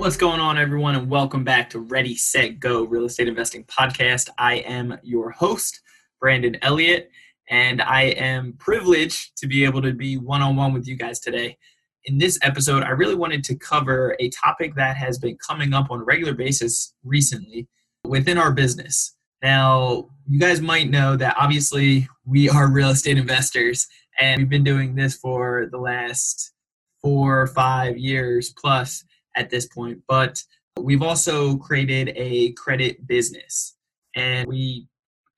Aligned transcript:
What's 0.00 0.16
going 0.16 0.40
on, 0.40 0.56
everyone, 0.56 0.94
and 0.94 1.10
welcome 1.10 1.44
back 1.44 1.68
to 1.70 1.78
Ready, 1.78 2.16
Set, 2.16 2.58
Go 2.58 2.84
Real 2.84 3.04
Estate 3.04 3.28
Investing 3.28 3.64
Podcast. 3.64 4.30
I 4.38 4.54
am 4.54 4.98
your 5.02 5.30
host, 5.30 5.78
Brandon 6.18 6.56
Elliott, 6.62 7.10
and 7.50 7.82
I 7.82 8.04
am 8.04 8.54
privileged 8.54 9.36
to 9.36 9.46
be 9.46 9.62
able 9.62 9.82
to 9.82 9.92
be 9.92 10.16
one 10.16 10.40
on 10.40 10.56
one 10.56 10.72
with 10.72 10.88
you 10.88 10.96
guys 10.96 11.20
today. 11.20 11.58
In 12.06 12.16
this 12.16 12.38
episode, 12.40 12.82
I 12.82 12.88
really 12.88 13.14
wanted 13.14 13.44
to 13.44 13.56
cover 13.56 14.16
a 14.18 14.30
topic 14.30 14.74
that 14.76 14.96
has 14.96 15.18
been 15.18 15.36
coming 15.46 15.74
up 15.74 15.90
on 15.90 16.00
a 16.00 16.04
regular 16.04 16.32
basis 16.32 16.94
recently 17.04 17.68
within 18.02 18.38
our 18.38 18.52
business. 18.52 19.14
Now, 19.42 20.08
you 20.26 20.40
guys 20.40 20.62
might 20.62 20.88
know 20.88 21.14
that 21.16 21.36
obviously 21.38 22.08
we 22.24 22.48
are 22.48 22.72
real 22.72 22.88
estate 22.88 23.18
investors, 23.18 23.86
and 24.18 24.38
we've 24.38 24.48
been 24.48 24.64
doing 24.64 24.94
this 24.94 25.14
for 25.14 25.68
the 25.70 25.78
last 25.78 26.52
four 27.02 27.42
or 27.42 27.46
five 27.48 27.98
years 27.98 28.50
plus 28.58 29.04
at 29.36 29.50
this 29.50 29.66
point, 29.66 30.00
but 30.08 30.42
we've 30.78 31.02
also 31.02 31.56
created 31.56 32.12
a 32.16 32.52
credit 32.52 33.06
business 33.06 33.76
and 34.14 34.48
we 34.48 34.86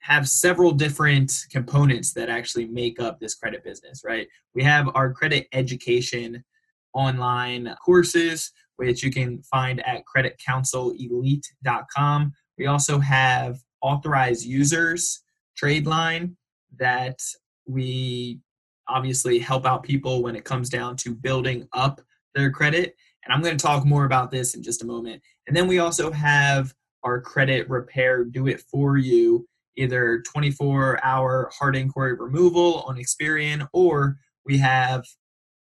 have 0.00 0.28
several 0.28 0.72
different 0.72 1.32
components 1.50 2.12
that 2.12 2.28
actually 2.28 2.66
make 2.66 3.00
up 3.00 3.18
this 3.20 3.36
credit 3.36 3.64
business, 3.64 4.02
right? 4.04 4.26
We 4.54 4.62
have 4.64 4.90
our 4.94 5.10
credit 5.12 5.46
education 5.52 6.44
online 6.92 7.72
courses, 7.84 8.50
which 8.76 9.04
you 9.04 9.12
can 9.12 9.42
find 9.44 9.80
at 9.86 10.02
creditcounselelite.com. 10.04 12.32
We 12.58 12.66
also 12.66 12.98
have 12.98 13.60
authorized 13.80 14.44
users 14.44 15.22
trade 15.56 15.86
line 15.86 16.36
that 16.78 17.20
we 17.66 18.40
obviously 18.88 19.38
help 19.38 19.64
out 19.66 19.84
people 19.84 20.22
when 20.22 20.34
it 20.34 20.44
comes 20.44 20.68
down 20.68 20.96
to 20.96 21.14
building 21.14 21.68
up 21.72 22.00
their 22.34 22.50
credit 22.50 22.96
and 23.24 23.32
I'm 23.32 23.42
going 23.42 23.56
to 23.56 23.62
talk 23.62 23.84
more 23.84 24.04
about 24.04 24.30
this 24.30 24.54
in 24.54 24.62
just 24.62 24.82
a 24.82 24.86
moment. 24.86 25.22
And 25.46 25.56
then 25.56 25.66
we 25.66 25.78
also 25.78 26.10
have 26.10 26.74
our 27.02 27.20
credit 27.20 27.68
repair 27.68 28.24
do 28.24 28.46
it 28.46 28.62
for 28.70 28.96
you, 28.96 29.46
either 29.76 30.22
24 30.26 31.04
hour 31.04 31.50
hard 31.56 31.76
inquiry 31.76 32.14
removal 32.14 32.82
on 32.86 32.96
Experian, 32.96 33.68
or 33.72 34.16
we 34.44 34.58
have 34.58 35.04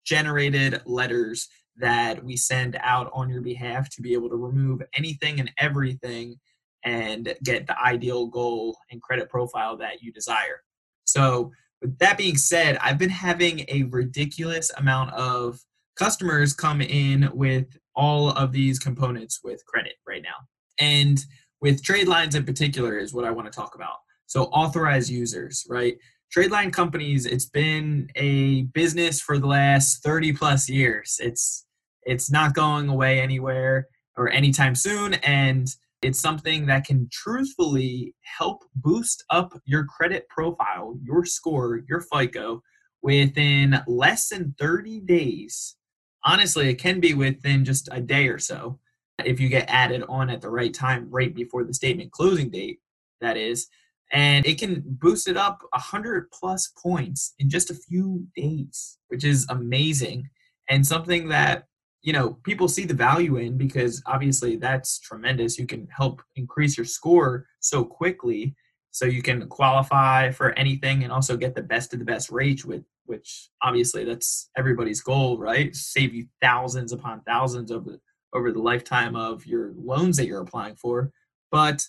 generated 0.04 0.82
letters 0.84 1.48
that 1.76 2.22
we 2.24 2.36
send 2.36 2.78
out 2.80 3.10
on 3.12 3.28
your 3.28 3.40
behalf 3.40 3.90
to 3.90 4.02
be 4.02 4.12
able 4.12 4.28
to 4.28 4.36
remove 4.36 4.82
anything 4.94 5.40
and 5.40 5.50
everything 5.58 6.36
and 6.84 7.34
get 7.42 7.66
the 7.66 7.80
ideal 7.80 8.26
goal 8.26 8.76
and 8.90 9.02
credit 9.02 9.28
profile 9.28 9.76
that 9.76 10.02
you 10.02 10.12
desire. 10.12 10.62
So, 11.04 11.52
with 11.80 11.98
that 11.98 12.16
being 12.16 12.36
said, 12.36 12.78
I've 12.80 12.98
been 12.98 13.10
having 13.10 13.64
a 13.68 13.82
ridiculous 13.84 14.70
amount 14.76 15.12
of 15.12 15.60
customers 15.96 16.52
come 16.52 16.80
in 16.80 17.30
with 17.32 17.66
all 17.94 18.30
of 18.30 18.52
these 18.52 18.78
components 18.78 19.40
with 19.44 19.64
credit 19.66 19.94
right 20.06 20.22
now. 20.22 20.46
And 20.78 21.24
with 21.60 21.82
trade 21.82 22.08
lines 22.08 22.34
in 22.34 22.44
particular 22.44 22.98
is 22.98 23.14
what 23.14 23.24
I 23.24 23.30
want 23.30 23.50
to 23.50 23.56
talk 23.56 23.74
about. 23.74 23.96
So 24.26 24.44
authorized 24.44 25.10
users, 25.10 25.64
right? 25.68 25.96
Trade 26.32 26.50
line 26.50 26.70
companies, 26.70 27.26
it's 27.26 27.46
been 27.46 28.08
a 28.16 28.62
business 28.74 29.20
for 29.20 29.38
the 29.38 29.46
last 29.46 30.02
30 30.02 30.32
plus 30.32 30.68
years. 30.68 31.16
It's 31.20 31.64
it's 32.02 32.30
not 32.30 32.54
going 32.54 32.88
away 32.88 33.20
anywhere 33.20 33.88
or 34.16 34.28
anytime 34.28 34.74
soon 34.74 35.14
and 35.14 35.68
it's 36.02 36.20
something 36.20 36.66
that 36.66 36.84
can 36.84 37.08
truthfully 37.10 38.14
help 38.38 38.62
boost 38.74 39.24
up 39.30 39.58
your 39.64 39.86
credit 39.86 40.28
profile, 40.28 40.98
your 41.02 41.24
score, 41.24 41.80
your 41.88 42.02
FICO 42.02 42.60
within 43.02 43.80
less 43.86 44.28
than 44.28 44.54
30 44.58 45.00
days 45.00 45.76
honestly, 46.24 46.68
it 46.68 46.76
can 46.76 47.00
be 47.00 47.14
within 47.14 47.64
just 47.64 47.88
a 47.92 48.00
day 48.00 48.28
or 48.28 48.38
so 48.38 48.78
if 49.24 49.38
you 49.38 49.48
get 49.48 49.66
added 49.68 50.02
on 50.08 50.30
at 50.30 50.40
the 50.40 50.50
right 50.50 50.74
time, 50.74 51.08
right 51.10 51.34
before 51.34 51.64
the 51.64 51.74
statement 51.74 52.10
closing 52.10 52.50
date, 52.50 52.80
that 53.20 53.36
is. 53.36 53.68
And 54.12 54.44
it 54.46 54.58
can 54.58 54.82
boost 54.86 55.28
it 55.28 55.36
up 55.36 55.62
100 55.72 56.30
plus 56.30 56.72
points 56.80 57.34
in 57.38 57.48
just 57.48 57.70
a 57.70 57.74
few 57.74 58.26
days, 58.36 58.98
which 59.08 59.24
is 59.24 59.46
amazing 59.48 60.28
and 60.68 60.86
something 60.86 61.28
that 61.28 61.66
you 62.02 62.12
know 62.12 62.34
people 62.44 62.68
see 62.68 62.84
the 62.84 62.94
value 62.94 63.36
in 63.36 63.56
because 63.56 64.02
obviously 64.06 64.56
that's 64.56 64.98
tremendous 64.98 65.58
you 65.58 65.66
can 65.66 65.88
help 65.94 66.22
increase 66.36 66.76
your 66.76 66.84
score 66.84 67.46
so 67.60 67.84
quickly 67.84 68.54
so 68.90 69.04
you 69.04 69.22
can 69.22 69.48
qualify 69.48 70.30
for 70.30 70.56
anything 70.58 71.02
and 71.02 71.12
also 71.12 71.36
get 71.36 71.54
the 71.54 71.62
best 71.62 71.92
of 71.92 71.98
the 71.98 72.04
best 72.04 72.30
rates 72.30 72.64
with 72.64 72.82
which 73.06 73.48
obviously 73.62 74.04
that's 74.04 74.50
everybody's 74.56 75.00
goal, 75.00 75.38
right? 75.38 75.74
Save 75.74 76.14
you 76.14 76.26
thousands 76.40 76.92
upon 76.92 77.22
thousands 77.22 77.70
over 77.70 77.98
over 78.34 78.50
the 78.50 78.60
lifetime 78.60 79.14
of 79.14 79.46
your 79.46 79.72
loans 79.76 80.16
that 80.16 80.26
you're 80.26 80.40
applying 80.40 80.74
for. 80.74 81.10
But 81.52 81.86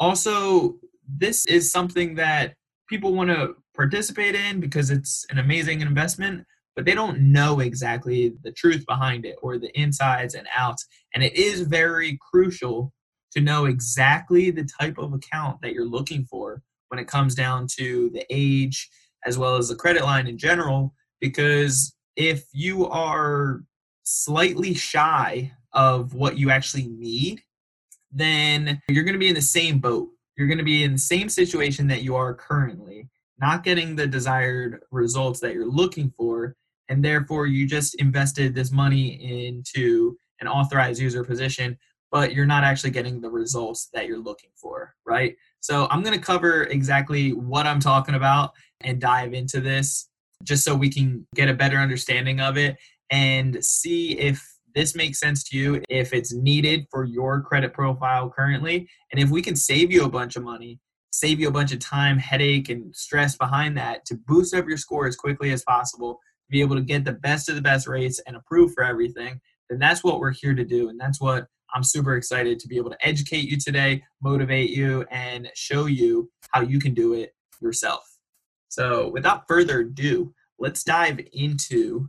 also 0.00 0.76
this 1.06 1.44
is 1.46 1.70
something 1.70 2.14
that 2.14 2.54
people 2.88 3.14
want 3.14 3.30
to 3.30 3.54
participate 3.74 4.34
in 4.34 4.60
because 4.60 4.90
it's 4.90 5.26
an 5.30 5.38
amazing 5.38 5.80
investment, 5.80 6.44
but 6.74 6.84
they 6.84 6.94
don't 6.94 7.20
know 7.20 7.60
exactly 7.60 8.34
the 8.42 8.52
truth 8.52 8.84
behind 8.86 9.24
it 9.24 9.36
or 9.42 9.58
the 9.58 9.70
insides 9.78 10.34
and 10.34 10.46
outs. 10.56 10.86
And 11.14 11.22
it 11.22 11.34
is 11.34 11.62
very 11.62 12.18
crucial 12.30 12.92
to 13.32 13.40
know 13.40 13.66
exactly 13.66 14.50
the 14.50 14.68
type 14.80 14.98
of 14.98 15.12
account 15.12 15.60
that 15.62 15.72
you're 15.72 15.88
looking 15.88 16.24
for 16.24 16.62
when 16.88 16.98
it 16.98 17.08
comes 17.08 17.34
down 17.34 17.66
to 17.78 18.10
the 18.12 18.24
age 18.28 18.90
as 19.24 19.38
well 19.38 19.56
as 19.56 19.68
the 19.68 19.74
credit 19.74 20.02
line 20.02 20.26
in 20.26 20.38
general 20.38 20.94
because 21.20 21.94
if 22.16 22.44
you 22.52 22.86
are 22.88 23.62
slightly 24.04 24.74
shy 24.74 25.52
of 25.72 26.14
what 26.14 26.38
you 26.38 26.50
actually 26.50 26.88
need 26.88 27.40
then 28.12 28.80
you're 28.88 29.04
going 29.04 29.14
to 29.14 29.18
be 29.18 29.28
in 29.28 29.34
the 29.34 29.40
same 29.40 29.78
boat. 29.78 30.10
You're 30.36 30.46
going 30.46 30.58
to 30.58 30.64
be 30.64 30.84
in 30.84 30.92
the 30.92 30.98
same 30.98 31.28
situation 31.28 31.86
that 31.88 32.02
you 32.02 32.14
are 32.14 32.34
currently 32.34 33.08
not 33.40 33.64
getting 33.64 33.96
the 33.96 34.06
desired 34.06 34.80
results 34.90 35.40
that 35.40 35.54
you're 35.54 35.70
looking 35.70 36.12
for 36.16 36.54
and 36.88 37.04
therefore 37.04 37.46
you 37.46 37.66
just 37.66 37.94
invested 37.96 38.54
this 38.54 38.70
money 38.70 39.46
into 39.48 40.16
an 40.40 40.48
authorized 40.48 41.00
user 41.00 41.24
position 41.24 41.76
but 42.10 42.34
you're 42.34 42.46
not 42.46 42.62
actually 42.62 42.90
getting 42.90 43.20
the 43.20 43.30
results 43.30 43.88
that 43.92 44.06
you're 44.06 44.18
looking 44.18 44.50
for 44.54 44.94
right 45.06 45.34
so 45.62 45.88
i'm 45.90 46.02
going 46.02 46.14
to 46.14 46.24
cover 46.24 46.64
exactly 46.64 47.32
what 47.32 47.66
i'm 47.66 47.80
talking 47.80 48.14
about 48.14 48.52
and 48.82 49.00
dive 49.00 49.32
into 49.32 49.60
this 49.60 50.10
just 50.42 50.64
so 50.64 50.74
we 50.74 50.90
can 50.90 51.26
get 51.34 51.48
a 51.48 51.54
better 51.54 51.78
understanding 51.78 52.40
of 52.40 52.58
it 52.58 52.76
and 53.10 53.64
see 53.64 54.18
if 54.18 54.46
this 54.74 54.94
makes 54.94 55.20
sense 55.20 55.44
to 55.44 55.56
you, 55.56 55.82
if 55.88 56.12
it's 56.12 56.32
needed 56.32 56.86
for 56.90 57.04
your 57.04 57.40
credit 57.42 57.72
profile 57.72 58.30
currently, 58.30 58.88
and 59.12 59.20
if 59.20 59.30
we 59.30 59.42
can 59.42 59.56
save 59.56 59.92
you 59.92 60.04
a 60.04 60.10
bunch 60.10 60.36
of 60.36 60.42
money, 60.42 60.78
save 61.12 61.38
you 61.38 61.48
a 61.48 61.52
bunch 61.52 61.72
of 61.72 61.78
time, 61.78 62.18
headache, 62.18 62.70
and 62.70 62.94
stress 62.94 63.36
behind 63.36 63.76
that 63.76 64.04
to 64.06 64.16
boost 64.26 64.54
up 64.54 64.66
your 64.66 64.78
score 64.78 65.06
as 65.06 65.16
quickly 65.16 65.52
as 65.52 65.62
possible, 65.64 66.14
to 66.14 66.50
be 66.50 66.60
able 66.60 66.76
to 66.76 66.82
get 66.82 67.04
the 67.04 67.12
best 67.12 67.48
of 67.48 67.54
the 67.54 67.62
best 67.62 67.86
rates 67.86 68.20
and 68.26 68.34
approve 68.34 68.72
for 68.74 68.82
everything, 68.82 69.38
then 69.68 69.78
that's 69.78 70.02
what 70.02 70.20
we're 70.20 70.32
here 70.32 70.54
to 70.54 70.64
do. 70.64 70.88
And 70.88 70.98
that's 70.98 71.20
what 71.20 71.46
I'm 71.74 71.84
super 71.84 72.16
excited 72.16 72.58
to 72.60 72.68
be 72.68 72.76
able 72.76 72.90
to 72.90 73.06
educate 73.06 73.48
you 73.48 73.58
today, 73.58 74.02
motivate 74.22 74.70
you, 74.70 75.06
and 75.10 75.50
show 75.54 75.86
you 75.86 76.30
how 76.50 76.60
you 76.60 76.78
can 76.78 76.94
do 76.94 77.14
it 77.14 77.34
yourself. 77.60 78.02
So, 78.68 79.08
without 79.08 79.46
further 79.48 79.80
ado, 79.80 80.34
let's 80.58 80.84
dive 80.84 81.20
into 81.32 82.08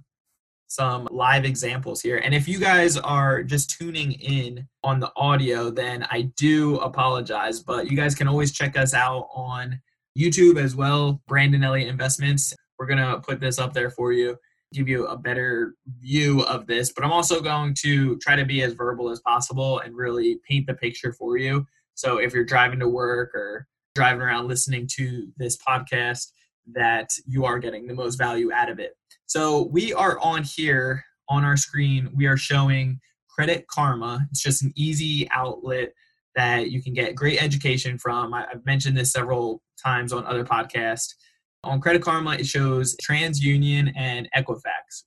some 0.68 1.08
live 1.12 1.46
examples 1.46 2.02
here. 2.02 2.18
And 2.18 2.34
if 2.34 2.48
you 2.48 2.58
guys 2.58 2.98
are 2.98 3.44
just 3.44 3.70
tuning 3.70 4.14
in 4.14 4.68
on 4.84 5.00
the 5.00 5.12
audio, 5.16 5.70
then 5.70 6.06
I 6.10 6.32
do 6.36 6.78
apologize, 6.78 7.60
but 7.60 7.92
you 7.92 7.96
guys 7.96 8.16
can 8.16 8.28
always 8.28 8.52
check 8.52 8.76
us 8.76 8.94
out 8.94 9.28
on 9.36 9.80
YouTube 10.18 10.60
as 10.60 10.76
well, 10.76 11.22
Brandon 11.28 11.64
Elliott 11.64 11.90
Investments. 11.90 12.56
We're 12.80 12.88
going 12.88 13.00
to 13.00 13.20
put 13.20 13.40
this 13.40 13.60
up 13.60 13.74
there 13.74 13.92
for 13.92 14.14
you, 14.14 14.36
give 14.74 14.88
you 14.88 15.06
a 15.08 15.18
better 15.18 15.76
view 16.00 16.42
of 16.42 16.68
this. 16.68 16.92
But 16.92 17.06
I'm 17.06 17.12
also 17.12 17.42
going 17.42 17.76
to 17.82 18.18
try 18.18 18.36
to 18.36 18.46
be 18.46 18.64
as 18.64 18.74
verbal 18.74 19.10
as 19.10 19.22
possible 19.22 19.80
and 19.80 19.96
really 19.96 20.40
paint 20.48 20.68
the 20.68 20.74
picture 20.74 21.14
for 21.14 21.38
you. 21.38 21.66
So 21.96 22.18
if 22.18 22.34
you're 22.34 22.44
driving 22.44 22.80
to 22.80 22.90
work 22.90 23.34
or 23.36 23.68
driving 23.96 24.22
around 24.22 24.48
listening 24.48 24.88
to 24.94 25.28
this 25.38 25.58
podcast, 25.58 26.28
that 26.74 27.10
you 27.28 27.46
are 27.46 27.60
getting 27.60 27.88
the 27.88 27.94
most 27.94 28.16
value 28.16 28.52
out 28.52 28.70
of 28.70 28.80
it. 28.80 28.94
So 29.26 29.70
we 29.72 29.94
are 29.94 30.20
on 30.20 30.44
here 30.44 31.04
on 31.30 31.44
our 31.44 31.58
screen, 31.58 32.10
we 32.16 32.26
are 32.26 32.38
showing 32.38 33.00
Credit 33.30 33.66
Karma. 33.68 34.28
It's 34.30 34.42
just 34.42 34.64
an 34.64 34.72
easy 34.76 35.28
outlet 35.32 35.94
that 36.36 36.72
you 36.72 36.82
can 36.82 36.94
get 36.94 37.16
great 37.16 37.42
education 37.42 37.98
from. 37.98 38.34
I've 38.34 38.66
mentioned 38.66 38.98
this 38.98 39.12
several 39.12 39.62
times 39.84 40.14
on 40.14 40.26
other 40.26 40.44
podcasts. 40.44 41.14
On 41.64 41.80
Credit 41.80 42.02
Karma, 42.02 42.32
it 42.34 42.46
shows 42.46 42.96
TransUnion 42.98 43.94
and 43.96 44.30
Equifax. 44.36 45.04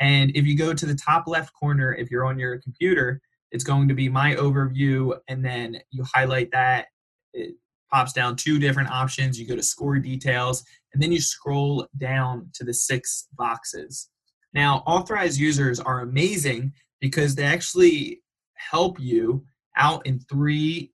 And 0.00 0.30
if 0.34 0.46
you 0.46 0.56
go 0.56 0.72
to 0.72 0.86
the 0.86 0.94
top 0.94 1.26
left 1.26 1.52
corner, 1.52 1.94
if 1.94 2.10
you're 2.10 2.24
on 2.24 2.38
your 2.38 2.58
computer, 2.60 3.20
it's 3.50 3.64
going 3.64 3.88
to 3.88 3.94
be 3.94 4.08
my 4.08 4.34
overview, 4.34 5.18
and 5.28 5.44
then 5.44 5.78
you 5.90 6.04
highlight 6.04 6.50
that. 6.52 6.86
It 7.32 7.54
pops 7.92 8.12
down 8.12 8.36
two 8.36 8.58
different 8.58 8.90
options. 8.90 9.38
You 9.38 9.46
go 9.46 9.56
to 9.56 9.62
score 9.62 9.98
details, 9.98 10.64
and 10.92 11.02
then 11.02 11.12
you 11.12 11.20
scroll 11.20 11.86
down 11.98 12.50
to 12.54 12.64
the 12.64 12.74
six 12.74 13.28
boxes. 13.36 14.08
Now, 14.54 14.82
authorized 14.86 15.38
users 15.38 15.80
are 15.80 16.00
amazing 16.00 16.72
because 17.00 17.34
they 17.34 17.44
actually 17.44 18.22
help 18.54 18.98
you 18.98 19.44
out 19.76 20.06
in 20.06 20.20
three 20.20 20.92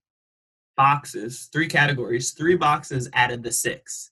boxes, 0.77 1.49
three 1.53 1.69
categories, 1.69 2.33
three 2.33 2.57
boxes 2.57 3.09
out 3.15 3.33
of 3.33 3.43
the 3.43 3.53
six, 3.53 4.11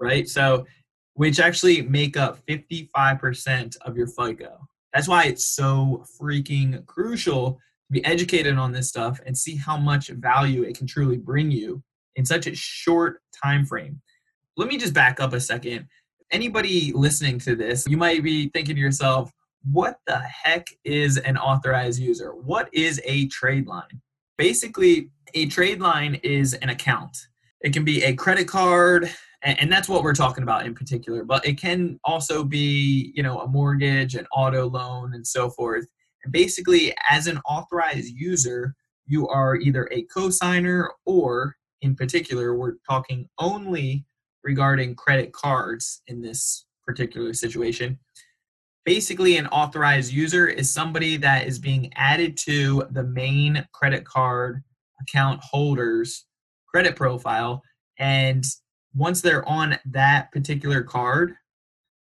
right? 0.00 0.28
So, 0.28 0.66
which 1.14 1.38
actually 1.38 1.82
make 1.82 2.16
up 2.16 2.38
55% 2.46 3.76
of 3.82 3.96
your 3.96 4.06
FICO. 4.06 4.58
That's 4.92 5.06
why 5.08 5.24
it's 5.24 5.44
so 5.44 6.04
freaking 6.20 6.84
crucial 6.86 7.52
to 7.52 7.92
be 7.92 8.04
educated 8.04 8.56
on 8.56 8.72
this 8.72 8.88
stuff 8.88 9.20
and 9.26 9.36
see 9.36 9.56
how 9.56 9.76
much 9.76 10.08
value 10.08 10.62
it 10.62 10.76
can 10.76 10.86
truly 10.86 11.18
bring 11.18 11.50
you 11.50 11.82
in 12.16 12.24
such 12.24 12.46
a 12.46 12.54
short 12.54 13.20
time 13.42 13.66
frame. 13.66 14.00
Let 14.56 14.68
me 14.68 14.78
just 14.78 14.94
back 14.94 15.20
up 15.20 15.32
a 15.32 15.40
second. 15.40 15.86
Anybody 16.32 16.92
listening 16.92 17.38
to 17.40 17.54
this, 17.54 17.86
you 17.86 17.96
might 17.96 18.22
be 18.22 18.48
thinking 18.48 18.76
to 18.76 18.80
yourself, 18.80 19.30
what 19.70 19.98
the 20.06 20.18
heck 20.18 20.66
is 20.84 21.18
an 21.18 21.36
authorized 21.36 22.00
user? 22.00 22.34
What 22.34 22.68
is 22.72 23.00
a 23.04 23.26
trade 23.28 23.66
line? 23.66 24.00
Basically, 24.38 25.10
a 25.34 25.46
trade 25.46 25.80
line 25.80 26.14
is 26.22 26.54
an 26.54 26.70
account. 26.70 27.16
It 27.60 27.72
can 27.72 27.84
be 27.84 28.02
a 28.04 28.14
credit 28.14 28.48
card, 28.48 29.10
and 29.42 29.72
that's 29.72 29.88
what 29.88 30.02
we're 30.02 30.14
talking 30.14 30.42
about 30.42 30.66
in 30.66 30.74
particular, 30.74 31.24
but 31.24 31.46
it 31.46 31.58
can 31.58 31.98
also 32.04 32.44
be, 32.44 33.12
you 33.14 33.22
know, 33.22 33.40
a 33.40 33.48
mortgage, 33.48 34.14
an 34.14 34.26
auto 34.34 34.68
loan, 34.68 35.14
and 35.14 35.26
so 35.26 35.48
forth. 35.50 35.86
And 36.24 36.32
basically, 36.32 36.94
as 37.08 37.26
an 37.26 37.38
authorized 37.48 38.12
user, 38.14 38.74
you 39.06 39.28
are 39.28 39.56
either 39.56 39.88
a 39.90 40.04
cosigner 40.14 40.88
or, 41.06 41.56
in 41.80 41.94
particular, 41.96 42.54
we're 42.54 42.74
talking 42.88 43.28
only 43.38 44.04
regarding 44.44 44.94
credit 44.94 45.32
cards 45.32 46.02
in 46.06 46.20
this 46.20 46.66
particular 46.86 47.32
situation 47.32 47.98
basically 48.84 49.36
an 49.36 49.46
authorized 49.48 50.12
user 50.12 50.48
is 50.48 50.72
somebody 50.72 51.16
that 51.16 51.46
is 51.46 51.58
being 51.58 51.92
added 51.96 52.36
to 52.36 52.84
the 52.90 53.04
main 53.04 53.64
credit 53.72 54.04
card 54.04 54.62
account 55.00 55.40
holder's 55.42 56.26
credit 56.66 56.96
profile 56.96 57.62
and 57.98 58.44
once 58.94 59.20
they're 59.20 59.48
on 59.48 59.78
that 59.84 60.30
particular 60.32 60.82
card 60.82 61.34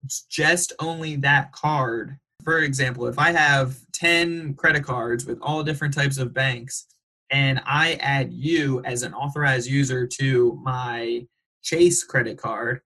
it's 0.04 0.24
just 0.24 0.74
only 0.80 1.16
that 1.16 1.52
card 1.52 2.18
for 2.44 2.60
example 2.60 3.08
if 3.08 3.18
i 3.18 3.32
have 3.32 3.78
10 3.94 4.54
credit 4.56 4.84
cards 4.84 5.26
with 5.26 5.40
all 5.42 5.64
different 5.64 5.94
types 5.94 6.18
of 6.18 6.34
banks 6.34 6.88
and 7.32 7.62
i 7.66 7.94
add 8.02 8.32
you 8.32 8.82
as 8.86 9.04
an 9.04 9.14
authorized 9.14 9.70
user 9.70 10.06
to 10.06 10.60
my 10.64 11.26
chase 11.64 12.04
credit 12.04 12.38
card 12.38 12.82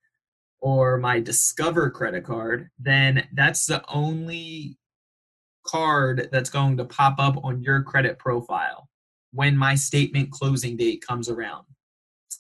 or 0.62 0.98
my 0.98 1.20
Discover 1.20 1.92
credit 1.92 2.24
card, 2.24 2.70
then 2.80 3.28
that's 3.34 3.66
the 3.66 3.84
only 3.90 4.78
card 5.66 6.30
that's 6.32 6.50
going 6.50 6.78
to 6.78 6.86
pop 6.86 7.16
up 7.20 7.44
on 7.44 7.62
your 7.62 7.84
credit 7.84 8.18
profile 8.18 8.90
when 9.32 9.56
my 9.56 9.76
statement 9.76 10.32
closing 10.32 10.76
date 10.76 11.06
comes 11.06 11.30
around. 11.30 11.66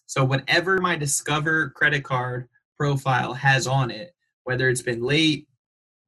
So, 0.09 0.25
whatever 0.25 0.79
my 0.79 0.95
Discover 0.95 1.69
credit 1.75 2.03
card 2.03 2.49
profile 2.79 3.31
has 3.35 3.67
on 3.67 3.91
it, 3.91 4.15
whether 4.43 4.67
it's 4.67 4.81
been 4.81 5.03
late, 5.03 5.47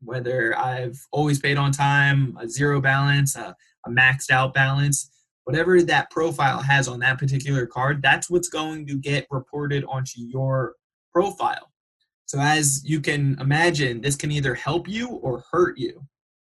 whether 0.01 0.57
I've 0.57 0.99
always 1.11 1.37
paid 1.37 1.55
on 1.55 1.71
time, 1.71 2.35
a 2.41 2.49
zero 2.49 2.81
balance, 2.81 3.35
a, 3.35 3.55
a 3.85 3.89
maxed 3.91 4.31
out 4.31 4.55
balance, 4.55 5.11
whatever 5.43 5.83
that 5.83 6.09
profile 6.09 6.61
has 6.61 6.87
on 6.87 6.97
that 7.01 7.19
particular 7.19 7.67
card, 7.67 8.01
that's 8.01 8.27
what's 8.27 8.49
going 8.49 8.87
to 8.87 8.95
get 8.95 9.27
reported 9.29 9.85
onto 9.87 10.19
your 10.19 10.77
profile. 11.13 11.71
So, 12.25 12.39
as 12.39 12.81
you 12.83 13.01
can 13.01 13.37
imagine, 13.39 14.01
this 14.01 14.15
can 14.15 14.31
either 14.31 14.55
help 14.55 14.87
you 14.87 15.09
or 15.09 15.43
hurt 15.51 15.77
you. 15.77 16.03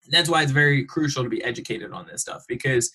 And 0.04 0.12
that's 0.12 0.30
why 0.30 0.42
it's 0.42 0.52
very 0.52 0.84
crucial 0.84 1.22
to 1.22 1.30
be 1.30 1.44
educated 1.44 1.92
on 1.92 2.08
this 2.08 2.22
stuff 2.22 2.44
because, 2.48 2.90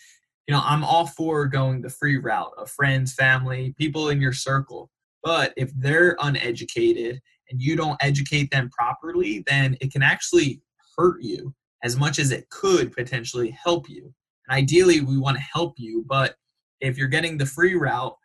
you 0.51 0.57
know, 0.57 0.63
I'm 0.65 0.83
all 0.83 1.07
for 1.07 1.47
going 1.47 1.81
the 1.81 1.89
free 1.89 2.17
route 2.17 2.51
of 2.59 2.69
friends, 2.69 3.15
family, 3.15 3.73
people 3.79 4.09
in 4.09 4.21
your 4.21 4.33
circle. 4.33 4.91
But 5.23 5.55
if 5.57 5.71
they're 5.77 6.17
uneducated 6.21 7.21
and 7.49 7.63
you 7.63 7.77
don't 7.77 7.97
educate 8.01 8.51
them 8.51 8.69
properly, 8.69 9.45
then 9.47 9.77
it 9.81 9.93
can 9.93 10.03
actually 10.03 10.61
hurt 10.97 11.23
you 11.23 11.55
as 11.85 11.97
much 11.97 12.19
as 12.19 12.33
it 12.33 12.51
could 12.51 12.91
potentially 12.93 13.51
help 13.51 13.89
you. 13.89 14.13
And 14.49 14.59
ideally, 14.59 15.03
we 15.03 15.19
want 15.19 15.37
to 15.37 15.43
help 15.55 15.75
you, 15.77 16.05
but 16.09 16.35
if 16.81 16.99
you're 16.99 17.07
getting 17.07 17.39
the 17.39 17.47
free 17.47 17.77
route, 17.77 18.17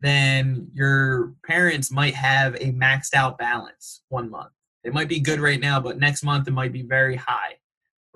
then 0.00 0.68
your 0.74 1.34
parents 1.46 1.92
might 1.92 2.14
have 2.16 2.56
a 2.56 2.72
maxed 2.72 3.14
out 3.14 3.38
balance 3.38 4.02
one 4.08 4.28
month. 4.28 4.50
It 4.82 4.92
might 4.92 5.08
be 5.08 5.20
good 5.20 5.38
right 5.38 5.60
now, 5.60 5.78
but 5.78 6.00
next 6.00 6.24
month 6.24 6.48
it 6.48 6.52
might 6.54 6.72
be 6.72 6.82
very 6.82 7.14
high, 7.14 7.54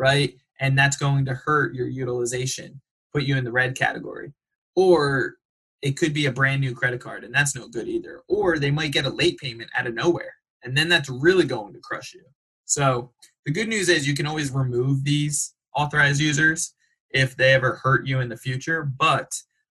right? 0.01 0.35
And 0.59 0.77
that's 0.77 0.97
going 0.97 1.27
to 1.27 1.35
hurt 1.35 1.77
your 1.77 1.87
utilization, 1.87 2.81
put 3.13 3.25
you 3.25 3.37
in 3.37 3.45
the 3.45 3.53
red 3.53 3.77
category. 3.77 4.33
Or 4.77 5.35
it 5.83 5.97
could 5.97 6.15
be 6.15 6.27
a 6.27 6.33
brand 6.33 6.61
new 6.61 6.75
credit 6.75 7.01
card, 7.01 7.25
and 7.25 7.35
that's 7.35 7.57
no 7.57 7.69
good 7.69 7.89
either. 7.89 8.23
Or 8.29 8.59
they 8.59 8.71
might 8.71 8.93
get 8.93 9.05
a 9.05 9.11
late 9.11 9.39
payment 9.39 9.71
out 9.77 9.87
of 9.87 9.95
nowhere, 9.95 10.35
and 10.63 10.77
then 10.77 10.89
that's 10.89 11.09
really 11.09 11.45
going 11.45 11.73
to 11.75 11.81
crush 11.81 12.15
you. 12.15 12.23
So 12.65 13.13
the 13.45 13.53
good 13.53 13.69
news 13.69 13.89
is 13.89 14.07
you 14.07 14.15
can 14.15 14.27
always 14.27 14.51
remove 14.51 15.05
these 15.05 15.55
authorized 15.77 16.21
users 16.21 16.75
if 17.11 17.37
they 17.37 17.53
ever 17.53 17.81
hurt 17.83 18.07
you 18.07 18.21
in 18.21 18.29
the 18.29 18.37
future, 18.37 18.85
but 18.85 19.31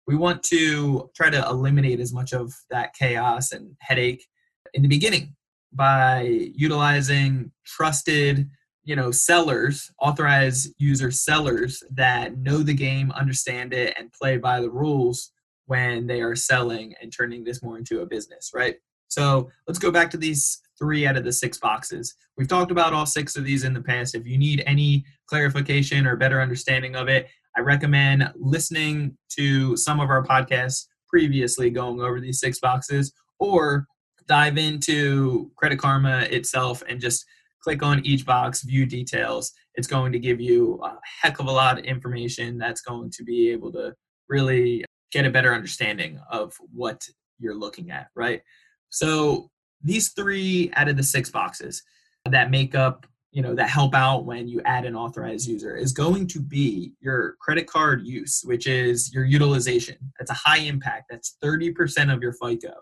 we 0.07 0.15
want 0.15 0.43
to 0.43 1.09
try 1.15 1.29
to 1.29 1.45
eliminate 1.49 1.99
as 1.99 2.13
much 2.13 2.33
of 2.33 2.53
that 2.69 2.93
chaos 2.93 3.51
and 3.51 3.75
headache 3.79 4.25
in 4.73 4.81
the 4.81 4.87
beginning 4.87 5.35
by 5.73 6.21
utilizing 6.55 7.51
trusted 7.65 8.49
you 8.85 8.95
know 8.95 9.11
sellers 9.11 9.91
authorized 9.99 10.73
user 10.77 11.11
sellers 11.11 11.83
that 11.91 12.37
know 12.37 12.59
the 12.59 12.73
game 12.73 13.11
understand 13.11 13.73
it 13.73 13.93
and 13.99 14.13
play 14.13 14.37
by 14.37 14.61
the 14.61 14.69
rules 14.69 15.31
when 15.65 16.07
they 16.07 16.21
are 16.21 16.35
selling 16.35 16.93
and 17.01 17.11
turning 17.11 17.43
this 17.43 17.63
more 17.63 17.77
into 17.77 18.01
a 18.01 18.05
business 18.05 18.51
right? 18.53 18.75
So 19.07 19.49
let's 19.67 19.79
go 19.79 19.91
back 19.91 20.09
to 20.11 20.17
these 20.17 20.61
three 20.77 21.07
out 21.07 21.15
of 21.15 21.23
the 21.23 21.31
six 21.31 21.57
boxes. 21.57 22.15
We've 22.37 22.47
talked 22.47 22.71
about 22.71 22.91
all 22.91 23.05
six 23.05 23.37
of 23.37 23.45
these 23.45 23.63
in 23.63 23.73
the 23.73 23.81
past. 23.81 24.13
If 24.13 24.27
you 24.27 24.37
need 24.37 24.63
any 24.65 25.05
clarification 25.27 26.05
or 26.05 26.17
better 26.17 26.41
understanding 26.41 26.95
of 26.95 27.07
it 27.07 27.27
I 27.57 27.61
recommend 27.61 28.29
listening 28.35 29.17
to 29.37 29.77
some 29.77 30.01
of 30.01 30.09
our 30.09 30.23
podcasts 30.23 30.87
previously 31.07 31.69
going 31.69 32.01
over 32.01 32.19
these 32.19 32.39
six 32.39 32.59
boxes 32.59 33.13
or 33.39 33.87
dive 34.27 34.57
into 34.57 35.51
Credit 35.55 35.79
Karma 35.79 36.21
itself 36.23 36.83
and 36.89 36.99
just 36.99 37.25
click 37.65 37.81
on 37.81 38.05
each 38.05 38.27
box, 38.27 38.61
view 38.61 38.85
details. 38.85 39.51
It's 39.73 39.87
going 39.87 40.11
to 40.11 40.19
give 40.19 40.39
you 40.39 40.79
a 40.83 40.99
heck 41.21 41.39
of 41.39 41.47
a 41.47 41.51
lot 41.51 41.79
of 41.79 41.83
information 41.83 42.59
that's 42.59 42.81
going 42.81 43.09
to 43.09 43.23
be 43.23 43.49
able 43.49 43.71
to 43.71 43.91
really 44.29 44.85
get 45.11 45.25
a 45.25 45.31
better 45.31 45.51
understanding 45.51 46.19
of 46.29 46.53
what 46.71 47.01
you're 47.39 47.55
looking 47.55 47.89
at, 47.89 48.09
right? 48.15 48.41
So 48.89 49.49
these 49.81 50.11
three 50.11 50.71
out 50.75 50.89
of 50.89 50.95
the 50.95 51.01
six 51.01 51.31
boxes 51.31 51.81
that 52.29 52.51
make 52.51 52.75
up 52.75 53.07
you 53.31 53.41
know 53.41 53.55
that 53.55 53.67
help 53.67 53.95
out 53.95 54.25
when 54.25 54.47
you 54.47 54.61
add 54.63 54.85
an 54.85 54.95
authorized 54.95 55.47
user 55.47 55.75
is 55.75 55.91
going 55.91 56.25
to 56.25 56.39
be 56.39 56.93
your 57.01 57.35
credit 57.41 57.67
card 57.67 58.01
use 58.05 58.41
which 58.45 58.65
is 58.65 59.13
your 59.13 59.25
utilization 59.25 59.97
that's 60.17 60.31
a 60.31 60.41
high 60.45 60.59
impact 60.59 61.07
that's 61.09 61.35
30% 61.43 62.13
of 62.13 62.21
your 62.21 62.31
fico 62.31 62.73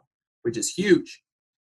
which 0.44 0.56
is 0.56 0.70
huge 0.70 1.24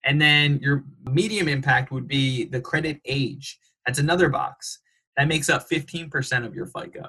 and 0.04 0.20
then 0.20 0.58
your 0.60 0.84
medium 1.10 1.48
impact 1.48 1.90
would 1.90 2.06
be 2.06 2.44
the 2.44 2.60
credit 2.60 3.00
age. 3.04 3.58
That's 3.86 3.98
another 3.98 4.28
box. 4.28 4.78
That 5.16 5.28
makes 5.28 5.48
up 5.48 5.68
15% 5.68 6.44
of 6.44 6.54
your 6.54 6.66
fico. 6.66 7.08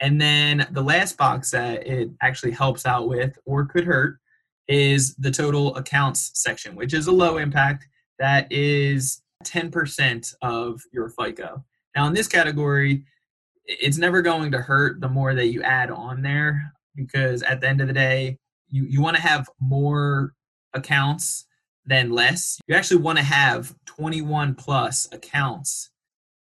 And 0.00 0.20
then 0.20 0.66
the 0.72 0.82
last 0.82 1.16
box 1.16 1.50
that 1.50 1.86
it 1.86 2.10
actually 2.20 2.52
helps 2.52 2.86
out 2.86 3.08
with 3.08 3.38
or 3.46 3.64
could 3.64 3.84
hurt 3.84 4.18
is 4.68 5.14
the 5.16 5.30
total 5.30 5.76
accounts 5.76 6.30
section 6.34 6.74
which 6.74 6.94
is 6.94 7.06
a 7.06 7.12
low 7.12 7.36
impact. 7.36 7.86
That 8.18 8.50
is 8.50 9.22
10% 9.44 10.34
of 10.42 10.80
your 10.92 11.08
FICO. 11.10 11.64
Now, 11.94 12.06
in 12.06 12.14
this 12.14 12.28
category, 12.28 13.04
it's 13.66 13.98
never 13.98 14.22
going 14.22 14.50
to 14.52 14.58
hurt 14.58 15.00
the 15.00 15.08
more 15.08 15.34
that 15.34 15.48
you 15.48 15.62
add 15.62 15.90
on 15.90 16.22
there 16.22 16.72
because 16.94 17.42
at 17.42 17.60
the 17.60 17.68
end 17.68 17.80
of 17.80 17.86
the 17.86 17.92
day, 17.92 18.38
you, 18.70 18.84
you 18.84 19.00
want 19.00 19.16
to 19.16 19.22
have 19.22 19.48
more 19.60 20.32
accounts 20.74 21.46
than 21.86 22.10
less. 22.10 22.58
You 22.66 22.74
actually 22.74 23.02
want 23.02 23.18
to 23.18 23.24
have 23.24 23.74
21 23.86 24.54
plus 24.54 25.08
accounts, 25.12 25.90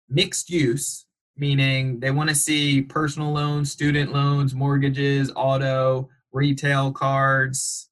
mixed 0.09 0.49
use, 0.49 1.05
meaning 1.37 1.99
they 1.99 2.11
want 2.11 2.29
to 2.29 2.35
see 2.35 2.81
personal 2.81 3.31
loans, 3.31 3.71
student 3.71 4.13
loans, 4.13 4.53
mortgages, 4.53 5.31
auto, 5.35 6.09
retail 6.31 6.91
cards, 6.91 7.89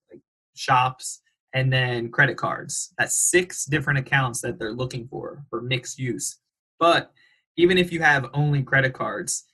shops, 0.56 1.22
and 1.54 1.72
then 1.72 2.10
credit 2.12 2.38
cards. 2.38 2.94
That's 2.98 3.16
six 3.16 3.66
different 3.66 4.00
accounts 4.00 4.42
that 4.42 4.58
they're 4.58 4.74
looking 4.74 5.08
for 5.08 5.44
for 5.50 5.62
mixed 5.62 6.00
use. 6.00 6.38
But 6.80 7.12
even 7.58 7.78
if 7.78 7.92
you 7.92 8.02
have 8.02 8.30
only 8.34 8.64
credit 8.64 8.94
cards, 8.94 9.46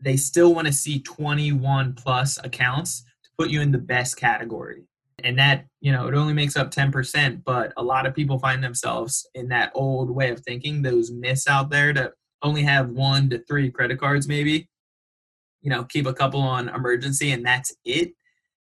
they 0.00 0.16
still 0.16 0.54
want 0.54 0.66
to 0.66 0.72
see 0.72 1.00
21 1.00 1.94
plus 1.94 2.38
accounts 2.44 3.02
to 3.24 3.30
put 3.38 3.48
you 3.48 3.60
in 3.60 3.72
the 3.72 3.78
best 3.78 4.16
category. 4.16 4.84
And 5.24 5.38
that, 5.38 5.64
you 5.80 5.90
know, 5.90 6.06
it 6.06 6.14
only 6.14 6.34
makes 6.34 6.54
up 6.54 6.70
10%, 6.70 7.42
but 7.44 7.72
a 7.78 7.82
lot 7.82 8.06
of 8.06 8.14
people 8.14 8.38
find 8.38 8.62
themselves 8.62 9.26
in 9.34 9.48
that 9.48 9.72
old 9.74 10.10
way 10.10 10.28
of 10.30 10.40
thinking, 10.40 10.82
those 10.82 11.10
myths 11.10 11.48
out 11.48 11.70
there 11.70 11.94
to 11.94 12.12
only 12.42 12.62
have 12.62 12.90
one 12.90 13.30
to 13.30 13.38
three 13.38 13.70
credit 13.70 13.98
cards, 13.98 14.28
maybe, 14.28 14.68
you 15.62 15.70
know, 15.70 15.82
keep 15.84 16.06
a 16.06 16.12
couple 16.12 16.40
on 16.40 16.68
emergency 16.68 17.32
and 17.32 17.44
that's 17.44 17.74
it. 17.86 18.12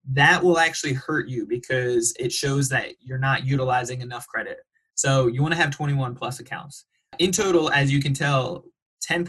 That 0.08 0.44
will 0.44 0.60
actually 0.60 0.92
hurt 0.92 1.28
you 1.28 1.46
because 1.46 2.14
it 2.16 2.30
shows 2.30 2.68
that 2.68 2.92
you're 3.00 3.18
not 3.18 3.44
utilizing 3.44 4.00
enough 4.00 4.28
credit. 4.28 4.58
So 4.94 5.26
you 5.26 5.42
want 5.42 5.52
to 5.52 5.60
have 5.60 5.72
21 5.72 6.14
plus 6.14 6.38
accounts. 6.38 6.84
In 7.18 7.32
total, 7.32 7.72
as 7.72 7.90
you 7.90 8.00
can 8.00 8.14
tell, 8.14 8.64
10%, 9.10 9.26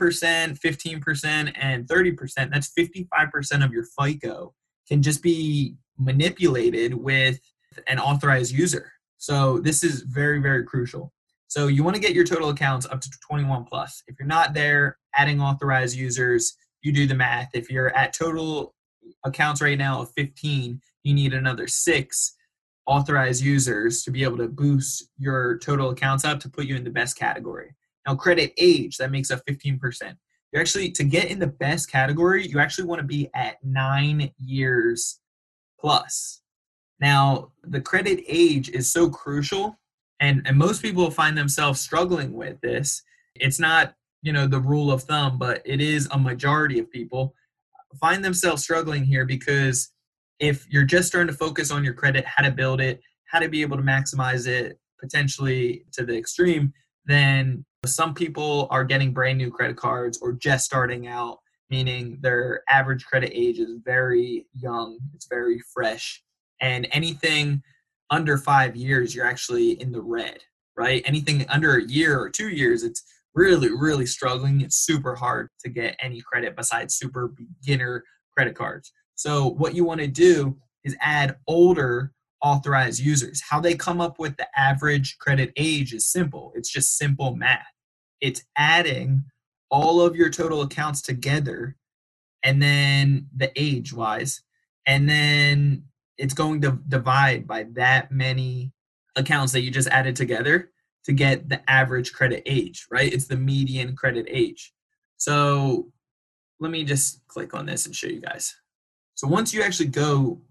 15%, 0.60 1.52
and 1.56 1.88
30%, 1.88 2.52
that's 2.52 2.72
55% 2.78 3.66
of 3.66 3.74
your 3.74 3.86
FICO 4.00 4.54
can 4.88 5.02
just 5.02 5.24
be 5.24 5.76
manipulated 5.98 6.94
with 6.94 7.40
an 7.88 8.00
authorized 8.00 8.54
user. 8.54 8.92
So 9.18 9.60
this 9.60 9.84
is 9.84 10.02
very, 10.02 10.40
very 10.40 10.64
crucial. 10.64 11.14
So 11.48 11.68
you 11.68 11.84
want 11.84 11.96
to 11.96 12.02
get 12.02 12.14
your 12.14 12.26
total 12.26 12.50
accounts 12.50 12.86
up 12.86 13.02
to 13.02 13.10
21 13.28 13.66
plus. 13.66 14.04
If 14.08 14.18
you're 14.20 14.28
not 14.28 14.54
there, 14.54 14.98
adding 15.16 15.42
authorized 15.42 15.96
users, 15.96 16.56
you 16.82 16.92
do 16.92 17.08
the 17.08 17.16
math. 17.16 17.50
If 17.54 17.70
you're 17.70 17.96
at 17.96 18.14
total 18.14 18.76
accounts 19.24 19.62
right 19.62 19.78
now 19.78 20.02
of 20.02 20.12
15, 20.16 20.82
you 21.04 21.14
need 21.14 21.34
another 21.34 21.68
six 21.68 22.36
authorized 22.86 23.44
users 23.44 24.04
to 24.04 24.12
be 24.12 24.24
able 24.24 24.38
to 24.38 24.48
boost 24.48 25.10
your 25.18 25.58
total 25.60 25.90
accounts 25.90 26.26
up 26.26 26.40
to 26.42 26.50
put 26.50 26.66
you 26.66 26.76
in 26.76 26.84
the 26.84 26.90
best 26.90 27.18
category. 27.18 27.76
Now, 28.06 28.16
credit 28.16 28.54
age, 28.58 28.98
that 28.98 29.12
makes 29.12 29.32
up 29.32 29.42
15%. 29.50 30.16
You 30.54 30.60
actually, 30.60 30.92
to 30.92 31.04
get 31.04 31.30
in 31.30 31.40
the 31.40 31.48
best 31.48 31.92
category, 31.92 32.48
you 32.48 32.60
actually 32.60 32.88
want 32.88 33.00
to 33.02 33.08
be 33.08 33.30
at 33.36 33.58
nine 33.64 34.32
years 34.38 35.20
plus. 35.80 36.42
Now, 37.00 37.52
the 37.64 37.82
credit 37.82 38.24
age 38.28 38.70
is 38.70 38.92
so 38.92 39.10
crucial, 39.10 39.80
and, 40.20 40.42
and 40.46 40.58
most 40.58 40.82
people 40.82 41.12
find 41.12 41.38
themselves 41.38 41.80
struggling 41.80 42.34
with 42.34 42.60
this. 42.62 43.04
It's 43.36 43.60
not, 43.60 43.94
you 44.24 44.34
know, 44.34 44.48
the 44.48 44.60
rule 44.60 44.92
of 44.92 45.04
thumb, 45.04 45.38
but 45.38 45.62
it 45.64 45.80
is 45.80 46.08
a 46.12 46.18
majority 46.18 46.80
of 46.80 46.92
people 46.92 47.36
find 48.00 48.24
themselves 48.24 48.64
struggling 48.64 49.04
here 49.04 49.26
because 49.26 49.92
if 50.40 50.68
you're 50.70 50.84
just 50.84 51.08
starting 51.08 51.32
to 51.32 51.38
focus 51.38 51.72
on 51.72 51.84
your 51.84 51.94
credit, 51.94 52.26
how 52.26 52.44
to 52.44 52.52
build 52.52 52.82
it, 52.82 53.02
how 53.26 53.40
to 53.40 53.50
be 53.50 53.62
able 53.62 53.78
to 53.78 53.84
maximize 53.84 54.48
it 54.48 54.80
potentially 55.00 55.86
to 55.94 56.06
the 56.06 56.16
extreme, 56.16 56.74
then 57.06 57.66
some 57.86 58.14
people 58.14 58.68
are 58.70 58.84
getting 58.84 59.14
brand 59.14 59.38
new 59.38 59.50
credit 59.50 59.78
cards 59.78 60.20
or 60.22 60.34
just 60.34 60.66
starting 60.66 61.08
out, 61.08 61.40
meaning 61.70 62.18
their 62.22 62.64
average 62.70 63.06
credit 63.06 63.32
age 63.34 63.60
is 63.60 63.76
very 63.84 64.46
young, 64.54 65.00
it's 65.14 65.28
very 65.28 65.62
fresh. 65.74 66.24
And 66.62 66.88
anything 66.92 67.62
under 68.10 68.38
five 68.38 68.76
years, 68.76 69.14
you're 69.14 69.26
actually 69.26 69.80
in 69.82 69.92
the 69.92 70.02
red, 70.02 70.40
right? 70.76 71.04
Anything 71.06 71.46
under 71.50 71.78
a 71.78 71.84
year 71.84 72.20
or 72.20 72.30
two 72.30 72.50
years, 72.50 72.84
it's 72.84 73.04
really, 73.36 73.70
really 73.70 74.06
struggling. 74.06 74.62
It's 74.62 74.78
super 74.78 75.16
hard 75.16 75.50
to 75.64 75.70
get 75.70 75.96
any 76.02 76.22
credit 76.22 76.56
besides 76.56 76.96
super 76.96 77.30
beginner 77.30 78.04
credit 78.36 78.56
cards. 78.56 78.92
So, 79.16 79.50
what 79.50 79.76
you 79.76 79.84
want 79.84 80.02
to 80.02 80.08
do 80.08 80.58
is 80.84 80.96
add 81.02 81.38
older 81.48 82.14
authorized 82.42 83.00
users. 83.00 83.42
How 83.48 83.60
they 83.60 83.76
come 83.76 84.00
up 84.00 84.20
with 84.20 84.38
the 84.38 84.48
average 84.58 85.18
credit 85.20 85.52
age 85.58 85.94
is 85.94 86.08
simple. 86.08 86.52
It's 86.56 86.72
just 86.72 86.98
simple 86.98 87.36
math. 87.36 87.66
It's 88.22 88.44
adding 88.58 89.24
all 89.70 90.02
of 90.02 90.16
your 90.16 90.30
total 90.30 90.62
accounts 90.62 91.02
together 91.02 91.76
and 92.44 92.62
then 92.62 93.28
the 93.36 93.52
age 93.56 93.94
wise 93.94 94.42
and 94.86 95.10
then 95.10 95.84
it's 96.18 96.34
going 96.34 96.62
to 96.62 96.80
divide 96.88 97.48
by 97.48 97.64
that 97.74 98.12
many 98.12 98.72
accounts 99.16 99.52
that 99.54 99.62
you 99.62 99.72
just 99.72 99.90
added 99.90 100.16
together 100.16 100.72
to 101.04 101.14
get 101.14 101.48
the 101.50 101.70
average 101.70 102.14
credit 102.14 102.44
age, 102.46 102.88
right? 102.92 103.12
It's 103.12 103.28
the 103.28 103.36
median 103.36 103.96
credit 103.96 104.26
age. 104.30 104.74
So 105.18 105.92
let 106.60 106.72
me 106.72 106.84
just 106.84 107.26
click 107.28 107.54
on 107.54 107.66
this 107.66 107.86
and 107.86 107.96
show 107.96 108.08
you 108.08 108.22
guys. 108.22 108.56
So 109.16 109.28
once 109.28 109.54
you 109.54 109.62
actually 109.62 109.90
go 109.90 110.42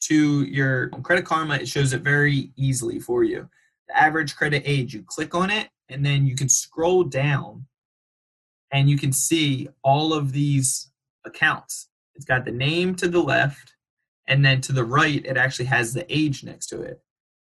to 0.00 0.42
your 0.44 0.88
Credit 0.88 1.24
Karma, 1.24 1.56
it 1.56 1.68
shows 1.68 1.92
it 1.92 2.02
very 2.02 2.52
easily 2.56 3.00
for 3.00 3.24
you. 3.24 3.48
The 3.88 3.96
average 3.96 4.36
credit 4.36 4.62
age, 4.64 4.94
you 4.94 5.02
click 5.06 5.34
on 5.34 5.50
it, 5.50 5.68
and 5.88 6.04
then 6.04 6.26
you 6.26 6.34
can 6.34 6.48
scroll 6.48 7.04
down 7.04 7.66
and 8.72 8.88
you 8.88 8.98
can 8.98 9.12
see 9.12 9.68
all 9.82 10.12
of 10.12 10.32
these 10.32 10.90
accounts. 11.24 11.88
It's 12.14 12.24
got 12.24 12.44
the 12.44 12.52
name 12.52 12.94
to 12.96 13.08
the 13.08 13.20
left, 13.20 13.74
and 14.26 14.44
then 14.44 14.60
to 14.62 14.72
the 14.72 14.84
right, 14.84 15.24
it 15.24 15.36
actually 15.36 15.66
has 15.66 15.94
the 15.94 16.06
age 16.14 16.44
next 16.44 16.66
to 16.68 16.82
it 16.82 17.00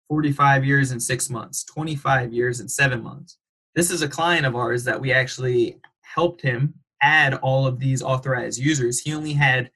45 0.10 0.66
years 0.66 0.92
and 0.92 1.02
six 1.02 1.30
months, 1.30 1.64
25 1.64 2.34
years 2.34 2.60
and 2.60 2.70
seven 2.70 3.02
months. 3.02 3.38
This 3.76 3.90
is 3.90 4.02
a 4.02 4.08
client 4.08 4.46
of 4.46 4.56
ours 4.56 4.84
that 4.84 5.00
we 5.00 5.12
actually 5.12 5.80
helped 6.02 6.42
him 6.42 6.74
add 7.02 7.36
all 7.36 7.66
of 7.66 7.80
these 7.80 8.02
authorized 8.02 8.60
users. 8.60 9.00
He 9.00 9.14
only 9.14 9.34
had, 9.34 9.72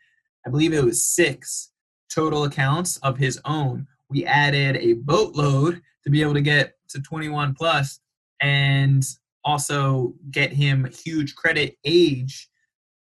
I 0.45 0.49
believe 0.49 0.73
it 0.73 0.83
was 0.83 1.03
six 1.03 1.71
total 2.09 2.43
accounts 2.43 2.97
of 2.97 3.17
his 3.17 3.39
own. 3.45 3.87
We 4.09 4.25
added 4.25 4.77
a 4.77 4.93
boatload 4.93 5.81
to 6.03 6.09
be 6.09 6.21
able 6.21 6.35
to 6.35 6.41
get 6.41 6.73
to 6.89 7.01
21 7.01 7.53
plus 7.53 7.99
and 8.41 9.03
also 9.47 10.13
get 10.29 10.51
him 10.51 10.91
huge 11.05 11.33
credit 11.35 11.77
age 11.85 12.49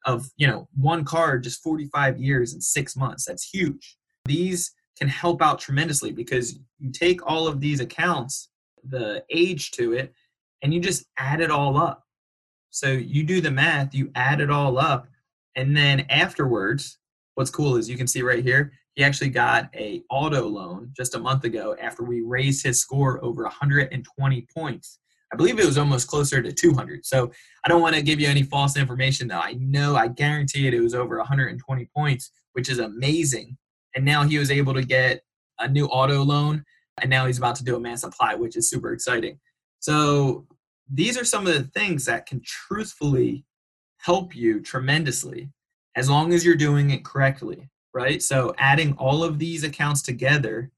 of 0.06 0.30
you 0.38 0.46
know 0.46 0.70
one 0.76 1.04
card 1.04 1.44
just 1.44 1.64
45 1.64 2.20
years 2.20 2.54
and 2.54 2.64
six 2.64 2.96
months. 2.96 3.26
That's 3.26 3.50
huge. 3.50 3.98
These 4.26 4.72
can 4.98 5.08
help 5.08 5.42
out 5.42 5.60
tremendously 5.60 6.12
because 6.12 6.60
you 6.78 6.92
take 6.92 7.26
all 7.26 7.48
of 7.48 7.60
these 7.60 7.80
accounts 7.80 8.50
the 8.84 9.24
age 9.32 9.72
to 9.72 9.94
it 9.94 10.14
and 10.62 10.74
you 10.74 10.80
just 10.80 11.06
add 11.18 11.42
it 11.42 11.52
all 11.52 11.76
up. 11.76 12.04
So 12.70 12.92
you 12.92 13.24
do 13.24 13.42
the 13.42 13.52
math 13.52 13.96
you 13.96 14.12
add 14.14 14.40
it 14.40 14.52
all 14.52 14.78
up 14.78 15.08
and 15.56 15.76
then 15.76 16.06
afterwards 16.12 17.00
what's 17.34 17.50
cool 17.50 17.78
is 17.78 17.90
you 17.90 17.98
can 17.98 18.08
see 18.08 18.22
right 18.22 18.44
here 18.44 18.72
he 18.94 19.04
actually 19.04 19.30
got 19.30 19.70
a 19.76 20.04
auto 20.12 20.48
loan 20.48 20.92
just 20.96 21.16
a 21.16 21.20
month 21.20 21.46
ago 21.46 21.76
after 21.82 22.04
we 22.04 22.22
raised 22.22 22.64
his 22.64 22.80
score 22.80 23.24
over 23.26 23.42
120 23.44 24.48
points 24.56 25.00
I 25.32 25.36
believe 25.36 25.60
it 25.60 25.66
was 25.66 25.78
almost 25.78 26.08
closer 26.08 26.42
to 26.42 26.52
200. 26.52 27.06
So 27.06 27.32
I 27.66 27.70
don't 27.70 27.82
want 27.82 27.96
to 27.96 28.02
give 28.02 28.20
you 28.20 28.28
any 28.28 28.44
false 28.44 28.78
information, 28.78 29.28
though. 29.28 29.40
I 29.40 29.54
know, 29.54 29.96
I 29.96 30.08
guarantee 30.08 30.68
it, 30.68 30.74
it 30.74 30.80
was 30.80 30.94
over 30.94 31.18
120 31.18 31.90
points, 31.96 32.32
which 32.54 32.70
is 32.70 32.80
amazing. 32.80 33.58
And 33.96 34.06
now 34.06 34.24
he 34.24 34.38
was 34.38 34.52
able 34.52 34.74
to 34.74 34.84
get 34.84 35.22
a 35.60 35.68
new 35.68 35.86
auto 35.88 36.24
loan, 36.24 36.64
and 37.02 37.10
now 37.10 37.26
he's 37.26 37.38
about 37.38 37.56
to 37.56 37.64
do 37.64 37.76
a 37.76 37.80
mass 37.80 38.04
apply, 38.04 38.36
which 38.36 38.56
is 38.56 38.70
super 38.70 38.94
exciting. 38.94 39.40
So 39.80 40.46
these 40.92 41.18
are 41.18 41.26
some 41.26 41.46
of 41.46 41.54
the 41.54 41.64
things 41.64 42.06
that 42.06 42.26
can 42.26 42.42
truthfully 42.46 43.44
help 43.98 44.36
you 44.36 44.62
tremendously 44.62 45.50
as 45.96 46.10
long 46.10 46.34
as 46.34 46.46
you're 46.46 46.56
doing 46.56 46.92
it 46.92 47.04
correctly, 47.04 47.70
right? 47.94 48.22
So 48.22 48.54
adding 48.58 48.94
all 48.94 49.24
of 49.24 49.40
these 49.40 49.64
accounts 49.64 50.02
together 50.02 50.72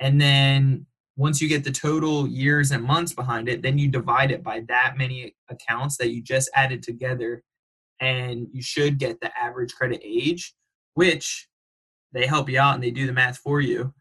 and 0.00 0.20
then 0.20 0.86
once 1.18 1.40
you 1.40 1.48
get 1.48 1.64
the 1.64 1.72
total 1.72 2.28
years 2.28 2.70
and 2.70 2.82
months 2.82 3.12
behind 3.12 3.48
it, 3.48 3.60
then 3.60 3.76
you 3.76 3.88
divide 3.88 4.30
it 4.30 4.40
by 4.40 4.60
that 4.68 4.94
many 4.96 5.34
accounts 5.50 5.96
that 5.96 6.12
you 6.12 6.22
just 6.22 6.48
added 6.54 6.80
together, 6.80 7.42
and 8.00 8.46
you 8.52 8.62
should 8.62 8.98
get 8.98 9.20
the 9.20 9.36
average 9.36 9.74
credit 9.74 10.00
age, 10.04 10.54
which 10.94 11.48
they 12.12 12.24
help 12.24 12.48
you 12.48 12.60
out 12.60 12.76
and 12.76 12.84
they 12.84 12.92
do 12.92 13.04
the 13.04 13.12
math 13.12 13.36
for 13.36 13.60
you. 13.60 13.92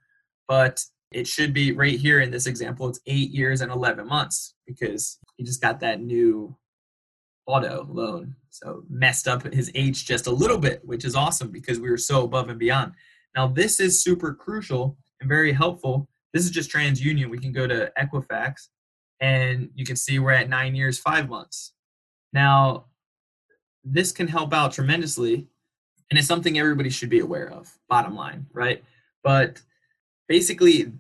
But 0.48 0.84
it 1.12 1.26
should 1.26 1.54
be 1.54 1.72
right 1.72 2.00
here 2.00 2.22
in 2.22 2.30
this 2.30 2.46
example, 2.46 2.88
it's 2.88 3.00
eight 3.08 3.32
years 3.32 3.62
and 3.62 3.72
11 3.72 4.08
months 4.08 4.54
because 4.68 5.18
he 5.38 5.44
just 5.44 5.62
got 5.62 5.80
that 5.80 6.02
new 6.02 6.56
auto 7.48 7.88
loan. 7.90 8.36
So 8.52 8.84
messed 8.92 9.28
up 9.28 9.52
his 9.52 9.72
age 9.74 10.06
just 10.06 10.28
a 10.28 10.32
little 10.32 10.60
bit, 10.60 10.82
which 10.86 11.04
is 11.04 11.16
awesome 11.16 11.50
because 11.50 11.80
we 11.80 11.90
were 11.90 11.98
so 11.98 12.26
above 12.26 12.50
and 12.50 12.60
beyond. 12.60 12.92
Now, 13.36 13.48
this 13.48 13.80
is 13.80 14.04
super 14.04 14.36
crucial 14.36 14.98
and 15.20 15.28
very 15.28 15.52
helpful 15.52 16.08
this 16.34 16.44
is 16.44 16.52
just 16.52 16.72
TransUnion. 16.72 17.30
We 17.30 17.40
can 17.40 17.52
go 17.52 17.68
to 17.68 17.92
Equifax 17.98 18.68
and 19.20 19.70
you 19.76 19.86
can 19.86 19.96
see 19.96 20.20
we're 20.20 20.32
at 20.32 20.50
nine 20.50 20.76
years, 20.76 21.00
five 21.00 21.30
months. 21.30 21.74
Now, 22.34 22.86
this 23.84 24.12
can 24.12 24.28
help 24.28 24.54
out 24.54 24.74
tremendously 24.74 25.48
and 26.10 26.18
it's 26.18 26.28
something 26.28 26.58
everybody 26.58 26.90
should 26.90 27.10
be 27.10 27.20
aware 27.20 27.52
of, 27.52 27.70
bottom 27.90 28.16
line, 28.16 28.46
right? 28.54 28.84
But 29.24 29.62
basically, 30.28 30.94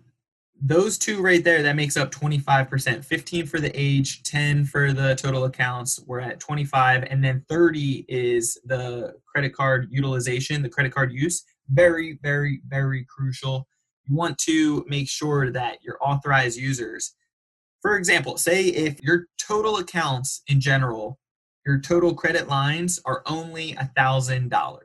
those 0.61 0.97
two 0.97 1.21
right 1.21 1.43
there, 1.43 1.61
that 1.63 1.75
makes 1.75 1.97
up 1.97 2.11
25%. 2.11 3.05
15 3.05 3.45
for 3.45 3.59
the 3.59 3.71
age, 3.79 4.23
10 4.23 4.65
for 4.65 4.91
the 4.91 5.15
total 5.15 5.45
accounts. 5.45 5.99
We're 6.05 6.19
at 6.19 6.39
25. 6.39 7.05
And 7.09 7.23
then 7.23 7.45
30 7.47 8.05
is 8.07 8.59
the 8.65 9.13
credit 9.25 9.53
card 9.53 9.87
utilization, 9.91 10.61
the 10.61 10.69
credit 10.69 10.93
card 10.93 11.13
use. 11.13 11.43
Very, 11.69 12.17
very, 12.23 12.61
very 12.67 13.05
crucial. 13.05 13.67
You 14.07 14.15
want 14.15 14.37
to 14.39 14.85
make 14.87 15.09
sure 15.09 15.51
that 15.51 15.79
your 15.83 15.97
authorized 16.01 16.57
users, 16.57 17.13
for 17.81 17.97
example, 17.97 18.37
say 18.37 18.65
if 18.65 19.01
your 19.03 19.25
total 19.39 19.77
accounts 19.77 20.41
in 20.47 20.61
general, 20.61 21.19
your 21.65 21.79
total 21.79 22.13
credit 22.13 22.47
lines 22.47 22.99
are 23.05 23.23
only 23.25 23.73
a 23.73 23.91
$1,000. 23.97 24.79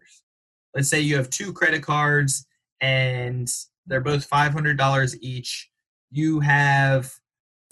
Let's 0.74 0.88
say 0.88 1.00
you 1.00 1.16
have 1.16 1.30
two 1.30 1.52
credit 1.52 1.82
cards 1.82 2.46
and 2.80 3.48
they're 3.86 4.00
both 4.00 4.28
$500 4.28 5.14
each. 5.20 5.70
You 6.10 6.40
have 6.40 7.12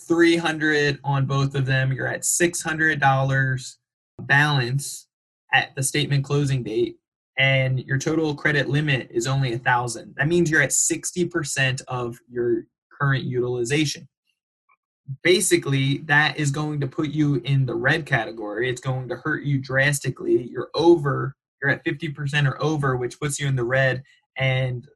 300 0.07 1.01
on 1.03 1.27
both 1.27 1.55
of 1.55 1.67
them. 1.67 1.93
You're 1.93 2.07
at 2.07 2.23
$600 2.23 3.77
balance 4.21 5.09
at 5.53 5.75
the 5.75 5.83
statement 5.83 6.25
closing 6.25 6.63
date 6.63 7.00
and 7.41 7.81
your 7.87 7.97
total 7.97 8.35
credit 8.35 8.69
limit 8.69 9.09
is 9.11 9.27
only 9.27 9.55
a 9.55 9.59
thousand. 9.59 10.15
That 10.19 10.29
means 10.29 10.51
you're 10.51 10.61
at 10.61 10.69
60% 10.69 11.81
of 11.89 12.19
your 12.29 12.65
current 13.01 13.25
utilization. 13.25 14.07
Basically 15.23 15.99
that 16.05 16.37
is 16.37 16.51
going 16.51 16.81
to 16.81 16.87
put 16.87 17.09
you 17.09 17.37
in 17.47 17.65
the 17.65 17.75
red 17.75 18.05
category. 18.05 18.69
It's 18.69 18.83
going 18.83 19.09
to 19.09 19.17
hurt 19.17 19.43
you 19.43 19.57
drastically. 19.59 20.49
You're 20.51 20.69
over 20.75 21.35
you're 21.63 21.71
at 21.71 21.85
50% 21.85 22.47
or 22.47 22.63
over 22.63 22.97
which 22.97 23.19
puts 23.19 23.41
you 23.41 23.47
in 23.47 23.57
the 23.57 23.65
red 23.65 24.03
and 24.37 24.87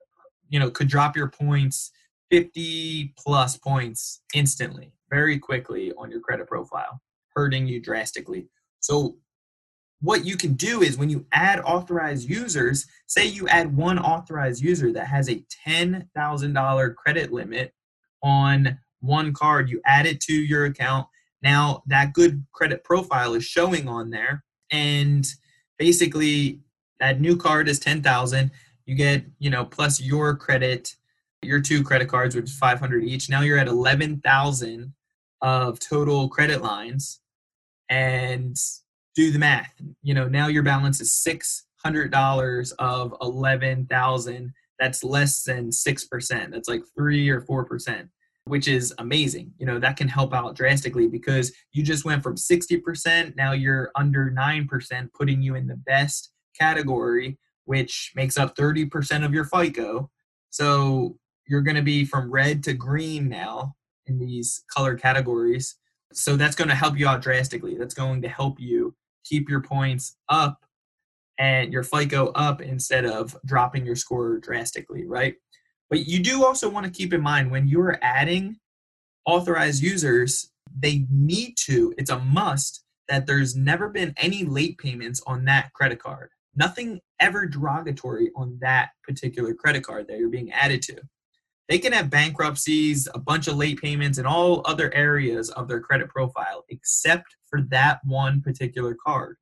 you 0.51 0.59
know 0.59 0.71
could 0.71 0.89
drop 0.89 1.17
your 1.17 1.29
points 1.29 1.91
50 2.31 3.15
plus 3.19 3.57
points 3.57 4.21
instantly 4.35 4.93
very 5.11 5.39
quickly 5.39 5.93
on 5.97 6.11
your 6.11 6.21
credit 6.21 6.47
profile 6.47 7.01
hurting 7.35 7.67
you 7.67 7.81
drastically. 7.81 8.49
So 8.81 9.17
what 10.01 10.25
you 10.25 10.37
can 10.37 10.55
do 10.55 10.83
is 10.83 10.99
when 10.99 11.11
you 11.11 11.27
add 11.33 11.61
authorized 11.61 12.29
users 12.29 12.87
say 13.07 13.27
you 13.27 13.49
add 13.49 13.77
one 13.77 13.99
authorized 13.99 14.63
user 14.63 14.93
that 14.93 15.07
has 15.07 15.29
a 15.29 15.45
$10000 15.67 16.95
credit 16.95 17.33
limit 17.33 17.73
on 18.23 18.79
one 19.01 19.33
card 19.33 19.69
you 19.69 19.81
add 19.87 20.07
it 20.07 20.21
to 20.21 20.33
your 20.33 20.67
account. 20.67 21.07
Now 21.43 21.83
that 21.87 22.13
good 22.13 22.45
credit 22.53 22.85
profile 22.85 23.35
is 23.35 23.45
showing 23.45 23.89
on 23.89 24.11
there 24.11 24.45
and 24.71 25.27
basically 25.79 26.61
that 27.01 27.21
new 27.21 27.37
card 27.37 27.69
is 27.69 27.79
10000 27.79 28.51
you 28.87 28.95
get 28.95 29.25
you 29.39 29.51
know 29.51 29.65
plus 29.65 30.01
your 30.01 30.37
credit 30.37 30.97
your 31.43 31.61
two 31.61 31.83
credit 31.83 32.09
cards 32.09 32.35
which 32.35 32.47
is 32.47 32.59
500 32.59 33.05
each. 33.05 33.29
Now 33.29 33.43
you're 33.43 33.59
at 33.59 33.69
11000 33.69 34.93
of 35.41 35.79
total 35.79 36.29
credit 36.29 36.63
lines 36.63 37.21
and 37.89 38.57
do 39.15 39.31
the 39.31 39.39
math 39.39 39.73
you 40.03 40.15
know 40.15 40.29
now 40.29 40.47
your 40.47 40.63
balance 40.63 41.01
is 41.01 41.11
$600 41.11 42.73
of 42.79 43.15
11000 43.21 44.53
that's 44.79 45.05
less 45.05 45.45
than 45.45 45.71
6% 45.71 46.51
that's 46.51 46.69
like 46.69 46.83
3 46.97 47.29
or 47.31 47.41
4% 47.43 48.09
which 48.47 48.69
is 48.69 48.95
amazing 48.99 49.53
you 49.59 49.67
know 49.67 49.79
that 49.79 49.97
can 49.97 50.09
help 50.09 50.35
out 50.35 50.57
drastically 50.57 51.09
because 51.09 51.53
you 51.73 51.83
just 51.83 52.05
went 52.05 52.23
from 52.23 52.37
60% 52.37 53.37
now 53.37 53.53
you're 53.53 53.91
under 53.95 54.31
9% 54.31 55.13
putting 55.13 55.43
you 55.43 55.55
in 55.55 55.67
the 55.67 55.77
best 55.77 56.33
category 56.59 57.39
which 57.65 58.13
makes 58.15 58.39
up 58.39 58.57
30% 58.57 59.25
of 59.25 59.33
your 59.33 59.45
FICO. 59.45 60.11
So 60.51 61.17
you're 61.47 61.63
going 61.63 61.77
to 61.77 61.83
be 61.83 62.05
from 62.05 62.31
red 62.31 62.63
to 62.65 62.75
green 62.75 63.29
now 63.29 63.75
in 64.07 64.19
these 64.19 64.65
color 64.73 64.97
categories. 64.97 65.77
So 66.13 66.37
that's 66.37 66.57
going 66.57 66.69
to 66.69 66.75
help 66.75 66.99
you 66.99 67.09
out 67.09 67.23
drastically. 67.23 67.77
That's 67.77 67.95
going 67.95 68.23
to 68.23 68.29
help 68.29 68.61
you 68.61 68.95
keep 69.25 69.49
your 69.49 69.61
points 69.61 70.17
up 70.29 70.65
and 71.39 71.73
your 71.73 71.83
FICO 71.83 72.29
up 72.35 72.61
instead 72.61 73.05
of 73.05 73.37
dropping 73.45 73.85
your 73.85 73.97
score 73.97 74.39
drastically, 74.39 75.05
right? 75.07 75.35
But 75.91 76.07
you 76.07 76.21
do 76.21 76.45
also 76.45 76.69
want 76.69 76.87
to 76.87 76.93
keep 76.93 77.13
in 77.13 77.21
mind 77.21 77.51
when 77.51 77.67
you're 77.67 77.99
adding 78.03 78.57
authorized 79.27 79.83
users, 79.83 80.51
they 80.79 81.07
need 81.11 81.57
to, 81.67 81.95
it's 81.99 82.11
a 82.11 82.19
must 82.19 82.85
that 83.09 83.27
there's 83.27 83.55
never 83.57 83.89
been 83.89 84.15
any 84.17 84.45
late 84.45 84.79
payments 84.79 85.21
on 85.27 85.45
that 85.45 85.73
credit 85.73 85.99
card 85.99 86.31
nothing 86.57 87.01
ever 87.21 87.47
derogatory 87.47 88.31
on 88.37 88.59
that 88.61 88.91
particular 89.03 89.55
credit 89.55 89.85
card 89.85 90.07
that 90.09 90.19
you're 90.19 90.29
being 90.29 90.53
added 90.53 90.83
to. 90.83 90.97
They 91.69 91.79
can 91.79 91.93
have 91.93 92.11
bankruptcies, 92.11 93.09
a 93.15 93.19
bunch 93.19 93.49
of 93.49 93.57
late 93.57 93.81
payments, 93.81 94.19
and 94.19 94.27
all 94.27 94.63
other 94.67 94.93
areas 94.95 95.51
of 95.51 95.67
their 95.67 95.81
credit 95.81 96.09
profile 96.09 96.65
except 96.69 97.37
for 97.49 97.63
that 97.71 98.01
one 98.05 98.43
particular 98.43 98.95
card. 98.95 99.37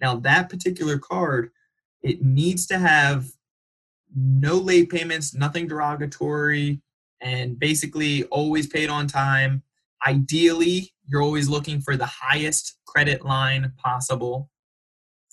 Now, 0.00 0.16
that 0.16 0.50
particular 0.50 0.98
card, 0.98 1.50
it 2.02 2.22
needs 2.22 2.66
to 2.66 2.78
have 2.78 3.26
no 4.14 4.54
late 4.54 4.90
payments, 4.90 5.34
nothing 5.34 5.66
derogatory, 5.68 6.80
and 7.20 7.58
basically 7.58 8.24
always 8.24 8.66
paid 8.66 8.90
on 8.90 9.06
time. 9.06 9.62
Ideally, 10.06 10.92
you're 11.06 11.22
always 11.22 11.48
looking 11.48 11.80
for 11.80 11.96
the 11.96 12.06
highest 12.06 12.78
credit 12.86 13.24
line 13.24 13.72
possible 13.76 14.50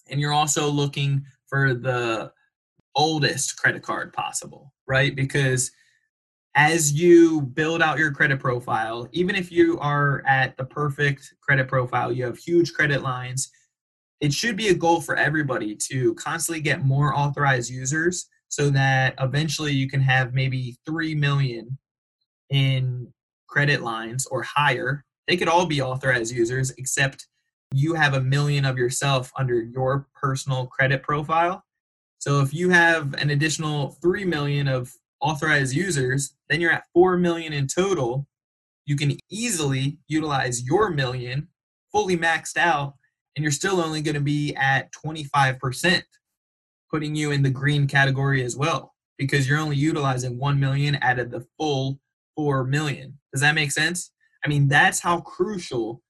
and 0.09 0.19
you're 0.19 0.33
also 0.33 0.69
looking 0.69 1.25
for 1.47 1.73
the 1.73 2.31
oldest 2.95 3.57
credit 3.57 3.83
card 3.83 4.13
possible, 4.13 4.73
right? 4.87 5.15
Because 5.15 5.71
as 6.55 6.93
you 6.93 7.41
build 7.41 7.81
out 7.81 7.97
your 7.97 8.11
credit 8.11 8.39
profile, 8.39 9.07
even 9.11 9.35
if 9.35 9.51
you 9.51 9.79
are 9.79 10.23
at 10.27 10.55
the 10.57 10.65
perfect 10.65 11.33
credit 11.41 11.67
profile, 11.67 12.11
you 12.11 12.23
have 12.25 12.37
huge 12.37 12.73
credit 12.73 13.01
lines, 13.01 13.51
it 14.21 14.31
should 14.31 14.55
be 14.55 14.69
a 14.69 14.75
goal 14.75 15.01
for 15.01 15.15
everybody 15.15 15.75
to 15.75 16.13
constantly 16.15 16.61
get 16.61 16.85
more 16.85 17.15
authorized 17.15 17.71
users 17.71 18.27
so 18.49 18.69
that 18.69 19.15
eventually 19.19 19.73
you 19.73 19.89
can 19.89 19.99
have 19.99 20.33
maybe 20.33 20.77
3 20.85 21.15
million 21.15 21.77
in 22.51 23.11
credit 23.47 23.81
lines 23.81 24.27
or 24.27 24.43
higher. 24.43 25.03
They 25.27 25.37
could 25.37 25.47
all 25.47 25.65
be 25.65 25.81
authorized 25.81 26.31
users 26.31 26.71
except 26.77 27.27
you 27.71 27.95
have 27.95 28.13
a 28.13 28.21
million 28.21 28.65
of 28.65 28.77
yourself 28.77 29.31
under 29.37 29.59
your 29.59 30.07
personal 30.13 30.67
credit 30.67 31.01
profile. 31.01 31.63
So 32.19 32.41
if 32.41 32.53
you 32.53 32.69
have 32.69 33.15
an 33.15 33.31
additional 33.31 33.97
3 34.01 34.23
million 34.25 34.67
of 34.67 34.93
authorized 35.23 35.73
users, 35.73 36.35
then 36.49 36.61
you're 36.61 36.71
at 36.71 36.83
4 36.93 37.17
million 37.17 37.53
in 37.53 37.67
total. 37.67 38.27
You 38.85 38.95
can 38.95 39.17
easily 39.29 39.97
utilize 40.07 40.63
your 40.63 40.89
million 40.91 41.47
fully 41.91 42.17
maxed 42.17 42.57
out, 42.57 42.95
and 43.35 43.43
you're 43.43 43.51
still 43.51 43.79
only 43.79 44.01
going 44.01 44.15
to 44.15 44.21
be 44.21 44.53
at 44.55 44.91
25%, 44.93 46.01
putting 46.91 47.15
you 47.15 47.31
in 47.31 47.41
the 47.41 47.49
green 47.49 47.87
category 47.87 48.43
as 48.43 48.57
well, 48.57 48.93
because 49.17 49.47
you're 49.47 49.59
only 49.59 49.77
utilizing 49.77 50.37
1 50.37 50.59
million 50.59 50.97
out 51.01 51.19
of 51.19 51.31
the 51.31 51.45
full 51.57 51.99
4 52.35 52.65
million. 52.65 53.17
Does 53.31 53.41
that 53.41 53.55
make 53.55 53.71
sense? 53.71 54.11
I 54.43 54.49
mean, 54.49 54.67
that's 54.67 54.99
how 54.99 55.21
crucial 55.21 56.01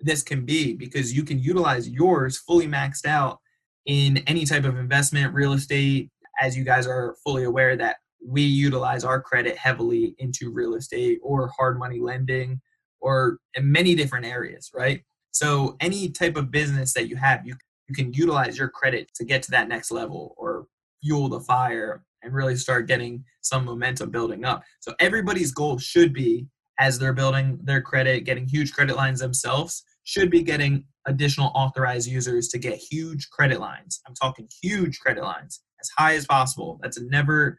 this 0.00 0.22
can 0.22 0.44
be 0.44 0.72
because 0.72 1.12
you 1.12 1.24
can 1.24 1.38
utilize 1.38 1.88
yours 1.88 2.38
fully 2.38 2.66
maxed 2.66 3.06
out 3.06 3.38
in 3.86 4.18
any 4.26 4.44
type 4.44 4.64
of 4.64 4.78
investment, 4.78 5.34
real 5.34 5.52
estate, 5.52 6.10
as 6.40 6.56
you 6.56 6.64
guys 6.64 6.86
are 6.86 7.16
fully 7.24 7.44
aware 7.44 7.76
that 7.76 7.96
we 8.24 8.42
utilize 8.42 9.04
our 9.04 9.20
credit 9.20 9.56
heavily 9.56 10.14
into 10.18 10.52
real 10.52 10.74
estate 10.74 11.18
or 11.22 11.50
hard 11.56 11.78
money 11.78 12.00
lending 12.00 12.60
or 13.00 13.38
in 13.54 13.70
many 13.70 13.94
different 13.94 14.26
areas, 14.26 14.70
right? 14.74 15.02
So 15.32 15.76
any 15.80 16.10
type 16.10 16.36
of 16.36 16.50
business 16.50 16.92
that 16.94 17.08
you 17.08 17.16
have, 17.16 17.46
you 17.46 17.54
you 17.88 17.94
can 17.94 18.12
utilize 18.12 18.56
your 18.56 18.68
credit 18.68 19.10
to 19.16 19.24
get 19.24 19.42
to 19.42 19.50
that 19.50 19.68
next 19.68 19.90
level 19.90 20.34
or 20.38 20.66
fuel 21.02 21.28
the 21.28 21.40
fire 21.40 22.04
and 22.22 22.32
really 22.32 22.56
start 22.56 22.86
getting 22.86 23.24
some 23.42 23.64
momentum 23.64 24.10
building 24.10 24.44
up. 24.44 24.62
So 24.80 24.94
everybody's 25.00 25.52
goal 25.52 25.78
should 25.78 26.14
be 26.14 26.46
as 26.78 26.98
they're 26.98 27.12
building 27.12 27.58
their 27.62 27.82
credit, 27.82 28.24
getting 28.24 28.46
huge 28.46 28.72
credit 28.72 28.96
lines 28.96 29.20
themselves, 29.20 29.84
should 30.04 30.30
be 30.30 30.42
getting 30.42 30.84
additional 31.06 31.52
authorized 31.54 32.08
users 32.08 32.48
to 32.48 32.58
get 32.58 32.76
huge 32.76 33.28
credit 33.30 33.60
lines. 33.60 34.00
I'm 34.06 34.14
talking 34.14 34.48
huge 34.62 35.00
credit 35.00 35.24
lines 35.24 35.60
as 35.80 35.90
high 35.98 36.14
as 36.14 36.26
possible. 36.26 36.78
That's 36.82 37.00
never 37.00 37.58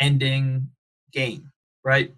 ending 0.00 0.68
game, 1.12 1.50
right? 1.84 2.12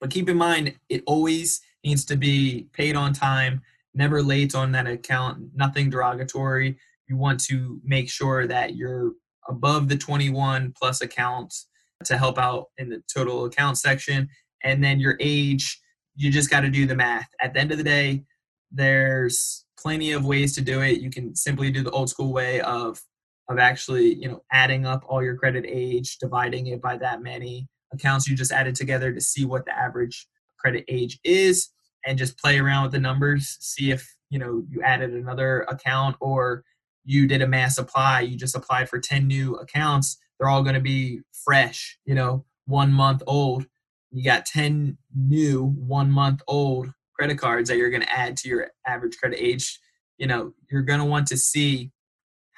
But 0.00 0.10
keep 0.10 0.28
in 0.28 0.36
mind, 0.36 0.74
it 0.88 1.02
always 1.06 1.60
needs 1.84 2.04
to 2.06 2.16
be 2.16 2.68
paid 2.72 2.96
on 2.96 3.12
time, 3.12 3.62
never 3.94 4.22
late 4.22 4.54
on 4.54 4.72
that 4.72 4.86
account, 4.86 5.50
nothing 5.54 5.90
derogatory. 5.90 6.76
You 7.08 7.16
want 7.16 7.40
to 7.44 7.80
make 7.84 8.08
sure 8.08 8.46
that 8.46 8.76
you're 8.76 9.12
above 9.48 9.88
the 9.88 9.96
21 9.96 10.72
plus 10.78 11.00
accounts 11.00 11.68
to 12.04 12.18
help 12.18 12.38
out 12.38 12.66
in 12.78 12.88
the 12.88 13.02
total 13.12 13.44
account 13.44 13.78
section. 13.78 14.28
And 14.64 14.82
then 14.82 15.00
your 15.00 15.16
age, 15.20 15.80
you 16.16 16.30
just 16.30 16.50
got 16.50 16.60
to 16.60 16.70
do 16.70 16.86
the 16.86 16.94
math. 16.94 17.28
At 17.40 17.54
the 17.54 17.60
end 17.60 17.72
of 17.72 17.78
the 17.78 17.84
day, 17.84 18.24
there's 18.70 19.64
plenty 19.78 20.12
of 20.12 20.24
ways 20.24 20.54
to 20.54 20.60
do 20.60 20.80
it. 20.80 21.00
You 21.00 21.10
can 21.10 21.34
simply 21.34 21.70
do 21.70 21.82
the 21.82 21.90
old 21.90 22.08
school 22.08 22.32
way 22.32 22.60
of 22.60 23.00
of 23.48 23.58
actually, 23.58 24.14
you 24.14 24.28
know, 24.28 24.42
adding 24.52 24.86
up 24.86 25.04
all 25.06 25.22
your 25.22 25.36
credit 25.36 25.64
age, 25.66 26.18
dividing 26.18 26.68
it 26.68 26.80
by 26.80 26.96
that 26.98 27.22
many, 27.22 27.68
accounts 27.92 28.26
you 28.26 28.36
just 28.36 28.52
added 28.52 28.74
together 28.74 29.12
to 29.12 29.20
see 29.20 29.44
what 29.44 29.64
the 29.66 29.78
average 29.78 30.26
credit 30.58 30.84
age 30.88 31.18
is 31.24 31.68
and 32.06 32.16
just 32.16 32.38
play 32.38 32.58
around 32.58 32.84
with 32.84 32.92
the 32.92 32.98
numbers 32.98 33.58
see 33.60 33.90
if 33.90 34.16
you 34.30 34.38
know 34.38 34.62
you 34.70 34.80
added 34.80 35.12
another 35.12 35.60
account 35.68 36.16
or 36.20 36.64
you 37.04 37.26
did 37.26 37.42
a 37.42 37.46
mass 37.46 37.76
apply 37.76 38.20
you 38.20 38.34
just 38.34 38.56
applied 38.56 38.88
for 38.88 38.98
10 38.98 39.26
new 39.26 39.56
accounts 39.56 40.16
they're 40.38 40.48
all 40.48 40.62
going 40.62 40.74
to 40.74 40.80
be 40.80 41.20
fresh 41.44 41.98
you 42.06 42.14
know 42.14 42.46
one 42.66 42.92
month 42.92 43.22
old. 43.26 43.66
You 44.10 44.24
got 44.24 44.46
10 44.46 44.98
new 45.14 45.64
one 45.64 46.10
month 46.10 46.42
old 46.46 46.92
credit 47.14 47.38
cards 47.38 47.68
that 47.68 47.76
you're 47.76 47.90
going 47.90 48.02
to 48.02 48.12
add 48.12 48.36
to 48.38 48.48
your 48.48 48.70
average 48.86 49.16
credit 49.18 49.38
age. 49.40 49.78
You 50.18 50.26
know 50.26 50.52
you're 50.70 50.82
going 50.82 51.00
to 51.00 51.04
want 51.04 51.26
to 51.28 51.36
see 51.36 51.90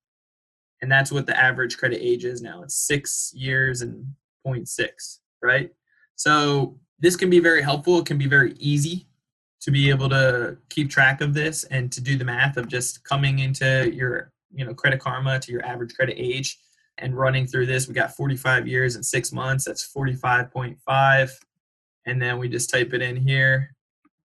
And 0.81 0.91
that's 0.91 1.11
what 1.11 1.25
the 1.25 1.37
average 1.39 1.77
credit 1.77 2.01
age 2.01 2.25
is 2.25 2.41
now. 2.41 2.61
It's 2.61 2.75
six 2.75 3.31
years 3.33 3.81
and 3.81 4.05
0.6, 4.45 5.19
right? 5.41 5.71
So 6.15 6.77
this 6.99 7.15
can 7.15 7.29
be 7.29 7.39
very 7.39 7.61
helpful. 7.61 7.99
It 7.99 8.05
can 8.05 8.17
be 8.17 8.27
very 8.27 8.53
easy 8.59 9.07
to 9.65 9.71
be 9.71 9.89
able 9.89 10.07
to 10.07 10.55
keep 10.69 10.89
track 10.91 11.21
of 11.21 11.33
this 11.33 11.63
and 11.65 11.91
to 11.91 11.99
do 11.99 12.19
the 12.19 12.23
math 12.23 12.55
of 12.55 12.67
just 12.67 13.03
coming 13.03 13.39
into 13.39 13.91
your, 13.91 14.31
you 14.53 14.63
know, 14.63 14.75
credit 14.75 14.99
karma 14.99 15.39
to 15.39 15.51
your 15.51 15.65
average 15.65 15.95
credit 15.95 16.15
age 16.19 16.59
and 16.99 17.17
running 17.17 17.47
through 17.47 17.65
this, 17.65 17.87
we 17.87 17.95
got 17.95 18.15
45 18.15 18.67
years 18.67 18.95
and 18.95 19.03
six 19.03 19.31
months. 19.31 19.65
That's 19.65 19.91
45.5. 19.91 21.31
And 22.05 22.21
then 22.21 22.37
we 22.37 22.47
just 22.47 22.69
type 22.69 22.93
it 22.93 23.01
in 23.01 23.15
here. 23.15 23.75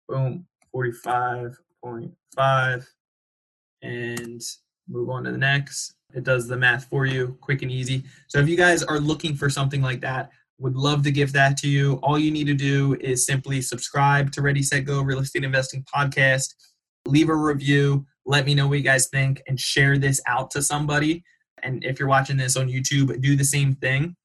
Boom, 0.08 0.48
45.5. 0.76 2.86
And 3.84 4.42
move 4.88 5.12
on 5.12 5.26
to 5.26 5.32
the 5.32 5.38
next. 5.38 5.94
It 6.16 6.24
does 6.24 6.48
the 6.48 6.58
math 6.58 6.86
for 6.86 7.06
you, 7.06 7.38
quick 7.40 7.62
and 7.62 7.72
easy. 7.72 8.04
So 8.30 8.40
if 8.40 8.50
you 8.50 8.58
guys 8.58 8.82
are 8.82 9.00
looking 9.00 9.36
for 9.36 9.48
something 9.48 9.84
like 9.84 10.02
that, 10.02 10.32
would 10.60 10.76
love 10.76 11.04
to 11.04 11.12
give 11.12 11.34
that 11.34 11.58
to 11.58 11.68
you. 11.68 12.00
All 12.04 12.20
you 12.20 12.32
need 12.32 12.48
to 12.48 12.54
do 12.54 12.96
is 13.00 13.26
simply 13.26 13.62
subscribe 13.62 14.32
to 14.34 14.42
Ready 14.42 14.62
Set 14.62 14.86
Go 14.86 15.02
Real 15.02 15.20
Estate 15.20 15.44
Investing 15.44 15.84
Podcast, 15.84 16.54
leave 17.08 17.30
a 17.30 17.36
review, 17.36 18.06
let 18.26 18.46
me 18.46 18.54
know 18.54 18.68
what 18.68 18.78
you 18.78 18.84
guys 18.84 19.08
think, 19.08 19.42
and 19.48 19.60
share 19.60 19.98
this 19.98 20.22
out 20.28 20.52
to 20.52 20.62
somebody 20.62 21.24
and 21.64 21.84
if 21.84 22.00
you're 22.00 22.10
watching 22.10 22.38
this 22.38 22.56
on 22.58 22.68
YouTube, 22.68 23.20
do 23.22 23.36
the 23.36 23.44
same 23.44 23.76
thing. 23.76 24.16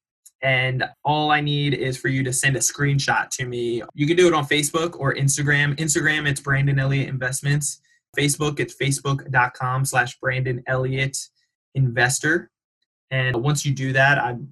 And 0.41 0.83
all 1.03 1.31
I 1.31 1.41
need 1.41 1.73
is 1.73 1.97
for 1.97 2.07
you 2.07 2.23
to 2.23 2.33
send 2.33 2.55
a 2.55 2.59
screenshot 2.59 3.29
to 3.31 3.45
me. 3.45 3.81
You 3.93 4.05
can 4.05 4.15
do 4.15 4.27
it 4.27 4.33
on 4.33 4.45
Facebook 4.45 4.99
or 4.99 5.15
Instagram. 5.15 5.75
Instagram, 5.77 6.27
it's 6.27 6.41
Brandon 6.41 6.77
Elliott 6.77 7.09
Investments. 7.09 7.81
Facebook, 8.17 8.59
it's 8.59 8.75
facebook.com 8.75 9.85
slash 9.85 10.17
Brandon 10.19 10.63
Elliott 10.67 11.17
Investor. 11.73 12.51
And 13.11 13.35
once 13.37 13.65
you 13.65 13.73
do 13.73 13.93
that, 13.93 14.17
I'd 14.19 14.45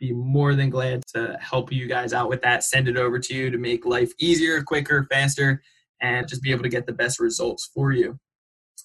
be 0.00 0.12
more 0.12 0.54
than 0.54 0.70
glad 0.70 1.04
to 1.14 1.38
help 1.40 1.70
you 1.70 1.86
guys 1.86 2.12
out 2.12 2.28
with 2.28 2.42
that. 2.42 2.64
Send 2.64 2.88
it 2.88 2.96
over 2.96 3.18
to 3.18 3.34
you 3.34 3.50
to 3.50 3.58
make 3.58 3.84
life 3.84 4.12
easier, 4.18 4.62
quicker, 4.62 5.06
faster, 5.10 5.62
and 6.00 6.26
just 6.26 6.42
be 6.42 6.50
able 6.50 6.62
to 6.62 6.68
get 6.68 6.86
the 6.86 6.92
best 6.92 7.20
results 7.20 7.70
for 7.74 7.92
you. 7.92 8.18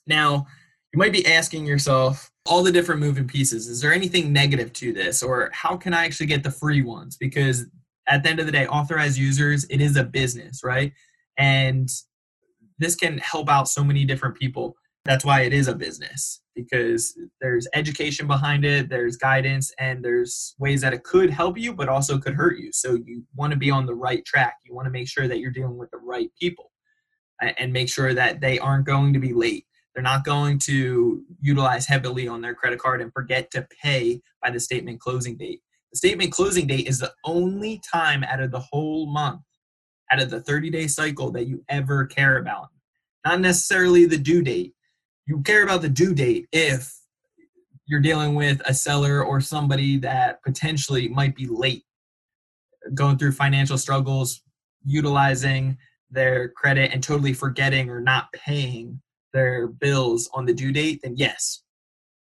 Now, 0.06 0.46
you 0.94 1.00
might 1.00 1.14
be 1.14 1.26
asking 1.26 1.66
yourself 1.66 2.32
all 2.46 2.64
the 2.64 2.72
different 2.72 3.02
moving 3.02 3.28
pieces 3.28 3.68
is 3.68 3.82
there 3.82 3.94
anything 3.94 4.32
negative 4.32 4.72
to 4.72 4.94
this 4.94 5.22
or 5.22 5.50
how 5.52 5.76
can 5.76 5.94
i 5.94 6.06
actually 6.06 6.26
get 6.26 6.44
the 6.44 6.52
free 6.52 6.82
ones 6.82 7.18
because 7.18 7.66
at 8.08 8.24
the 8.24 8.30
end 8.30 8.40
of 8.40 8.46
the 8.46 8.52
day 8.52 8.68
authorized 8.68 9.18
users 9.18 9.66
it 9.66 9.82
is 9.82 9.98
a 9.98 10.04
business 10.04 10.62
right 10.64 10.94
and 11.38 11.90
this 12.78 12.96
can 12.96 13.18
help 13.18 13.50
out 13.50 13.68
so 13.68 13.84
many 13.84 14.06
different 14.06 14.36
people 14.36 14.76
that's 15.06 15.24
why 15.24 15.42
it 15.42 15.54
is 15.54 15.68
a 15.68 15.76
business 15.76 16.42
because 16.56 17.18
there's 17.42 17.68
education 17.74 18.28
behind 18.28 18.66
it 18.66 18.90
there's 18.90 19.18
guidance 19.18 19.72
and 19.80 20.04
there's 20.04 20.56
ways 20.58 20.82
that 20.82 20.94
it 20.94 21.04
could 21.04 21.30
help 21.30 21.58
you 21.58 21.74
but 21.74 21.90
also 21.90 22.18
could 22.18 22.34
hurt 22.34 22.58
you 22.58 22.72
so 22.72 22.96
you 23.06 23.24
want 23.36 23.52
to 23.52 23.58
be 23.58 23.72
on 23.72 23.86
the 23.86 23.94
right 23.94 24.26
track 24.26 24.56
you 24.66 24.74
want 24.74 24.86
to 24.86 24.92
make 24.92 25.08
sure 25.08 25.28
that 25.28 25.40
you're 25.40 25.52
dealing 25.52 25.78
with 25.78 25.92
the 25.92 25.98
right 25.98 26.32
people 26.40 26.72
and 27.42 27.74
make 27.74 27.90
sure 27.90 28.14
that 28.14 28.40
they 28.40 28.58
aren't 28.60 28.86
going 28.86 29.14
to 29.14 29.20
be 29.20 29.34
late 29.34 29.66
they're 29.96 30.04
not 30.04 30.26
going 30.26 30.60
to 30.60 31.24
utilize 31.40 31.88
heavily 31.88 32.28
on 32.28 32.42
their 32.42 32.54
credit 32.54 32.80
card 32.80 33.02
and 33.02 33.14
forget 33.14 33.50
to 33.52 33.66
pay 33.82 34.22
by 34.44 34.52
the 34.52 34.60
statement 34.60 35.00
closing 35.00 35.38
date. 35.38 35.62
The 35.94 35.98
statement 35.98 36.34
closing 36.34 36.68
date 36.68 36.88
is 36.88 37.00
the 37.00 37.14
only 37.24 37.82
time 37.90 38.24
out 38.26 38.42
of 38.42 38.52
the 38.52 38.60
whole 38.60 39.08
month, 39.08 39.42
out 40.12 40.22
of 40.22 40.30
the 40.30 40.42
30 40.42 40.70
day 40.70 40.88
cycle, 40.88 41.32
that 41.32 41.48
you 41.48 41.64
ever 41.70 42.06
care 42.06 42.38
about. 42.40 42.68
Not 43.26 43.40
necessarily 43.40 44.06
the 44.06 44.18
due 44.18 44.42
date. 44.42 44.74
You 45.26 45.42
care 45.42 45.64
about 45.64 45.82
the 45.82 45.90
due 45.90 46.14
date 46.14 46.48
if 46.52 46.94
you're 47.88 48.00
dealing 48.00 48.36
with 48.36 48.62
a 48.66 48.74
seller 48.74 49.24
or 49.24 49.42
somebody 49.42 49.98
that 50.00 50.42
potentially 50.44 51.08
might 51.08 51.36
be 51.36 51.48
late, 51.48 51.84
going 52.94 53.18
through 53.18 53.32
financial 53.32 53.78
struggles, 53.78 54.42
utilizing 54.84 55.78
their 56.12 56.50
credit 56.50 56.92
and 56.94 57.02
totally 57.04 57.34
forgetting 57.34 57.90
or 57.90 58.00
not 58.00 58.32
paying 58.34 59.02
their 59.34 59.68
bills 59.68 60.30
on 60.34 60.46
the 60.46 60.54
due 60.54 60.72
date, 60.72 61.02
then 61.04 61.16
yes, 61.18 61.64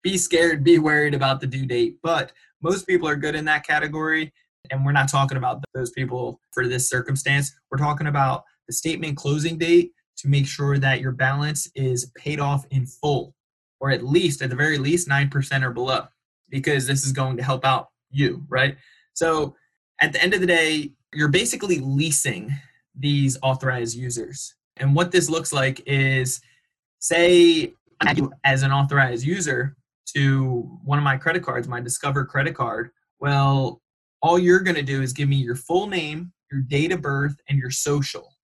be 0.02 0.18
scared, 0.18 0.64
be 0.64 0.78
worried 0.78 1.14
about 1.14 1.40
the 1.40 1.46
due 1.46 1.66
date. 1.66 1.96
But 2.02 2.32
most 2.62 2.86
people 2.86 3.08
are 3.08 3.16
good 3.16 3.34
in 3.34 3.44
that 3.46 3.66
category. 3.66 4.32
And 4.70 4.84
we're 4.84 4.92
not 4.92 5.08
talking 5.08 5.36
about 5.36 5.62
those 5.74 5.90
people 5.90 6.40
for 6.52 6.66
this 6.66 6.88
circumstance. 6.88 7.54
We're 7.70 7.78
talking 7.78 8.06
about 8.06 8.44
the 8.66 8.72
statement 8.72 9.16
closing 9.16 9.58
date 9.58 9.92
to 10.18 10.28
make 10.28 10.46
sure 10.46 10.78
that 10.78 11.00
your 11.00 11.12
balance 11.12 11.70
is 11.74 12.10
paid 12.16 12.40
off 12.40 12.66
in 12.70 12.86
full, 12.86 13.34
or 13.80 13.90
at 13.90 14.04
least, 14.04 14.42
at 14.42 14.50
the 14.50 14.56
very 14.56 14.78
least, 14.78 15.08
9% 15.08 15.62
or 15.62 15.70
below, 15.70 16.04
because 16.48 16.86
this 16.86 17.04
is 17.04 17.12
going 17.12 17.36
to 17.36 17.42
help 17.42 17.64
out 17.64 17.88
you, 18.10 18.44
right? 18.48 18.76
So 19.12 19.56
at 20.00 20.12
the 20.12 20.22
end 20.22 20.34
of 20.34 20.40
the 20.40 20.46
day, 20.46 20.92
you're 21.12 21.28
basically 21.28 21.80
leasing 21.80 22.52
these 22.96 23.38
authorized 23.42 23.96
users. 23.96 24.54
And 24.76 24.94
what 24.94 25.10
this 25.10 25.30
looks 25.30 25.52
like 25.52 25.82
is 25.86 26.40
say 26.98 27.74
as 28.44 28.62
an 28.62 28.72
authorized 28.72 29.24
user 29.24 29.76
to 30.14 30.78
one 30.84 30.98
of 30.98 31.04
my 31.04 31.16
credit 31.16 31.42
cards, 31.42 31.68
my 31.68 31.80
Discover 31.80 32.24
credit 32.26 32.54
card, 32.54 32.90
well, 33.20 33.80
all 34.22 34.38
you're 34.38 34.60
going 34.60 34.76
to 34.76 34.82
do 34.82 35.02
is 35.02 35.12
give 35.12 35.28
me 35.28 35.36
your 35.36 35.54
full 35.54 35.86
name, 35.86 36.32
your 36.50 36.60
date 36.62 36.92
of 36.92 37.02
birth, 37.02 37.36
and 37.48 37.58
your 37.58 37.70
social. 37.70 38.34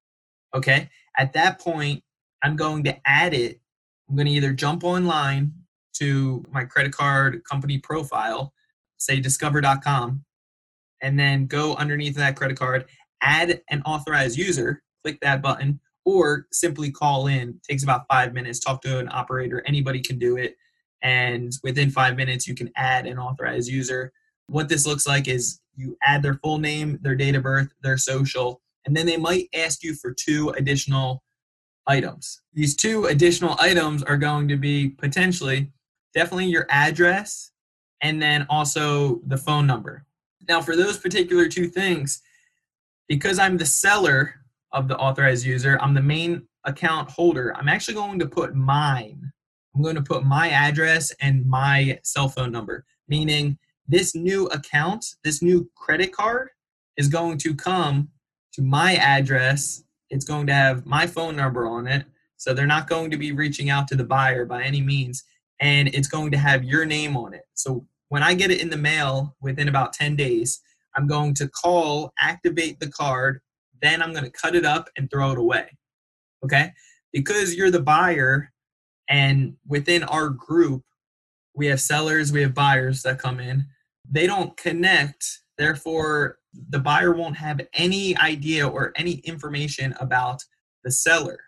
Okay. 0.54 0.88
At 1.18 1.32
that 1.34 1.60
point, 1.60 2.02
I'm 2.42 2.56
going 2.56 2.84
to 2.84 2.96
add 3.06 3.34
it. 3.34 3.60
I'm 4.08 4.16
going 4.16 4.26
to 4.26 4.32
either 4.32 4.52
jump 4.52 4.84
online 4.84 5.52
to 5.94 6.44
my 6.50 6.64
credit 6.64 6.92
card 6.92 7.42
company 7.44 7.78
profile, 7.78 8.52
say 8.96 9.20
discover.com, 9.20 10.24
and 11.02 11.18
then 11.18 11.46
go 11.46 11.74
underneath 11.74 12.16
that 12.16 12.36
credit 12.36 12.58
card, 12.58 12.86
add 13.22 13.60
an 13.70 13.82
authorized 13.82 14.38
user, 14.38 14.82
click 15.04 15.18
that 15.20 15.42
button, 15.42 15.80
or 16.04 16.46
simply 16.52 16.90
call 16.90 17.26
in. 17.26 17.50
It 17.50 17.62
takes 17.68 17.82
about 17.82 18.06
five 18.10 18.32
minutes, 18.32 18.60
talk 18.60 18.82
to 18.82 18.98
an 18.98 19.08
operator, 19.10 19.62
anybody 19.66 20.00
can 20.00 20.18
do 20.18 20.36
it. 20.36 20.56
And 21.02 21.52
within 21.62 21.90
five 21.90 22.16
minutes, 22.16 22.46
you 22.46 22.54
can 22.54 22.70
add 22.76 23.06
an 23.06 23.18
authorized 23.18 23.68
user. 23.68 24.12
What 24.46 24.68
this 24.68 24.86
looks 24.86 25.06
like 25.06 25.28
is 25.28 25.60
you 25.76 25.96
add 26.02 26.22
their 26.22 26.34
full 26.34 26.58
name, 26.58 26.98
their 27.02 27.14
date 27.14 27.36
of 27.36 27.42
birth, 27.42 27.68
their 27.82 27.96
social, 27.96 28.60
and 28.90 28.96
then 28.96 29.06
they 29.06 29.16
might 29.16 29.48
ask 29.54 29.84
you 29.84 29.94
for 29.94 30.12
two 30.12 30.48
additional 30.58 31.22
items. 31.86 32.40
These 32.52 32.74
two 32.74 33.04
additional 33.04 33.54
items 33.60 34.02
are 34.02 34.16
going 34.16 34.48
to 34.48 34.56
be 34.56 34.88
potentially 34.88 35.70
definitely 36.12 36.46
your 36.46 36.66
address 36.70 37.52
and 38.02 38.20
then 38.20 38.46
also 38.50 39.20
the 39.28 39.36
phone 39.36 39.64
number. 39.64 40.04
Now, 40.48 40.60
for 40.60 40.74
those 40.74 40.98
particular 40.98 41.46
two 41.46 41.68
things, 41.68 42.20
because 43.06 43.38
I'm 43.38 43.56
the 43.56 43.64
seller 43.64 44.34
of 44.72 44.88
the 44.88 44.98
authorized 44.98 45.46
user, 45.46 45.78
I'm 45.80 45.94
the 45.94 46.02
main 46.02 46.48
account 46.64 47.08
holder, 47.08 47.56
I'm 47.56 47.68
actually 47.68 47.94
going 47.94 48.18
to 48.18 48.26
put 48.26 48.56
mine. 48.56 49.30
I'm 49.72 49.82
going 49.82 49.94
to 49.94 50.02
put 50.02 50.24
my 50.24 50.50
address 50.50 51.12
and 51.20 51.46
my 51.46 52.00
cell 52.02 52.28
phone 52.28 52.50
number, 52.50 52.84
meaning 53.06 53.56
this 53.86 54.16
new 54.16 54.46
account, 54.46 55.14
this 55.22 55.42
new 55.42 55.70
credit 55.76 56.12
card 56.12 56.48
is 56.96 57.06
going 57.06 57.38
to 57.38 57.54
come 57.54 58.08
to 58.54 58.62
my 58.62 58.94
address. 58.96 59.84
It's 60.10 60.24
going 60.24 60.46
to 60.48 60.54
have 60.54 60.86
my 60.86 61.06
phone 61.06 61.36
number 61.36 61.66
on 61.66 61.86
it. 61.86 62.04
So 62.36 62.54
they're 62.54 62.66
not 62.66 62.88
going 62.88 63.10
to 63.10 63.16
be 63.16 63.32
reaching 63.32 63.70
out 63.70 63.86
to 63.88 63.96
the 63.96 64.04
buyer 64.04 64.44
by 64.44 64.62
any 64.62 64.80
means. 64.80 65.24
And 65.60 65.88
it's 65.88 66.08
going 66.08 66.30
to 66.30 66.38
have 66.38 66.64
your 66.64 66.84
name 66.84 67.16
on 67.16 67.34
it. 67.34 67.44
So 67.54 67.86
when 68.08 68.22
I 68.22 68.34
get 68.34 68.50
it 68.50 68.60
in 68.60 68.70
the 68.70 68.76
mail 68.76 69.36
within 69.40 69.68
about 69.68 69.92
10 69.92 70.16
days, 70.16 70.60
I'm 70.96 71.06
going 71.06 71.34
to 71.34 71.48
call, 71.48 72.12
activate 72.18 72.80
the 72.80 72.90
card, 72.90 73.40
then 73.82 74.02
I'm 74.02 74.12
going 74.12 74.24
to 74.24 74.30
cut 74.30 74.54
it 74.54 74.64
up 74.64 74.88
and 74.96 75.10
throw 75.10 75.32
it 75.32 75.38
away. 75.38 75.68
Okay? 76.44 76.72
Because 77.12 77.54
you're 77.54 77.70
the 77.70 77.82
buyer, 77.82 78.52
and 79.08 79.56
within 79.66 80.02
our 80.04 80.28
group, 80.28 80.82
we 81.54 81.66
have 81.66 81.80
sellers, 81.80 82.32
we 82.32 82.42
have 82.42 82.54
buyers 82.54 83.02
that 83.02 83.18
come 83.18 83.40
in. 83.40 83.66
They 84.08 84.26
don't 84.26 84.56
connect, 84.56 85.40
therefore, 85.60 86.38
the 86.70 86.78
buyer 86.78 87.12
won't 87.12 87.36
have 87.36 87.60
any 87.74 88.16
idea 88.16 88.66
or 88.66 88.92
any 88.96 89.14
information 89.18 89.94
about 90.00 90.42
the 90.84 90.90
seller. 90.90 91.38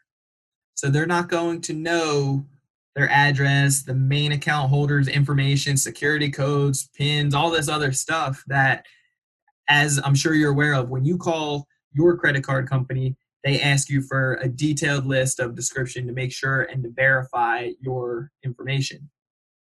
So 0.75 0.91
they're 0.91 1.07
not 1.07 1.29
going 1.29 1.61
to 1.63 1.73
know 1.73 2.45
their 2.95 3.09
address, 3.11 3.83
the 3.83 3.95
main 3.95 4.33
account 4.33 4.69
holder's 4.69 5.09
information, 5.09 5.77
security 5.77 6.31
codes, 6.31 6.91
pins, 6.95 7.35
all 7.35 7.51
this 7.51 7.69
other 7.69 7.93
stuff 7.93 8.43
that, 8.49 8.85
as 9.69 9.99
I'm 10.05 10.15
sure 10.15 10.35
you're 10.35 10.53
aware 10.53 10.75
of, 10.75 10.91
when 10.91 11.05
you 11.05 11.17
call 11.17 11.67
your 11.93 12.17
credit 12.17 12.45
card 12.45 12.69
company, 12.69 13.17
they 13.45 13.61
ask 13.61 13.89
you 13.89 14.03
for 14.03 14.35
a 14.43 14.49
detailed 14.49 15.07
list 15.07 15.41
of 15.41 15.57
description 15.57 16.07
to 16.07 16.13
make 16.13 16.33
sure 16.33 16.63
and 16.63 16.83
to 16.85 16.91
verify 16.91 17.71
your 17.81 18.31
information, 18.45 19.11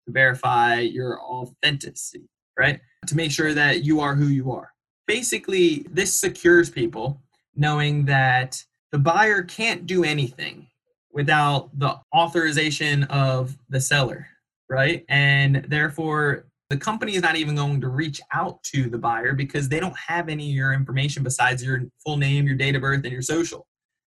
to 0.06 0.12
verify 0.12 0.78
your 0.80 1.20
authenticity, 1.20 2.28
right? 2.58 2.80
To 3.06 3.16
make 3.16 3.30
sure 3.30 3.54
that 3.54 3.84
you 3.84 4.00
are 4.00 4.14
who 4.14 4.26
you 4.26 4.50
are. 4.52 4.72
Basically, 5.06 5.86
this 5.90 6.18
secures 6.18 6.68
people 6.68 7.20
knowing 7.54 8.04
that 8.06 8.62
the 8.92 8.98
buyer 8.98 9.42
can't 9.42 9.86
do 9.86 10.04
anything 10.04 10.66
without 11.12 11.70
the 11.78 11.96
authorization 12.14 13.04
of 13.04 13.56
the 13.68 13.80
seller, 13.80 14.26
right? 14.68 15.04
And 15.08 15.64
therefore, 15.68 16.46
the 16.68 16.76
company 16.76 17.14
is 17.14 17.22
not 17.22 17.36
even 17.36 17.54
going 17.54 17.80
to 17.80 17.88
reach 17.88 18.20
out 18.32 18.62
to 18.64 18.90
the 18.90 18.98
buyer 18.98 19.32
because 19.32 19.68
they 19.68 19.78
don't 19.78 19.96
have 19.96 20.28
any 20.28 20.50
of 20.50 20.56
your 20.56 20.72
information 20.72 21.22
besides 21.22 21.64
your 21.64 21.82
full 22.04 22.16
name, 22.16 22.46
your 22.46 22.56
date 22.56 22.74
of 22.74 22.82
birth, 22.82 23.04
and 23.04 23.12
your 23.12 23.22
social. 23.22 23.66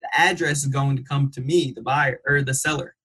The 0.02 0.10
address 0.18 0.64
is 0.64 0.68
going 0.68 0.96
to 0.96 1.04
come 1.04 1.30
to 1.32 1.42
me, 1.42 1.74
the 1.76 1.82
buyer 1.82 2.22
or 2.26 2.42
the 2.42 2.54
seller. 2.54 2.96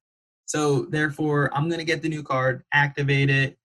So 0.46 0.84
therefore, 0.84 1.50
I'm 1.52 1.68
going 1.68 1.80
to 1.80 1.84
get 1.84 2.02
the 2.02 2.08
new 2.08 2.22
card, 2.22 2.62
activate 2.72 3.30
it, 3.30 3.58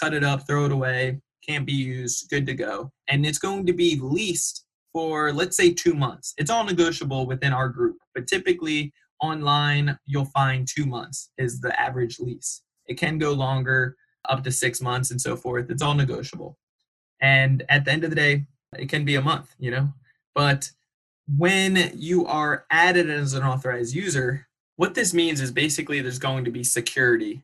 cut 0.00 0.12
it 0.12 0.24
up, 0.24 0.46
throw 0.46 0.66
it 0.66 0.72
away, 0.72 1.20
can't 1.46 1.66
be 1.66 1.72
used, 1.72 2.28
good 2.30 2.46
to 2.46 2.54
go. 2.54 2.92
And 3.08 3.26
it's 3.26 3.38
going 3.38 3.66
to 3.66 3.72
be 3.72 3.98
leased 4.00 4.64
for 4.92 5.32
let's 5.32 5.56
say 5.56 5.72
2 5.72 5.94
months. 5.94 6.34
It's 6.38 6.50
all 6.50 6.64
negotiable 6.64 7.26
within 7.26 7.52
our 7.52 7.68
group, 7.68 7.96
but 8.14 8.26
typically 8.26 8.92
online 9.20 9.98
you'll 10.06 10.26
find 10.26 10.68
2 10.68 10.86
months 10.86 11.30
is 11.38 11.60
the 11.60 11.78
average 11.80 12.18
lease. 12.18 12.62
It 12.86 12.94
can 12.94 13.18
go 13.18 13.32
longer 13.32 13.96
up 14.28 14.44
to 14.44 14.52
six 14.52 14.80
months 14.80 15.10
and 15.10 15.20
so 15.20 15.36
forth. 15.36 15.70
It's 15.70 15.82
all 15.82 15.94
negotiable. 15.94 16.58
And 17.20 17.62
at 17.68 17.84
the 17.84 17.92
end 17.92 18.04
of 18.04 18.10
the 18.10 18.16
day, 18.16 18.46
it 18.78 18.88
can 18.88 19.04
be 19.04 19.14
a 19.16 19.22
month, 19.22 19.54
you 19.58 19.70
know? 19.70 19.88
But 20.34 20.70
when 21.26 21.92
you 21.94 22.26
are 22.26 22.66
added 22.70 23.08
as 23.08 23.34
an 23.34 23.42
authorized 23.42 23.94
user, 23.94 24.46
what 24.76 24.94
this 24.94 25.14
means 25.14 25.40
is 25.40 25.50
basically 25.50 26.00
there's 26.00 26.18
going 26.18 26.44
to 26.44 26.50
be 26.50 26.64
security 26.64 27.42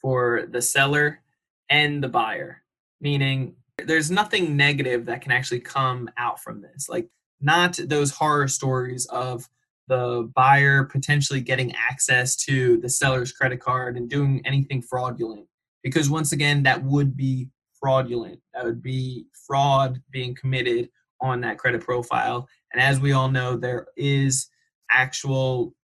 for 0.00 0.46
the 0.50 0.62
seller 0.62 1.20
and 1.68 2.02
the 2.02 2.08
buyer, 2.08 2.62
meaning 3.00 3.54
there's 3.86 4.10
nothing 4.10 4.56
negative 4.56 5.06
that 5.06 5.22
can 5.22 5.32
actually 5.32 5.60
come 5.60 6.10
out 6.16 6.40
from 6.42 6.60
this. 6.60 6.88
Like, 6.88 7.08
not 7.40 7.78
those 7.86 8.10
horror 8.10 8.48
stories 8.48 9.06
of 9.06 9.48
the 9.88 10.30
buyer 10.34 10.84
potentially 10.84 11.40
getting 11.40 11.74
access 11.74 12.36
to 12.36 12.78
the 12.78 12.88
seller's 12.88 13.32
credit 13.32 13.60
card 13.60 13.96
and 13.96 14.08
doing 14.08 14.40
anything 14.44 14.80
fraudulent 14.80 15.46
because 15.82 16.08
once 16.08 16.30
again 16.30 16.62
that 16.62 16.82
would 16.84 17.16
be 17.16 17.48
fraudulent 17.80 18.38
that 18.54 18.64
would 18.64 18.80
be 18.80 19.26
fraud 19.46 20.00
being 20.12 20.32
committed 20.34 20.88
on 21.20 21.40
that 21.40 21.58
credit 21.58 21.80
profile 21.80 22.48
and 22.72 22.80
as 22.80 23.00
we 23.00 23.10
all 23.10 23.28
know 23.28 23.56
there 23.56 23.88
is 23.96 24.48
actual 24.92 25.74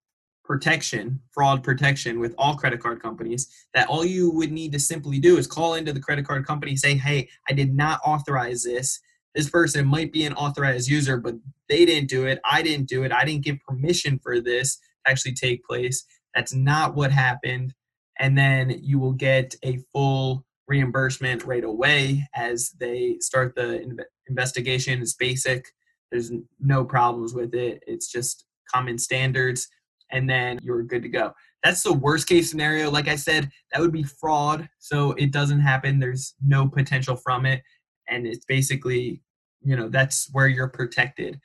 protection 0.46 1.20
fraud 1.32 1.62
protection 1.62 2.20
with 2.20 2.34
all 2.38 2.54
credit 2.54 2.80
card 2.80 3.02
companies 3.02 3.48
that 3.74 3.88
all 3.88 4.04
you 4.04 4.30
would 4.30 4.52
need 4.52 4.72
to 4.72 4.78
simply 4.78 5.18
do 5.18 5.36
is 5.36 5.46
call 5.46 5.74
into 5.74 5.92
the 5.92 6.00
credit 6.00 6.26
card 6.26 6.46
company 6.46 6.76
say 6.76 6.94
hey 6.94 7.28
i 7.48 7.52
did 7.52 7.74
not 7.74 8.00
authorize 8.04 8.62
this 8.62 9.00
this 9.34 9.50
person 9.50 9.86
might 9.86 10.12
be 10.12 10.24
an 10.24 10.32
authorized 10.34 10.88
user 10.88 11.16
but 11.16 11.34
they 11.68 11.84
didn't 11.84 12.08
do 12.08 12.26
it 12.26 12.40
i 12.44 12.62
didn't 12.62 12.88
do 12.88 13.02
it 13.02 13.12
i 13.12 13.24
didn't 13.24 13.44
give 13.44 13.58
permission 13.66 14.18
for 14.22 14.40
this 14.40 14.76
to 14.76 15.10
actually 15.10 15.34
take 15.34 15.64
place 15.64 16.04
that's 16.34 16.54
not 16.54 16.94
what 16.94 17.10
happened 17.10 17.74
and 18.18 18.36
then 18.36 18.70
you 18.82 18.98
will 18.98 19.12
get 19.12 19.54
a 19.64 19.78
full 19.92 20.44
reimbursement 20.68 21.44
right 21.44 21.64
away 21.64 22.26
as 22.34 22.70
they 22.80 23.16
start 23.20 23.54
the 23.54 23.82
in- 23.82 24.00
investigation. 24.28 25.00
It's 25.00 25.14
basic. 25.14 25.66
There's 26.10 26.32
no 26.60 26.84
problems 26.84 27.34
with 27.34 27.54
it. 27.54 27.82
It's 27.86 28.10
just 28.10 28.44
common 28.72 28.98
standards, 28.98 29.68
and 30.10 30.28
then 30.28 30.58
you're 30.62 30.82
good 30.82 31.02
to 31.02 31.08
go. 31.08 31.32
That's 31.62 31.82
the 31.82 31.92
worst 31.92 32.28
case 32.28 32.50
scenario. 32.50 32.90
Like 32.90 33.08
I 33.08 33.16
said, 33.16 33.50
that 33.72 33.80
would 33.80 33.92
be 33.92 34.04
fraud. 34.04 34.68
So 34.78 35.12
it 35.12 35.32
doesn't 35.32 35.60
happen. 35.60 35.98
There's 35.98 36.34
no 36.44 36.68
potential 36.68 37.16
from 37.16 37.46
it. 37.46 37.62
And 38.08 38.26
it's 38.26 38.44
basically, 38.44 39.22
you 39.62 39.76
know, 39.76 39.88
that's 39.88 40.28
where 40.32 40.48
you're 40.48 40.68
protected. 40.68 41.40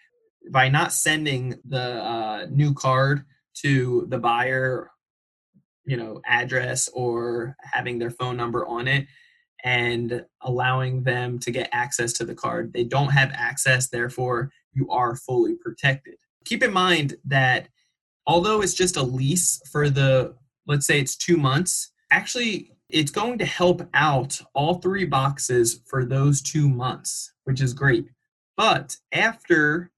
By 0.51 0.69
not 0.69 0.93
sending 0.93 1.55
the 1.67 2.03
uh, 2.03 2.47
new 2.51 2.73
card 2.73 3.23
to 3.61 4.05
the 4.09 4.17
buyer 4.17 4.91
you 5.85 5.97
know 5.97 6.21
address 6.25 6.87
or 6.93 7.55
having 7.63 7.99
their 7.99 8.09
phone 8.11 8.37
number 8.37 8.65
on 8.65 8.87
it 8.87 9.07
and 9.63 10.25
allowing 10.41 11.03
them 11.03 11.37
to 11.39 11.51
get 11.51 11.69
access 11.71 12.13
to 12.13 12.25
the 12.25 12.35
card 12.35 12.71
they 12.73 12.83
don't 12.83 13.09
have 13.09 13.31
access 13.33 13.89
therefore 13.89 14.51
you 14.73 14.89
are 14.89 15.15
fully 15.15 15.55
protected 15.55 16.15
keep 16.45 16.63
in 16.63 16.71
mind 16.71 17.15
that 17.25 17.67
although 18.31 18.61
it's 18.61 18.73
just 18.83 18.97
a 18.97 19.03
lease 19.19 19.61
for 19.71 19.89
the 19.89 20.33
let's 20.67 20.87
say 20.87 20.99
it's 20.99 21.15
2 21.15 21.37
months 21.37 21.91
actually 22.11 22.53
it's 22.89 23.11
going 23.11 23.37
to 23.37 23.45
help 23.45 23.79
out 23.93 24.41
all 24.53 24.75
three 24.75 25.05
boxes 25.05 25.81
for 25.89 26.01
those 26.05 26.41
2 26.41 26.69
months 26.69 27.33
which 27.45 27.61
is 27.61 27.73
great 27.73 28.05
but 28.57 28.87
after 29.11 29.91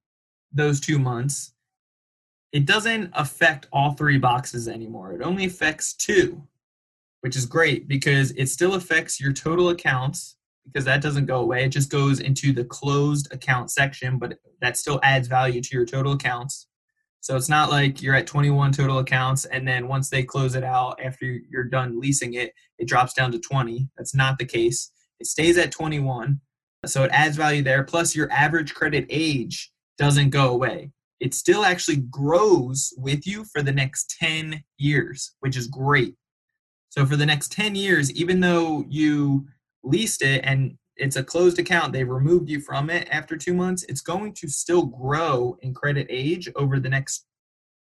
those 0.51 0.79
2 0.79 0.99
months 0.99 1.53
it 2.53 2.67
doesn't 2.67 3.09
affect 3.13 3.67
all 3.73 3.93
three 3.93 4.19
boxes 4.19 4.67
anymore. 4.67 5.11
It 5.11 5.23
only 5.23 5.45
affects 5.45 5.95
two, 5.95 6.43
which 7.21 7.35
is 7.35 7.47
great 7.47 7.87
because 7.87 8.29
it 8.31 8.47
still 8.47 8.75
affects 8.75 9.19
your 9.19 9.33
total 9.33 9.69
accounts 9.69 10.37
because 10.63 10.85
that 10.85 11.01
doesn't 11.01 11.25
go 11.25 11.39
away. 11.39 11.65
It 11.65 11.69
just 11.69 11.89
goes 11.89 12.19
into 12.19 12.53
the 12.53 12.63
closed 12.63 13.33
account 13.33 13.71
section, 13.71 14.19
but 14.19 14.37
that 14.61 14.77
still 14.77 14.99
adds 15.03 15.27
value 15.27 15.61
to 15.61 15.75
your 15.75 15.85
total 15.85 16.13
accounts. 16.13 16.67
So 17.23 17.37
it's 17.37 17.47
not 17.47 17.71
like 17.71 18.01
you're 18.01 18.15
at 18.15 18.27
21 18.27 18.73
total 18.73 18.99
accounts 18.99 19.45
and 19.45 19.65
then 19.65 19.87
once 19.87 20.09
they 20.09 20.23
close 20.23 20.55
it 20.55 20.63
out 20.65 20.99
after 21.01 21.25
you're 21.25 21.63
done 21.63 22.01
leasing 22.01 22.33
it, 22.33 22.53
it 22.79 22.87
drops 22.89 23.13
down 23.13 23.31
to 23.31 23.39
20. 23.39 23.87
That's 23.95 24.13
not 24.13 24.37
the 24.37 24.45
case. 24.45 24.91
It 25.21 25.27
stays 25.27 25.57
at 25.57 25.71
21, 25.71 26.41
So 26.85 27.05
it 27.05 27.11
adds 27.13 27.37
value 27.37 27.63
there. 27.63 27.85
Plus, 27.85 28.13
your 28.13 28.29
average 28.29 28.73
credit 28.73 29.05
age 29.09 29.71
doesn't 29.97 30.31
go 30.31 30.49
away. 30.49 30.91
It 31.21 31.33
still 31.33 31.63
actually 31.63 32.03
grows 32.11 32.93
with 32.97 33.25
you 33.25 33.45
for 33.53 33.61
the 33.61 33.71
next 33.71 34.17
10 34.19 34.61
years, 34.77 35.33
which 35.39 35.55
is 35.55 35.67
great. 35.67 36.15
So 36.89 37.05
for 37.05 37.15
the 37.15 37.25
next 37.25 37.53
10 37.53 37.75
years, 37.75 38.11
even 38.11 38.41
though 38.41 38.83
you 38.89 39.47
leased 39.81 40.23
it 40.23 40.41
and 40.43 40.77
it's 40.97 41.15
a 41.15 41.23
closed 41.23 41.59
account, 41.59 41.93
they've 41.93 42.09
removed 42.09 42.49
you 42.49 42.59
from 42.59 42.89
it 42.89 43.07
after 43.11 43.35
two 43.35 43.53
months, 43.53 43.83
it's 43.83 44.01
going 44.01 44.33
to 44.33 44.47
still 44.47 44.85
grow 44.85 45.57
in 45.61 45.73
credit 45.73 46.07
age 46.09 46.49
over 46.55 46.79
the 46.79 46.89
next 46.89 47.25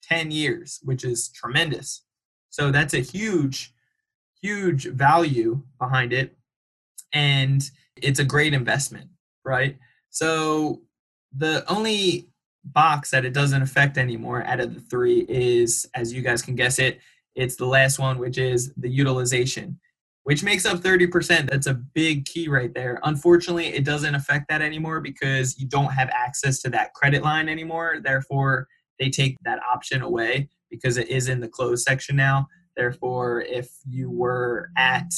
10 0.05 0.31
years, 0.31 0.81
which 0.83 1.05
is 1.05 1.29
tremendous. 1.31 2.05
So 2.51 2.71
that's 2.71 2.95
a 2.95 3.01
huge, 3.01 3.75
huge 4.41 4.87
value 4.87 5.63
behind 5.79 6.13
it. 6.13 6.37
And 7.13 7.69
it's 7.97 8.21
a 8.21 8.25
great 8.25 8.55
investment, 8.55 9.09
right? 9.45 9.77
So 10.11 10.83
the 11.37 11.65
only 11.71 12.29
box 12.65 13.11
that 13.11 13.25
it 13.25 13.33
doesn't 13.33 13.63
affect 13.63 13.99
anymore 13.99 14.45
out 14.45 14.61
of 14.61 14.75
the 14.75 14.81
three 14.81 15.27
is, 15.29 15.89
as 15.95 16.13
you 16.13 16.23
guys 16.23 16.43
can 16.43 16.55
guess 16.55 16.79
it, 16.79 17.01
it's 17.35 17.57
the 17.57 17.67
last 17.67 17.99
one, 17.99 18.19
which 18.19 18.39
is 18.39 18.73
the 18.77 18.89
utilization, 18.89 19.81
which 20.25 20.45
makes 20.45 20.65
up 20.65 20.79
30%. 20.79 21.51
That's 21.51 21.67
a 21.67 21.75
big 21.75 22.25
key 22.25 22.49
right 22.49 22.73
there. 22.73 23.01
Unfortunately, 23.03 23.67
it 23.67 23.85
doesn't 23.85 24.15
affect 24.15 24.49
that 24.49 24.63
anymore 24.63 25.01
because 25.01 25.59
you 25.59 25.67
don't 25.67 25.93
have 25.93 26.11
access 26.11 26.61
to 26.63 26.71
that 26.71 26.95
credit 26.95 27.23
line 27.23 27.49
anymore. 27.49 27.99
Therefore, 28.03 28.69
they 28.99 29.11
take 29.11 29.37
that 29.45 29.61
option 29.73 30.03
away 30.03 30.49
because 30.71 30.97
it 30.97 31.09
is 31.09 31.29
in 31.29 31.41
the 31.41 31.49
closed 31.49 31.85
section 31.85 32.17
now. 32.17 32.47
Therefore, 32.77 33.43
if 33.43 33.71
you 33.85 34.11
were 34.11 34.71
at, 34.79 35.13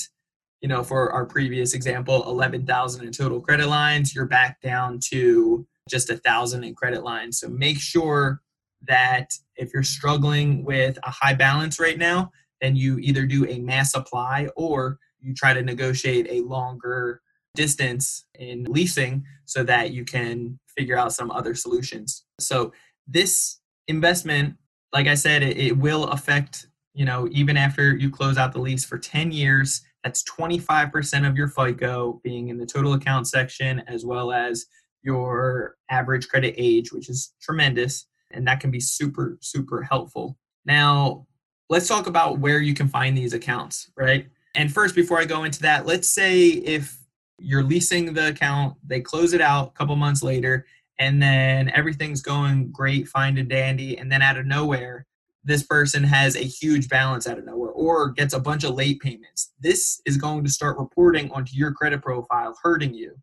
you 0.60 0.68
know, 0.68 0.82
for 0.82 1.12
our 1.12 1.26
previous 1.26 1.74
example, 1.74 2.24
11,000 2.28 3.06
in 3.06 3.12
total 3.12 3.40
credit 3.40 3.68
lines, 3.68 4.14
you're 4.14 4.26
back 4.26 4.60
down 4.62 4.98
to 5.10 5.66
just 5.88 6.08
a 6.10 6.16
thousand 6.16 6.64
in 6.64 6.74
credit 6.74 7.04
lines. 7.04 7.38
So 7.38 7.48
make 7.48 7.78
sure 7.78 8.40
that 8.88 9.32
if 9.56 9.72
you're 9.72 9.82
struggling 9.82 10.64
with 10.64 10.98
a 11.04 11.10
high 11.10 11.34
balance 11.34 11.78
right 11.78 11.98
now, 11.98 12.32
then 12.60 12.76
you 12.76 12.98
either 12.98 13.26
do 13.26 13.46
a 13.46 13.58
mass 13.58 13.94
apply 13.94 14.48
or 14.56 14.98
you 15.20 15.34
try 15.34 15.54
to 15.54 15.62
negotiate 15.62 16.26
a 16.30 16.42
longer 16.42 17.20
distance 17.54 18.26
in 18.38 18.64
leasing 18.64 19.24
so 19.44 19.62
that 19.64 19.92
you 19.92 20.04
can 20.04 20.58
figure 20.76 20.96
out 20.96 21.12
some 21.12 21.30
other 21.30 21.54
solutions. 21.54 22.24
So 22.40 22.72
this 23.06 23.60
investment, 23.88 24.56
like 24.92 25.06
I 25.06 25.14
said, 25.14 25.42
it, 25.42 25.56
it 25.56 25.76
will 25.76 26.04
affect, 26.08 26.66
you 26.94 27.04
know, 27.04 27.28
even 27.30 27.56
after 27.56 27.96
you 27.96 28.10
close 28.10 28.36
out 28.36 28.52
the 28.52 28.60
lease 28.60 28.84
for 28.84 28.98
10 28.98 29.30
years, 29.30 29.82
that's 30.02 30.22
25% 30.24 31.26
of 31.26 31.36
your 31.36 31.48
FICO 31.48 32.20
being 32.22 32.48
in 32.48 32.58
the 32.58 32.66
total 32.66 32.92
account 32.92 33.26
section, 33.26 33.82
as 33.86 34.04
well 34.04 34.32
as 34.32 34.66
your 35.02 35.76
average 35.90 36.28
credit 36.28 36.54
age, 36.56 36.92
which 36.92 37.08
is 37.08 37.34
tremendous. 37.40 38.06
And 38.32 38.46
that 38.46 38.60
can 38.60 38.70
be 38.70 38.80
super, 38.80 39.38
super 39.40 39.82
helpful. 39.82 40.36
Now, 40.66 41.26
let's 41.70 41.88
talk 41.88 42.06
about 42.06 42.38
where 42.38 42.60
you 42.60 42.74
can 42.74 42.88
find 42.88 43.16
these 43.16 43.32
accounts, 43.32 43.90
right? 43.96 44.26
And 44.54 44.72
first, 44.72 44.94
before 44.94 45.18
I 45.18 45.24
go 45.24 45.44
into 45.44 45.60
that, 45.62 45.86
let's 45.86 46.08
say 46.08 46.48
if 46.48 46.98
you're 47.38 47.62
leasing 47.62 48.12
the 48.12 48.28
account, 48.28 48.76
they 48.86 49.00
close 49.00 49.32
it 49.32 49.40
out 49.40 49.68
a 49.68 49.72
couple 49.72 49.96
months 49.96 50.22
later, 50.22 50.66
and 50.98 51.20
then 51.20 51.70
everything's 51.70 52.22
going 52.22 52.70
great, 52.70 53.08
fine 53.08 53.36
and 53.38 53.48
dandy, 53.48 53.98
and 53.98 54.10
then 54.10 54.22
out 54.22 54.38
of 54.38 54.46
nowhere, 54.46 55.06
this 55.42 55.62
person 55.62 56.02
has 56.02 56.36
a 56.36 56.40
huge 56.40 56.88
balance 56.88 57.26
out 57.26 57.38
of 57.38 57.44
nowhere 57.44 57.70
or 57.70 58.10
gets 58.10 58.32
a 58.32 58.40
bunch 58.40 58.64
of 58.64 58.74
late 58.74 59.00
payments. 59.00 59.52
This 59.60 60.00
is 60.06 60.16
going 60.16 60.44
to 60.44 60.50
start 60.50 60.78
reporting 60.78 61.30
onto 61.32 61.54
your 61.54 61.72
credit 61.72 62.00
profile, 62.02 62.56
hurting 62.62 62.94
you, 62.94 63.14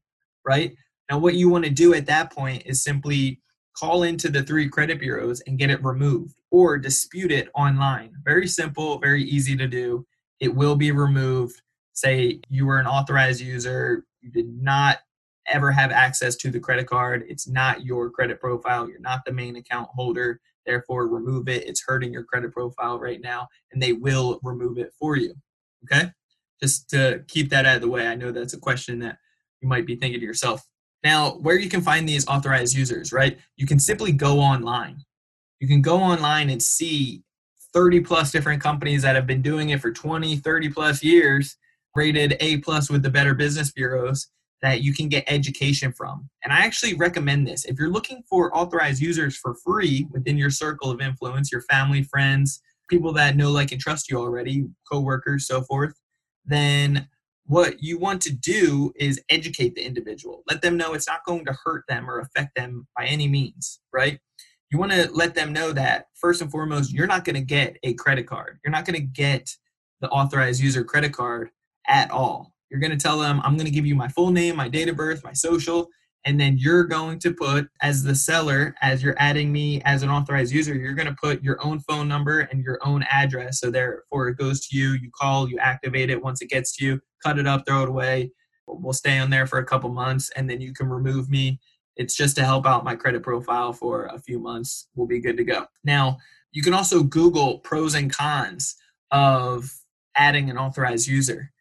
right? 0.46 0.76
Now, 1.10 1.18
what 1.18 1.34
you 1.34 1.50
want 1.50 1.66
to 1.66 1.72
do 1.72 1.94
at 1.94 2.06
that 2.06 2.32
point 2.32 2.64
is 2.66 2.84
simply 2.84 3.42
call 3.76 4.04
into 4.04 4.30
the 4.30 4.44
three 4.44 4.70
credit 4.70 5.00
bureaus 5.00 5.42
and 5.48 5.58
get 5.58 5.70
it 5.70 5.84
removed 5.84 6.36
or 6.50 6.78
dispute 6.78 7.32
it 7.32 7.50
online. 7.56 8.14
Very 8.24 8.48
simple, 8.48 9.00
very 9.00 9.24
easy 9.24 9.56
to 9.58 9.68
do. 9.68 10.06
It 10.40 10.54
will 10.54 10.76
be 10.76 10.92
removed. 10.92 11.62
Say 11.94 12.40
you 12.50 12.66
were 12.66 12.80
an 12.80 12.88
authorized 12.88 13.42
user, 13.42 14.06
you 14.22 14.32
did 14.32 14.48
not 14.48 15.00
ever 15.48 15.72
have 15.72 15.92
access 15.92 16.36
to 16.38 16.52
the 16.52 16.60
credit 16.60 16.88
card. 16.88 17.26
It's 17.28 17.48
not 17.48 17.84
your 17.84 18.10
credit 18.10 18.40
profile. 18.40 18.88
You're 18.88 19.00
not 19.00 19.26
the 19.26 19.34
main 19.34 19.56
account 19.56 19.90
holder. 19.94 20.40
Therefore, 20.66 21.08
remove 21.08 21.50
it. 21.50 21.68
It's 21.68 21.84
hurting 21.86 22.14
your 22.14 22.24
credit 22.24 22.54
profile 22.54 23.00
right 23.00 23.20
now, 23.20 23.48
and 23.72 23.82
they 23.82 23.94
will 23.94 24.40
remove 24.44 24.78
it 24.78 24.94
for 25.00 25.16
you. 25.16 25.34
Okay? 25.84 26.10
Just 26.62 26.90
to 26.92 27.24
keep 27.28 27.50
that 27.50 27.66
out 27.66 27.78
of 27.78 27.82
the 27.82 27.90
way. 27.90 28.08
I 28.08 28.16
know 28.16 28.32
that's 28.32 28.54
a 28.54 28.60
question 28.60 29.00
that 29.00 29.18
you 29.62 29.68
might 29.68 29.88
be 29.88 29.96
thinking 29.96 30.20
to 30.20 30.26
yourself 30.26 30.62
now, 31.04 31.32
where 31.32 31.58
you 31.58 31.70
can 31.70 31.82
find 31.82 32.08
these 32.08 32.28
authorized 32.28 32.76
users, 32.76 33.12
right? 33.12 33.38
You 33.58 33.66
can 33.66 33.80
simply 33.80 34.12
go 34.12 34.40
online. 34.40 35.04
You 35.60 35.68
can 35.68 35.82
go 35.82 35.98
online 35.98 36.50
and 36.50 36.62
see 36.62 37.24
30 37.74 38.02
plus 38.02 38.32
different 38.32 38.62
companies 38.62 39.02
that 39.02 39.16
have 39.16 39.26
been 39.26 39.42
doing 39.42 39.70
it 39.70 39.82
for 39.82 39.92
20, 39.92 40.38
30 40.38 40.70
plus 40.70 41.04
years, 41.04 41.58
rated 41.96 42.38
A 42.40 42.58
plus 42.58 42.90
with 42.90 43.04
the 43.04 43.10
Better 43.10 43.34
Business 43.34 43.72
Bureaus 43.72 44.28
that 44.62 44.82
you 44.82 44.94
can 44.94 45.10
get 45.10 45.24
education 45.28 45.92
from. 45.92 46.30
And 46.44 46.54
I 46.54 46.60
actually 46.60 46.94
recommend 46.94 47.48
this. 47.48 47.66
If 47.66 47.80
you're 47.80 47.90
looking 47.90 48.22
for 48.30 48.56
authorized 48.56 49.02
users 49.02 49.36
for 49.36 49.56
free 49.56 50.08
within 50.12 50.38
your 50.38 50.52
circle 50.52 50.92
of 50.92 51.02
influence, 51.02 51.52
your 51.52 51.64
family, 51.64 52.04
friends, 52.04 52.62
people 52.90 53.12
that 53.14 53.36
know, 53.36 53.50
like, 53.50 53.72
and 53.72 53.82
trust 53.82 54.10
you 54.10 54.18
already, 54.18 54.66
coworkers, 54.92 55.48
so 55.48 55.62
forth, 55.64 55.94
then 56.46 57.08
what 57.52 57.84
you 57.84 57.98
want 57.98 58.22
to 58.22 58.34
do 58.34 58.94
is 58.96 59.22
educate 59.28 59.76
the 59.76 59.86
individual. 59.86 60.42
Let 60.48 60.62
them 60.62 60.78
know 60.78 60.94
it's 60.94 61.10
not 61.10 61.26
going 61.26 61.44
to 61.44 61.58
hurt 61.66 61.84
them 61.90 62.10
or 62.10 62.20
affect 62.20 62.56
them 62.56 62.88
by 62.98 63.06
any 63.06 63.28
means 63.28 63.82
right? 63.92 64.20
You 64.72 64.80
want 64.80 64.94
to 64.94 65.10
let 65.12 65.36
them 65.36 65.52
know 65.52 65.74
that 65.74 66.06
first 66.16 66.42
and 66.42 66.50
foremost 66.50 66.94
you're 66.94 67.08
not 67.08 67.26
going 67.26 67.36
to 67.36 67.42
get 67.42 67.76
a 67.84 67.94
credit 67.96 68.26
card. 68.26 68.60
You're 68.64 68.72
not 68.72 68.86
going 68.86 68.98
to 68.98 69.06
get 69.06 69.50
the 70.00 70.08
authorized 70.08 70.62
user 70.62 70.86
credit 70.86 71.12
card 71.12 71.50
at 71.90 72.10
all. 72.10 72.54
You're 72.70 72.80
going 72.80 72.92
to 72.92 72.98
tell 72.98 73.20
them 73.20 73.42
i'm 73.44 73.58
going 73.58 73.66
to 73.66 73.72
give 73.72 73.86
you 73.86 73.96
my 73.96 74.08
full 74.08 74.32
name 74.32 74.56
my 74.56 74.70
date 74.70 74.88
of 74.88 74.96
birth 74.96 75.26
my 75.26 75.34
social 75.34 75.90
and 76.26 76.40
then 76.40 76.58
you're 76.58 76.84
going 76.84 77.20
to 77.20 77.34
put 77.34 77.68
as 77.82 78.04
the 78.04 78.16
seller 78.16 78.76
as 78.82 79.02
you're 79.02 79.16
adding 79.18 79.52
me 79.52 79.82
as 79.84 80.04
an 80.04 80.10
authorized 80.10 80.54
user 80.54 80.76
you're 80.76 80.94
going 80.94 81.08
to 81.08 81.16
put 81.22 81.44
your 81.44 81.64
own 81.66 81.80
phone 81.80 82.08
number 82.08 82.42
and 82.42 82.64
your 82.64 82.80
own 82.86 83.04
address. 83.12 83.60
So 83.60 83.72
therefore 83.72 84.30
it 84.30 84.38
goes 84.38 84.68
to 84.68 84.78
you 84.78 84.92
you 84.94 85.10
call 85.20 85.50
you 85.50 85.58
activate 85.58 86.10
it. 86.10 86.22
Once 86.22 86.42
it 86.42 86.50
gets 86.50 86.76
to 86.78 86.86
you 86.86 87.02
cut 87.24 87.40
it 87.40 87.48
up 87.48 87.66
throw 87.68 87.84
it 87.84 87.90
away. 87.90 88.32
We'll 88.68 88.94
stay 88.94 89.18
on 89.18 89.30
there 89.30 89.48
for 89.48 89.60
a 89.60 89.66
couple 89.66 89.90
months 89.90 90.32
and 90.36 90.50
then 90.50 90.62
you 90.62 90.74
can 90.74 90.88
remove 90.88 91.30
me. 91.30 91.60
It's 91.98 92.16
just 92.16 92.36
to 92.38 92.46
help 92.46 92.66
out 92.66 92.86
my 92.86 92.96
credit 92.96 93.22
profile 93.22 93.74
for 93.74 94.06
a 94.06 94.20
few 94.20 94.40
months. 94.40 94.88
We'll 94.96 95.08
be 95.08 95.20
good 95.20 95.38
to 95.38 95.44
go. 95.44 95.66
Now 95.84 96.18
you 96.52 96.62
can 96.62 96.74
also 96.74 97.04
google 97.04 97.60
pros 97.60 97.96
and 97.96 98.14
cons 98.14 98.76
of 99.12 99.72
adding 100.16 100.50
an 100.50 100.58
authorized 100.58 101.08
user. 101.08 101.52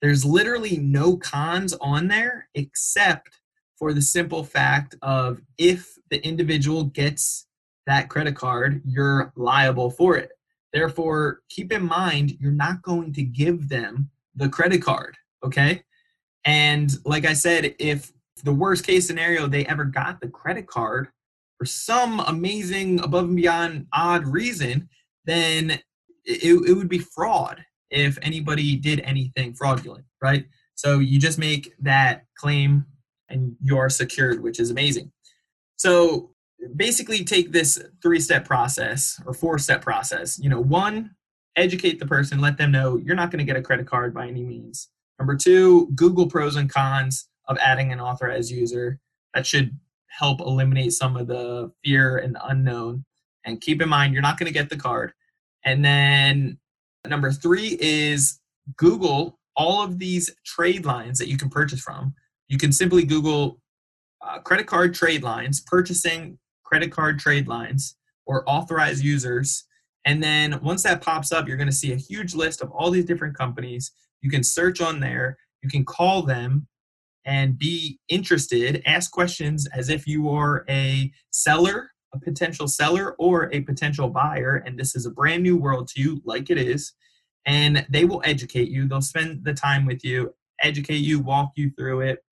There's 0.00 0.24
literally 0.24 0.76
no 0.76 1.16
cons 1.16 1.74
on 1.80 2.08
there 2.08 2.48
except 2.54 3.37
for 3.78 3.92
the 3.92 4.02
simple 4.02 4.42
fact 4.42 4.96
of 5.02 5.40
if 5.56 5.94
the 6.10 6.24
individual 6.26 6.84
gets 6.84 7.46
that 7.86 8.08
credit 8.08 8.34
card, 8.34 8.82
you're 8.84 9.32
liable 9.36 9.90
for 9.90 10.16
it. 10.16 10.30
Therefore, 10.72 11.40
keep 11.48 11.72
in 11.72 11.84
mind 11.84 12.36
you're 12.40 12.52
not 12.52 12.82
going 12.82 13.12
to 13.14 13.22
give 13.22 13.68
them 13.68 14.10
the 14.34 14.48
credit 14.48 14.82
card, 14.82 15.16
okay? 15.44 15.82
And 16.44 16.90
like 17.04 17.24
I 17.24 17.32
said, 17.32 17.74
if 17.78 18.12
the 18.44 18.52
worst 18.52 18.86
case 18.86 19.06
scenario 19.06 19.46
they 19.46 19.66
ever 19.66 19.84
got 19.84 20.20
the 20.20 20.28
credit 20.28 20.66
card 20.66 21.08
for 21.58 21.64
some 21.64 22.20
amazing 22.20 23.00
above 23.00 23.24
and 23.24 23.36
beyond 23.36 23.86
odd 23.92 24.26
reason, 24.26 24.88
then 25.24 25.70
it, 26.24 26.44
it 26.44 26.74
would 26.74 26.88
be 26.88 26.98
fraud 26.98 27.64
if 27.90 28.18
anybody 28.22 28.76
did 28.76 29.00
anything 29.00 29.54
fraudulent, 29.54 30.04
right? 30.22 30.44
So 30.74 30.98
you 30.98 31.18
just 31.18 31.38
make 31.38 31.72
that 31.80 32.24
claim 32.36 32.84
and 33.28 33.56
you're 33.60 33.88
secured, 33.88 34.42
which 34.42 34.60
is 34.60 34.70
amazing. 34.70 35.12
So 35.76 36.30
basically 36.76 37.24
take 37.24 37.52
this 37.52 37.82
three 38.02 38.20
step 38.20 38.44
process 38.44 39.20
or 39.26 39.34
four 39.34 39.58
step 39.58 39.82
process. 39.82 40.38
You 40.38 40.50
know, 40.50 40.60
one, 40.60 41.14
educate 41.56 41.98
the 41.98 42.06
person, 42.06 42.40
let 42.40 42.58
them 42.58 42.72
know 42.72 42.96
you're 42.96 43.16
not 43.16 43.30
going 43.30 43.38
to 43.38 43.44
get 43.44 43.56
a 43.56 43.62
credit 43.62 43.86
card 43.86 44.14
by 44.14 44.28
any 44.28 44.42
means. 44.42 44.88
Number 45.18 45.36
two, 45.36 45.88
Google 45.94 46.28
pros 46.28 46.56
and 46.56 46.70
cons 46.70 47.28
of 47.48 47.58
adding 47.58 47.92
an 47.92 48.00
authorized 48.00 48.50
user. 48.50 49.00
That 49.34 49.46
should 49.46 49.76
help 50.06 50.40
eliminate 50.40 50.92
some 50.92 51.16
of 51.16 51.26
the 51.26 51.70
fear 51.84 52.18
and 52.18 52.34
the 52.34 52.46
unknown. 52.46 53.04
And 53.44 53.60
keep 53.60 53.82
in 53.82 53.88
mind, 53.88 54.12
you're 54.12 54.22
not 54.22 54.38
going 54.38 54.46
to 54.46 54.52
get 54.52 54.68
the 54.68 54.76
card. 54.76 55.12
And 55.64 55.84
then 55.84 56.58
number 57.06 57.32
three 57.32 57.76
is 57.80 58.40
Google 58.76 59.38
all 59.56 59.82
of 59.82 59.98
these 59.98 60.30
trade 60.44 60.86
lines 60.86 61.18
that 61.18 61.28
you 61.28 61.36
can 61.36 61.50
purchase 61.50 61.80
from 61.80 62.14
you 62.48 62.58
can 62.58 62.72
simply 62.72 63.04
Google 63.04 63.60
uh, 64.20 64.38
credit 64.40 64.66
card 64.66 64.94
trade 64.94 65.22
lines, 65.22 65.60
purchasing 65.60 66.38
credit 66.64 66.90
card 66.90 67.18
trade 67.18 67.46
lines, 67.46 67.96
or 68.26 68.44
authorized 68.46 69.02
users. 69.02 69.64
And 70.04 70.22
then 70.22 70.60
once 70.62 70.82
that 70.84 71.02
pops 71.02 71.32
up, 71.32 71.46
you're 71.46 71.56
going 71.56 71.68
to 71.68 71.74
see 71.74 71.92
a 71.92 71.96
huge 71.96 72.34
list 72.34 72.62
of 72.62 72.70
all 72.70 72.90
these 72.90 73.04
different 73.04 73.36
companies. 73.36 73.92
You 74.20 74.30
can 74.30 74.42
search 74.42 74.80
on 74.80 75.00
there, 75.00 75.36
you 75.62 75.68
can 75.68 75.84
call 75.84 76.22
them, 76.22 76.66
and 77.24 77.58
be 77.58 77.98
interested. 78.08 78.82
Ask 78.86 79.10
questions 79.10 79.66
as 79.68 79.90
if 79.90 80.06
you 80.06 80.30
are 80.30 80.64
a 80.68 81.12
seller, 81.30 81.90
a 82.14 82.18
potential 82.18 82.68
seller, 82.68 83.14
or 83.18 83.52
a 83.52 83.60
potential 83.60 84.08
buyer. 84.08 84.62
And 84.64 84.78
this 84.78 84.96
is 84.96 85.04
a 85.04 85.10
brand 85.10 85.42
new 85.42 85.56
world 85.56 85.88
to 85.88 86.00
you, 86.00 86.22
like 86.24 86.48
it 86.48 86.58
is. 86.58 86.92
And 87.44 87.86
they 87.90 88.04
will 88.04 88.22
educate 88.24 88.70
you. 88.70 88.88
They'll 88.88 89.02
spend 89.02 89.44
the 89.44 89.54
time 89.54 89.84
with 89.84 90.04
you, 90.04 90.34
educate 90.62 90.96
you, 90.96 91.20
walk 91.20 91.52
you 91.56 91.70
through 91.76 92.00
it. 92.00 92.24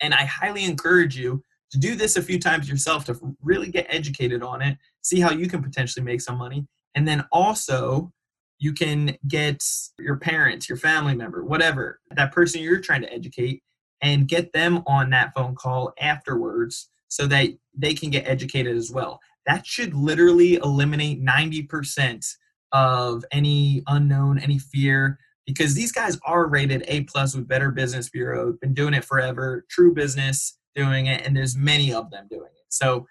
And 0.00 0.14
I 0.14 0.24
highly 0.24 0.64
encourage 0.64 1.16
you 1.16 1.42
to 1.70 1.78
do 1.78 1.94
this 1.94 2.16
a 2.16 2.22
few 2.22 2.38
times 2.38 2.68
yourself 2.68 3.04
to 3.06 3.18
really 3.42 3.70
get 3.70 3.86
educated 3.88 4.42
on 4.42 4.60
it, 4.62 4.76
see 5.02 5.20
how 5.20 5.30
you 5.30 5.48
can 5.48 5.62
potentially 5.62 6.04
make 6.04 6.20
some 6.20 6.36
money. 6.36 6.66
And 6.94 7.06
then 7.06 7.24
also, 7.30 8.12
you 8.58 8.72
can 8.72 9.16
get 9.26 9.64
your 9.98 10.16
parents, 10.16 10.68
your 10.68 10.78
family 10.78 11.14
member, 11.14 11.44
whatever, 11.44 12.00
that 12.10 12.32
person 12.32 12.60
you're 12.60 12.80
trying 12.80 13.02
to 13.02 13.12
educate, 13.12 13.62
and 14.02 14.28
get 14.28 14.52
them 14.52 14.82
on 14.86 15.10
that 15.10 15.32
phone 15.34 15.54
call 15.54 15.92
afterwards 16.00 16.90
so 17.08 17.26
that 17.26 17.48
they 17.76 17.94
can 17.94 18.10
get 18.10 18.26
educated 18.26 18.76
as 18.76 18.90
well. 18.90 19.20
That 19.46 19.66
should 19.66 19.94
literally 19.94 20.54
eliminate 20.54 21.22
90% 21.22 22.26
of 22.72 23.24
any 23.32 23.82
unknown, 23.86 24.38
any 24.38 24.58
fear, 24.58 25.18
because 25.54 25.74
these 25.74 25.90
guys 25.90 26.16
are 26.24 26.46
rated 26.46 26.84
A 26.86 27.02
plus 27.02 27.34
with 27.34 27.48
Better 27.48 27.72
Business 27.72 28.08
Bureau, 28.08 28.56
been 28.60 28.72
doing 28.72 28.94
it 28.94 29.04
forever, 29.04 29.66
true 29.68 29.92
business 29.92 30.56
doing 30.76 31.06
it, 31.06 31.26
and 31.26 31.36
there's 31.36 31.56
many 31.56 31.92
of 31.92 32.08
them 32.10 32.26
doing 32.30 32.50
it. 32.54 32.64
So 32.68 33.06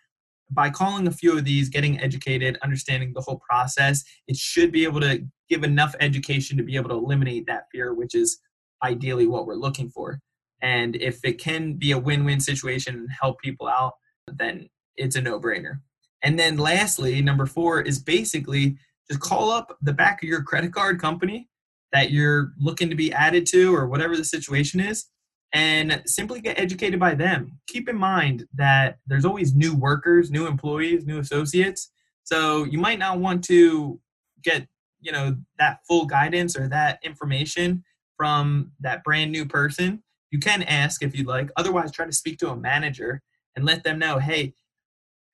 by 0.50 0.70
calling 0.70 1.06
a 1.08 1.12
few 1.12 1.38
of 1.38 1.44
these, 1.44 1.68
getting 1.68 2.00
educated, 2.00 2.58
understanding 2.64 3.12
the 3.14 3.22
whole 3.22 3.42
process, 3.48 4.04
it 4.28 4.38
should 4.38 4.72
be 4.72 4.86
able 4.86 5.02
to 5.02 5.22
give 5.50 5.64
enough 5.66 5.96
education 6.00 6.56
to 6.58 6.64
be 6.64 6.78
able 6.78 6.90
to 6.90 6.96
eliminate 6.96 7.46
that 7.48 7.66
fear, 7.72 7.94
which 7.94 8.16
is 8.16 8.40
ideally 8.84 9.28
what 9.28 9.46
we're 9.46 9.56
looking 9.56 9.90
for. 9.90 10.20
And 10.62 10.96
if 10.96 11.20
it 11.26 11.40
can 11.40 11.74
be 11.74 11.92
a 11.92 12.00
win 12.00 12.24
win 12.24 12.40
situation 12.40 12.96
and 12.96 13.10
help 13.22 13.42
people 13.42 13.68
out, 13.68 13.94
then 14.28 14.70
it's 14.96 15.18
a 15.18 15.22
no 15.22 15.40
brainer. 15.40 15.82
And 16.24 16.40
then 16.40 16.58
lastly, 16.58 17.22
number 17.22 17.46
four 17.46 17.82
is 17.82 18.00
basically 18.00 18.78
just 19.10 19.20
call 19.20 19.52
up 19.52 19.78
the 19.82 19.94
back 19.94 20.24
of 20.24 20.30
your 20.30 20.42
credit 20.42 20.74
card 20.74 21.02
company 21.02 21.50
that 21.92 22.12
you're 22.12 22.54
looking 22.60 22.90
to 22.90 22.96
be 22.96 23.12
added 23.14 23.46
to 23.48 23.76
or 23.76 23.88
whatever 23.88 24.16
the 24.16 24.24
situation 24.24 24.80
is 24.80 25.06
and 25.54 26.02
simply 26.06 26.42
get 26.42 26.60
educated 26.60 27.00
by 27.00 27.16
them. 27.16 27.60
Keep 27.68 27.90
in 27.90 27.98
mind 27.98 28.46
that 28.54 29.00
there's 29.08 29.26
always 29.26 29.56
new 29.56 29.76
workers, 29.76 30.30
new 30.30 30.46
employees, 30.46 31.06
new 31.06 31.20
associates. 31.20 31.92
So 32.24 32.66
you 32.66 32.78
might 32.78 33.00
not 33.00 33.20
want 33.20 33.44
to 33.46 34.00
get, 34.44 34.68
you 35.02 35.12
know, 35.12 35.36
that 35.58 35.80
full 35.88 36.06
guidance 36.06 36.56
or 36.56 36.68
that 36.68 37.00
information 37.04 37.84
from 38.18 38.72
that 38.80 39.04
brand 39.04 39.32
new 39.32 39.46
person. 39.46 40.04
You 40.30 40.40
can 40.40 40.62
ask 40.64 41.02
if 41.02 41.18
you'd 41.18 41.26
like. 41.26 41.50
Otherwise, 41.58 41.92
try 41.92 42.06
to 42.06 42.12
speak 42.12 42.38
to 42.40 42.52
a 42.52 42.56
manager 42.56 43.22
and 43.56 43.66
let 43.66 43.84
them 43.84 43.98
know, 43.98 44.20
hey, 44.20 44.54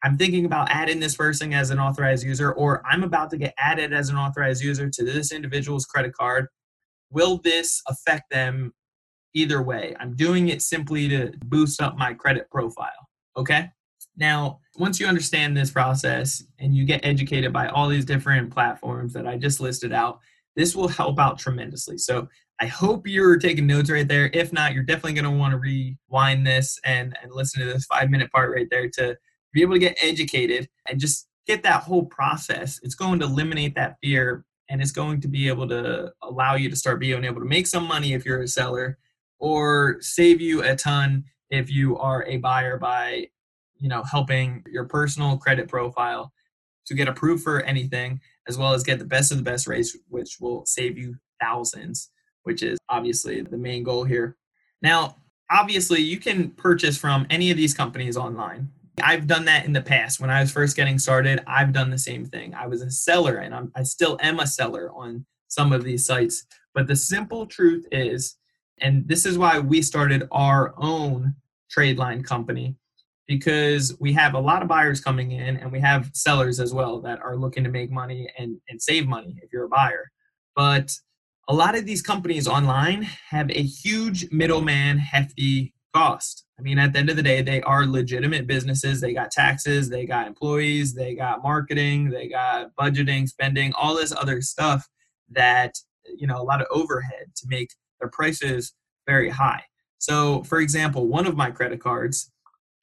I'm 0.06 0.20
thinking 0.20 0.45
about 0.45 0.70
adding 0.70 0.99
this 0.99 1.16
person 1.16 1.51
as 1.51 1.72
an 1.72 1.80
authorized 1.80 2.24
user, 2.24 2.53
or 2.53 2.84
I'm 2.86 3.01
about 3.01 3.32
to 3.32 3.38
get 3.38 3.56
added 3.58 3.91
as 3.91 4.10
an 4.10 4.18
authorized 4.18 4.64
user 4.64 4.88
to 4.88 5.03
this 5.03 5.32
individual's 5.32 5.86
credit 5.86 6.14
card. 6.14 6.45
Will 7.10 7.39
this 7.39 7.82
affect 7.88 8.30
them 8.30 8.72
either 9.34 9.64
way? 9.64 9.95
I'm 9.99 10.16
doing 10.16 10.49
it 10.49 10.62
simply 10.62 11.10
to 11.10 11.34
boost 11.45 11.82
up 11.82 11.97
my 11.97 12.14
credit 12.14 12.51
profile. 12.51 12.91
Okay. 13.36 13.72
Now, 14.16 14.60
once 14.78 14.99
you 14.99 15.08
understand 15.08 15.58
this 15.58 15.72
process 15.72 16.43
and 16.60 16.76
you 16.76 16.86
get 16.86 17.03
educated 17.03 17.51
by 17.51 17.68
all 17.70 17.89
these 17.89 18.06
different 18.06 18.53
platforms 18.53 19.12
that 19.14 19.26
I 19.26 19.38
just 19.38 19.60
listed 19.60 19.91
out, 19.91 20.20
this 20.56 20.76
will 20.76 20.88
help 20.88 21.18
out 21.18 21.39
tremendously. 21.39 21.97
So 21.97 22.28
I 22.62 22.68
hope 22.68 23.08
you're 23.08 23.39
taking 23.39 23.66
notes 23.66 23.89
right 23.89 24.08
there. 24.08 24.30
If 24.34 24.53
not, 24.53 24.74
you're 24.74 24.84
definitely 24.84 25.14
going 25.14 25.26
to 25.26 25.32
want 25.32 25.53
to 25.53 25.58
rewind 25.58 26.45
this 26.45 26.80
and, 26.86 27.18
and 27.24 27.32
listen 27.34 27.62
to 27.62 27.74
this 27.74 27.86
five 27.86 28.12
minute 28.12 28.32
part 28.32 28.53
right 28.53 28.68
there 28.70 28.88
to 28.99 29.18
be 29.56 29.64
able 29.64 29.74
to 29.74 29.80
get 29.80 29.97
educated 30.01 30.70
and 30.88 30.99
just 30.99 31.28
get 31.47 31.64
that 31.64 31.82
whole 31.82 32.06
process. 32.06 32.80
It's 32.84 32.95
going 32.95 33.20
to 33.20 33.26
eliminate 33.26 33.74
that 33.76 33.97
fear 34.03 34.45
and 34.70 34.82
it's 34.82 34.91
going 34.91 35.22
to 35.22 35.28
be 35.28 35.47
able 35.47 35.68
to 35.70 36.12
allow 36.22 36.56
you 36.56 36.70
to 36.70 36.76
start 36.76 36.99
being 36.99 37.24
able 37.24 37.41
to 37.41 37.47
make 37.47 37.66
some 37.66 37.88
money 37.88 38.14
if 38.14 38.26
you're 38.26 38.41
a 38.41 38.47
seller 38.47 38.97
or 39.39 39.97
save 40.01 40.41
you 40.41 40.64
a 40.64 40.76
ton 40.76 41.24
if 41.49 41.72
you 41.72 41.97
are 41.97 42.24
a 42.26 42.38
buyer 42.38 42.78
by 42.78 43.28
you 43.78 43.89
know 43.89 44.03
helping 44.03 44.64
your 44.72 44.86
personal 44.86 45.38
credit 45.38 45.68
profile 45.68 46.32
to 46.86 46.95
get 46.95 47.08
approved 47.08 47.43
for 47.43 47.62
anything 47.62 48.20
as 48.47 48.58
well 48.58 48.74
as 48.74 48.84
get 48.84 48.97
the 48.97 49.06
best 49.06 49.32
of 49.32 49.38
the 49.38 49.43
best 49.43 49.68
rates 49.68 49.95
which 50.08 50.38
will 50.39 50.66
save 50.66 50.97
you 50.97 51.16
thousands 51.39 52.10
which 52.45 52.64
is 52.64 52.78
obviously 52.89 53.41
the 53.41 53.58
main 53.58 53.84
goal 53.84 54.03
here. 54.03 54.38
Now, 54.82 55.18
obviously, 55.51 56.01
you 56.01 56.18
can 56.18 56.51
purchase 56.51 56.97
from 56.97 57.28
any 57.30 57.51
of 57.51 57.58
these 57.58 57.74
companies 57.74 58.16
online. 58.16 58.70
I've 59.04 59.28
done 59.28 59.46
that 59.46 59.66
in 59.66 59.74
the 59.74 59.82
past. 59.82 60.20
When 60.20 60.30
I 60.30 60.41
was 60.41 60.52
first 60.52 60.76
getting 60.76 61.00
started, 61.00 61.43
I've 61.48 61.74
done 61.74 61.89
the 61.89 61.98
same 61.98 62.26
thing. 62.26 62.54
I 62.54 62.68
was 62.68 62.82
a 62.82 62.91
seller 62.91 63.38
and 63.38 63.54
I'm, 63.54 63.72
I 63.76 63.84
still 63.84 64.18
am 64.22 64.39
a 64.39 64.48
seller 64.48 64.91
on 64.91 65.26
some 65.48 65.74
of 65.74 65.84
these 65.84 66.06
sites. 66.06 66.46
But 66.74 66.88
the 66.88 66.96
simple 66.96 67.46
truth 67.46 67.86
is, 67.91 68.38
and 68.80 69.08
this 69.08 69.26
is 69.26 69.38
why 69.38 69.60
we 69.60 69.82
started 69.82 70.28
our 70.32 70.74
own 70.78 71.36
trade 71.70 71.98
line 71.98 72.24
company, 72.24 72.76
because 73.28 73.96
we 74.00 74.14
have 74.14 74.34
a 74.34 74.39
lot 74.39 74.62
of 74.62 74.68
buyers 74.68 75.02
coming 75.02 75.32
in 75.32 75.58
and 75.58 75.72
we 75.72 75.80
have 75.80 76.12
sellers 76.14 76.60
as 76.60 76.74
well 76.74 77.02
that 77.02 77.20
are 77.22 77.38
looking 77.38 77.64
to 77.64 77.70
make 77.70 77.91
money 77.91 78.30
and, 78.38 78.58
and 78.70 78.82
save 78.82 79.08
money 79.08 79.39
if 79.41 79.52
you're 79.52 79.66
a 79.66 79.70
buyer. 79.70 80.12
But 80.56 80.91
a 81.48 81.54
lot 81.54 81.76
of 81.76 81.86
these 81.86 82.02
companies 82.02 82.48
online 82.48 83.04
have 83.30 83.50
a 83.52 83.62
huge 83.62 84.32
middleman 84.32 84.98
hefty 84.98 85.74
cost. 85.93 86.45
I 86.58 86.62
mean, 86.62 86.80
at 86.80 86.93
the 86.93 86.99
end 86.99 87.10
of 87.10 87.18
the 87.18 87.24
day, 87.24 87.41
they 87.41 87.62
are 87.64 87.86
legitimate 87.86 88.47
businesses. 88.47 89.01
They 89.01 89.14
got 89.14 89.32
taxes, 89.32 89.89
they 89.89 90.06
got 90.06 90.28
employees, 90.28 90.93
they 90.93 91.14
got 91.14 91.43
marketing, 91.43 92.10
they 92.10 92.30
got 92.30 92.74
budgeting, 92.80 93.28
spending, 93.28 93.74
all 93.74 93.95
this 93.95 94.14
other 94.14 94.41
stuff 94.41 94.88
that, 95.32 95.76
you 96.18 96.28
know, 96.28 96.41
a 96.41 96.43
lot 96.43 96.62
of 96.62 96.68
overhead 96.72 97.36
to 97.36 97.47
make 97.49 97.72
their 97.99 98.10
prices 98.10 98.74
very 99.06 99.30
high. 99.30 99.64
So, 99.97 100.43
for 100.43 100.60
example, 100.60 101.08
one 101.08 101.28
of 101.28 101.36
my 101.36 101.51
credit 101.51 101.82
cards, 101.82 102.32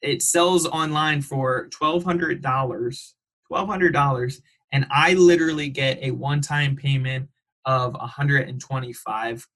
it 0.02 0.22
sells 0.22 0.66
online 0.66 1.22
for 1.22 1.68
$1,200, 1.70 2.42
$1,200, 2.42 4.40
and 4.72 4.86
I 4.90 5.14
literally 5.14 5.68
get 5.68 5.98
a 6.02 6.10
one 6.10 6.40
time 6.40 6.76
payment 6.76 7.28
of 7.64 7.94
$125. 7.94 9.46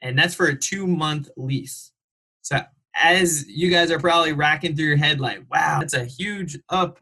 And 0.00 0.18
that's 0.18 0.34
for 0.34 0.46
a 0.46 0.56
two 0.56 0.86
month 0.86 1.28
lease. 1.36 1.92
So, 2.42 2.60
as 2.98 3.46
you 3.48 3.70
guys 3.70 3.90
are 3.90 3.98
probably 3.98 4.32
racking 4.32 4.76
through 4.76 4.86
your 4.86 4.96
head, 4.96 5.20
like, 5.20 5.42
wow, 5.50 5.78
that's 5.80 5.94
a 5.94 6.04
huge 6.04 6.58
up 6.68 6.98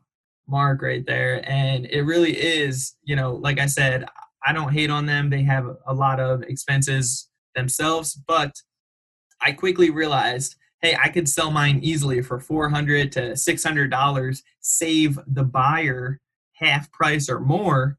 mark 0.49 0.83
right 0.83 1.05
there. 1.07 1.43
And 1.49 1.87
it 1.87 2.03
really 2.03 2.33
is, 2.33 2.95
you 3.03 3.17
know, 3.17 3.35
like 3.35 3.59
I 3.59 3.67
said, 3.67 4.07
I 4.47 4.53
don't 4.53 4.73
hate 4.73 4.91
on 4.91 5.07
them. 5.07 5.31
They 5.31 5.43
have 5.43 5.67
a 5.87 5.95
lot 5.95 6.21
of 6.21 6.43
expenses 6.43 7.29
themselves, 7.55 8.15
but 8.27 8.53
I 9.41 9.53
quickly 9.53 9.91
realized 9.91 10.57
hey, 10.83 10.97
I 11.03 11.09
could 11.09 11.29
sell 11.29 11.51
mine 11.51 11.81
easily 11.83 12.21
for 12.21 12.39
400 12.39 13.11
to 13.13 13.21
$600, 13.33 14.43
save 14.61 15.19
the 15.27 15.43
buyer 15.43 16.21
half 16.53 16.93
price 16.93 17.29
or 17.29 17.41
more 17.41 17.99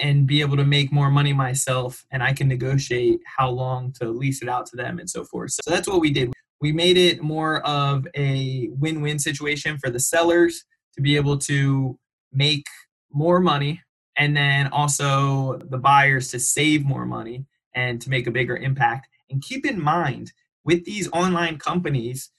and 0.00 0.26
be 0.26 0.40
able 0.40 0.56
to 0.56 0.64
make 0.64 0.92
more 0.92 1.10
money 1.10 1.32
myself 1.32 2.06
and 2.10 2.22
I 2.22 2.32
can 2.32 2.46
negotiate 2.48 3.20
how 3.26 3.50
long 3.50 3.92
to 3.94 4.08
lease 4.08 4.40
it 4.40 4.48
out 4.48 4.66
to 4.66 4.76
them 4.76 4.98
and 4.98 5.10
so 5.10 5.24
forth. 5.24 5.50
So 5.52 5.70
that's 5.70 5.88
what 5.88 6.00
we 6.00 6.10
did. 6.10 6.32
We 6.62 6.70
made 6.70 6.96
it 6.96 7.22
more 7.22 7.60
of 7.66 8.06
a 8.14 8.68
win-win 8.78 9.18
situation 9.18 9.78
for 9.78 9.90
the 9.90 9.98
sellers 9.98 10.64
to 10.94 11.02
be 11.02 11.16
able 11.16 11.36
to 11.38 11.98
make 12.32 12.64
more 13.12 13.40
money 13.40 13.82
and 14.16 14.36
then 14.36 14.68
also 14.68 15.58
the 15.70 15.78
buyers 15.78 16.28
to 16.30 16.38
save 16.38 16.84
more 16.84 17.04
money 17.04 17.46
and 17.74 18.00
to 18.00 18.10
make 18.10 18.28
a 18.28 18.30
bigger 18.30 18.56
impact. 18.56 19.08
And 19.28 19.42
keep 19.42 19.66
in 19.66 19.82
mind 19.82 20.32
with 20.64 20.84
these 20.84 21.10
online 21.10 21.58
companies, 21.58 22.30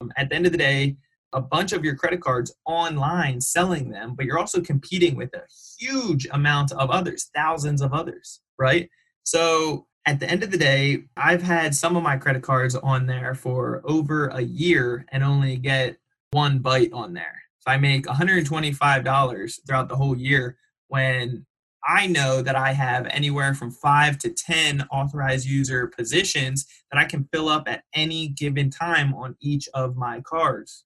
um, 0.00 0.12
at 0.16 0.28
the 0.28 0.36
end 0.36 0.46
of 0.46 0.52
the 0.52 0.58
day, 0.58 0.96
a 1.32 1.40
bunch 1.40 1.72
of 1.72 1.84
your 1.84 1.96
credit 1.96 2.20
cards 2.20 2.54
online 2.66 3.40
selling 3.40 3.90
them, 3.90 4.14
but 4.14 4.26
you're 4.26 4.38
also 4.38 4.60
competing 4.60 5.16
with 5.16 5.34
a 5.34 5.42
huge 5.80 6.28
amount 6.30 6.70
of 6.70 6.88
others, 6.90 7.30
thousands 7.34 7.82
of 7.82 7.92
others, 7.92 8.42
right? 8.60 8.88
So 9.24 9.88
at 10.04 10.18
the 10.20 10.28
end 10.28 10.42
of 10.42 10.50
the 10.50 10.58
day, 10.58 11.04
I've 11.16 11.42
had 11.42 11.74
some 11.74 11.96
of 11.96 12.02
my 12.02 12.16
credit 12.16 12.42
cards 12.42 12.74
on 12.74 13.06
there 13.06 13.34
for 13.34 13.82
over 13.84 14.28
a 14.28 14.40
year 14.40 15.06
and 15.12 15.22
only 15.22 15.56
get 15.56 15.96
one 16.32 16.58
bite 16.58 16.92
on 16.92 17.14
there. 17.14 17.42
So 17.60 17.70
I 17.70 17.76
make 17.76 18.06
$125 18.06 19.60
throughout 19.66 19.88
the 19.88 19.96
whole 19.96 20.16
year 20.16 20.56
when 20.88 21.46
I 21.86 22.06
know 22.06 22.42
that 22.42 22.56
I 22.56 22.72
have 22.72 23.06
anywhere 23.10 23.54
from 23.54 23.70
five 23.70 24.18
to 24.18 24.30
10 24.30 24.86
authorized 24.90 25.46
user 25.46 25.86
positions 25.88 26.66
that 26.90 26.98
I 26.98 27.04
can 27.04 27.28
fill 27.32 27.48
up 27.48 27.68
at 27.68 27.84
any 27.94 28.28
given 28.28 28.70
time 28.70 29.14
on 29.14 29.36
each 29.40 29.68
of 29.74 29.96
my 29.96 30.20
cards. 30.20 30.84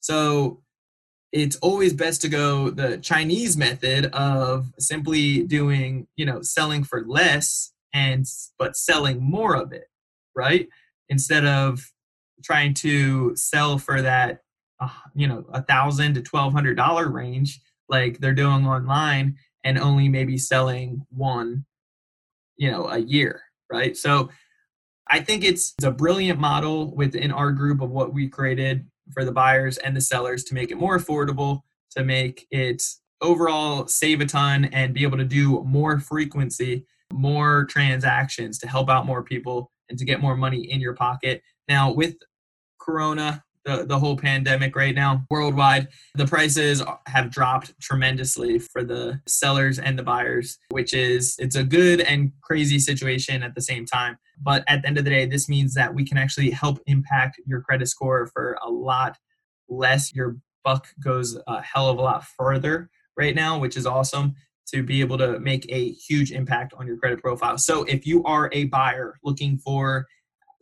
So 0.00 0.62
it's 1.32 1.56
always 1.56 1.92
best 1.92 2.22
to 2.22 2.28
go 2.28 2.70
the 2.70 2.98
Chinese 2.98 3.56
method 3.56 4.06
of 4.06 4.72
simply 4.78 5.42
doing, 5.42 6.06
you 6.16 6.24
know, 6.24 6.40
selling 6.42 6.84
for 6.84 7.04
less 7.06 7.72
and 7.92 8.26
but 8.58 8.76
selling 8.76 9.22
more 9.22 9.56
of 9.56 9.72
it, 9.72 9.88
right? 10.34 10.68
Instead 11.08 11.44
of 11.44 11.80
trying 12.42 12.74
to 12.74 13.34
sell 13.36 13.78
for 13.78 14.02
that 14.02 14.40
uh, 14.80 14.88
you 15.14 15.26
know 15.26 15.44
a 15.52 15.62
thousand 15.62 16.14
to 16.14 16.22
twelve 16.22 16.52
hundred 16.52 16.76
dollar 16.76 17.08
range 17.08 17.60
like 17.88 18.18
they're 18.18 18.34
doing 18.34 18.66
online 18.66 19.36
and 19.64 19.78
only 19.78 20.08
maybe 20.08 20.36
selling 20.36 21.04
one 21.10 21.64
you 22.56 22.70
know 22.70 22.86
a 22.88 22.98
year 22.98 23.42
right 23.70 23.96
so 23.96 24.28
i 25.08 25.18
think 25.18 25.44
it's, 25.44 25.74
it's 25.78 25.86
a 25.86 25.90
brilliant 25.90 26.38
model 26.38 26.94
within 26.94 27.32
our 27.32 27.52
group 27.52 27.80
of 27.80 27.90
what 27.90 28.12
we 28.12 28.28
created 28.28 28.86
for 29.12 29.24
the 29.24 29.32
buyers 29.32 29.78
and 29.78 29.96
the 29.96 30.00
sellers 30.00 30.44
to 30.44 30.54
make 30.54 30.70
it 30.70 30.76
more 30.76 30.98
affordable 30.98 31.62
to 31.90 32.04
make 32.04 32.46
it 32.50 32.82
overall 33.22 33.86
save 33.86 34.20
a 34.20 34.26
ton 34.26 34.66
and 34.66 34.92
be 34.92 35.02
able 35.02 35.16
to 35.16 35.24
do 35.24 35.62
more 35.64 35.98
frequency 35.98 36.84
more 37.12 37.64
transactions 37.66 38.58
to 38.58 38.68
help 38.68 38.88
out 38.90 39.06
more 39.06 39.22
people 39.22 39.70
and 39.88 39.98
to 39.98 40.04
get 40.04 40.20
more 40.20 40.36
money 40.36 40.70
in 40.70 40.80
your 40.80 40.94
pocket 40.94 41.42
now 41.68 41.92
with 41.92 42.16
corona 42.80 43.42
the, 43.66 43.84
the 43.84 43.98
whole 43.98 44.16
pandemic 44.16 44.74
right 44.76 44.94
now 44.94 45.26
worldwide. 45.28 45.88
The 46.14 46.26
prices 46.26 46.82
have 47.06 47.30
dropped 47.30 47.78
tremendously 47.80 48.58
for 48.60 48.84
the 48.84 49.20
sellers 49.26 49.78
and 49.78 49.98
the 49.98 50.02
buyers, 50.02 50.58
which 50.70 50.94
is 50.94 51.34
it's 51.38 51.56
a 51.56 51.64
good 51.64 52.00
and 52.00 52.32
crazy 52.42 52.78
situation 52.78 53.42
at 53.42 53.54
the 53.54 53.60
same 53.60 53.84
time. 53.84 54.16
But 54.40 54.64
at 54.68 54.82
the 54.82 54.88
end 54.88 54.98
of 54.98 55.04
the 55.04 55.10
day, 55.10 55.26
this 55.26 55.48
means 55.48 55.74
that 55.74 55.92
we 55.92 56.06
can 56.06 56.16
actually 56.16 56.50
help 56.50 56.78
impact 56.86 57.40
your 57.44 57.60
credit 57.60 57.88
score 57.88 58.28
for 58.28 58.56
a 58.64 58.70
lot 58.70 59.18
less. 59.68 60.14
Your 60.14 60.36
buck 60.64 60.86
goes 61.02 61.36
a 61.46 61.60
hell 61.60 61.88
of 61.88 61.98
a 61.98 62.02
lot 62.02 62.24
further 62.24 62.88
right 63.16 63.34
now, 63.34 63.58
which 63.58 63.76
is 63.76 63.86
awesome 63.86 64.34
to 64.72 64.82
be 64.82 65.00
able 65.00 65.18
to 65.18 65.38
make 65.40 65.66
a 65.68 65.92
huge 65.92 66.32
impact 66.32 66.74
on 66.76 66.86
your 66.86 66.96
credit 66.96 67.20
profile. 67.22 67.58
So 67.58 67.84
if 67.84 68.06
you 68.06 68.22
are 68.24 68.50
a 68.52 68.64
buyer 68.64 69.18
looking 69.22 69.58
for 69.58 70.06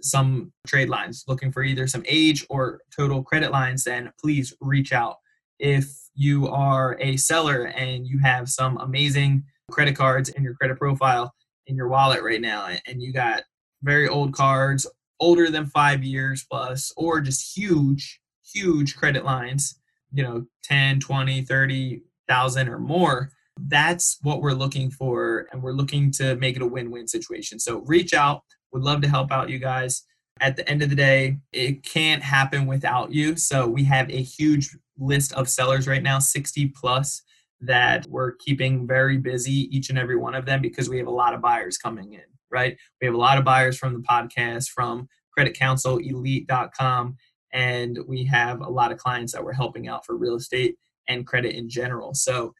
some 0.01 0.53
trade 0.67 0.89
lines, 0.89 1.25
looking 1.27 1.51
for 1.51 1.63
either 1.63 1.87
some 1.87 2.05
age 2.07 2.47
or 2.51 2.81
total 2.95 3.23
credit 3.23 3.51
lines, 3.51 3.85
then 3.85 4.13
please 4.21 4.53
reach 4.61 4.93
out. 4.93 5.17
If 5.59 5.87
you 6.15 6.49
are 6.49 6.97
a 7.01 7.17
seller 7.17 7.67
and 7.69 8.07
you 8.07 8.19
have 8.19 8.49
some 8.49 8.77
amazing 8.79 9.45
credit 9.71 9.97
cards 9.97 10.29
in 10.29 10.43
your 10.43 10.55
credit 10.55 10.79
profile 10.79 11.35
in 11.67 11.77
your 11.77 11.89
wallet 11.89 12.23
right 12.23 12.41
now, 12.41 12.69
and 12.87 13.03
you 13.03 13.13
got 13.13 13.43
very 13.83 14.07
old 14.07 14.35
cards, 14.35 14.87
older 15.21 15.51
than 15.51 15.67
five 15.67 16.05
years 16.05 16.45
plus, 16.51 16.93
or 16.97 17.21
just 17.21 17.57
huge, 17.57 18.21
huge 18.53 18.97
credit 18.97 19.25
lines, 19.25 19.81
you 20.13 20.23
know, 20.23 20.45
10, 20.65 21.01
20, 21.01 21.43
30,000 21.43 22.69
or 22.69 22.79
more, 22.79 23.31
that's 23.59 24.19
what 24.23 24.41
we're 24.41 24.53
looking 24.53 24.91
for. 24.91 25.47
And 25.53 25.63
we're 25.63 25.73
looking 25.73 26.11
to 26.13 26.37
make 26.37 26.57
it 26.57 26.63
a 26.63 26.67
win 26.67 26.91
win 26.91 27.07
situation. 27.09 27.59
So 27.59 27.79
reach 27.87 28.13
out. 28.13 28.43
Would 28.73 28.83
love 28.83 29.01
to 29.03 29.09
help 29.09 29.31
out 29.31 29.51
you 29.51 29.59
guys. 29.59 30.03
At 30.41 30.57
the 30.57 30.69
end 30.69 30.83
of 30.83 30.91
the 30.91 30.97
day, 30.97 31.39
it 31.53 31.85
can't 31.85 32.23
happen 32.23 32.67
without 32.67 33.13
you. 33.13 33.37
So 33.37 33.69
we 33.69 33.85
have 33.85 34.11
a 34.11 34.23
huge 34.23 34.77
list 34.99 35.33
of 35.35 35.49
sellers 35.49 35.87
right 35.87 36.03
now, 36.03 36.19
60 36.19 36.73
plus, 36.75 37.23
that 37.61 38.07
we're 38.09 38.33
keeping 38.33 38.87
very 38.87 39.17
busy, 39.17 39.69
each 39.77 39.91
and 39.91 39.99
every 39.99 40.17
one 40.17 40.35
of 40.35 40.45
them, 40.45 40.61
because 40.61 40.89
we 40.89 40.99
have 40.99 41.07
a 41.07 41.13
lot 41.13 41.35
of 41.35 41.41
buyers 41.41 41.79
coming 41.79 42.15
in, 42.15 42.25
right? 42.51 42.77
We 43.01 43.07
have 43.07 43.15
a 43.15 43.19
lot 43.19 43.39
of 43.39 43.45
buyers 43.45 43.79
from 43.79 43.95
the 43.95 44.01
podcast, 44.01 44.71
from 44.71 45.09
Credit 45.33 45.57
Counsel, 45.57 45.99
Elite.com, 45.99 47.17
and 47.53 47.99
we 48.09 48.25
have 48.25 48.61
a 48.61 48.69
lot 48.69 48.91
of 48.91 48.99
clients 48.99 49.33
that 49.33 49.45
we're 49.45 49.53
helping 49.53 49.87
out 49.87 50.05
for 50.05 50.17
real 50.17 50.35
estate 50.35 50.77
and 51.09 51.27
credit 51.27 51.55
in 51.55 51.69
general. 51.69 52.13
So 52.15 52.55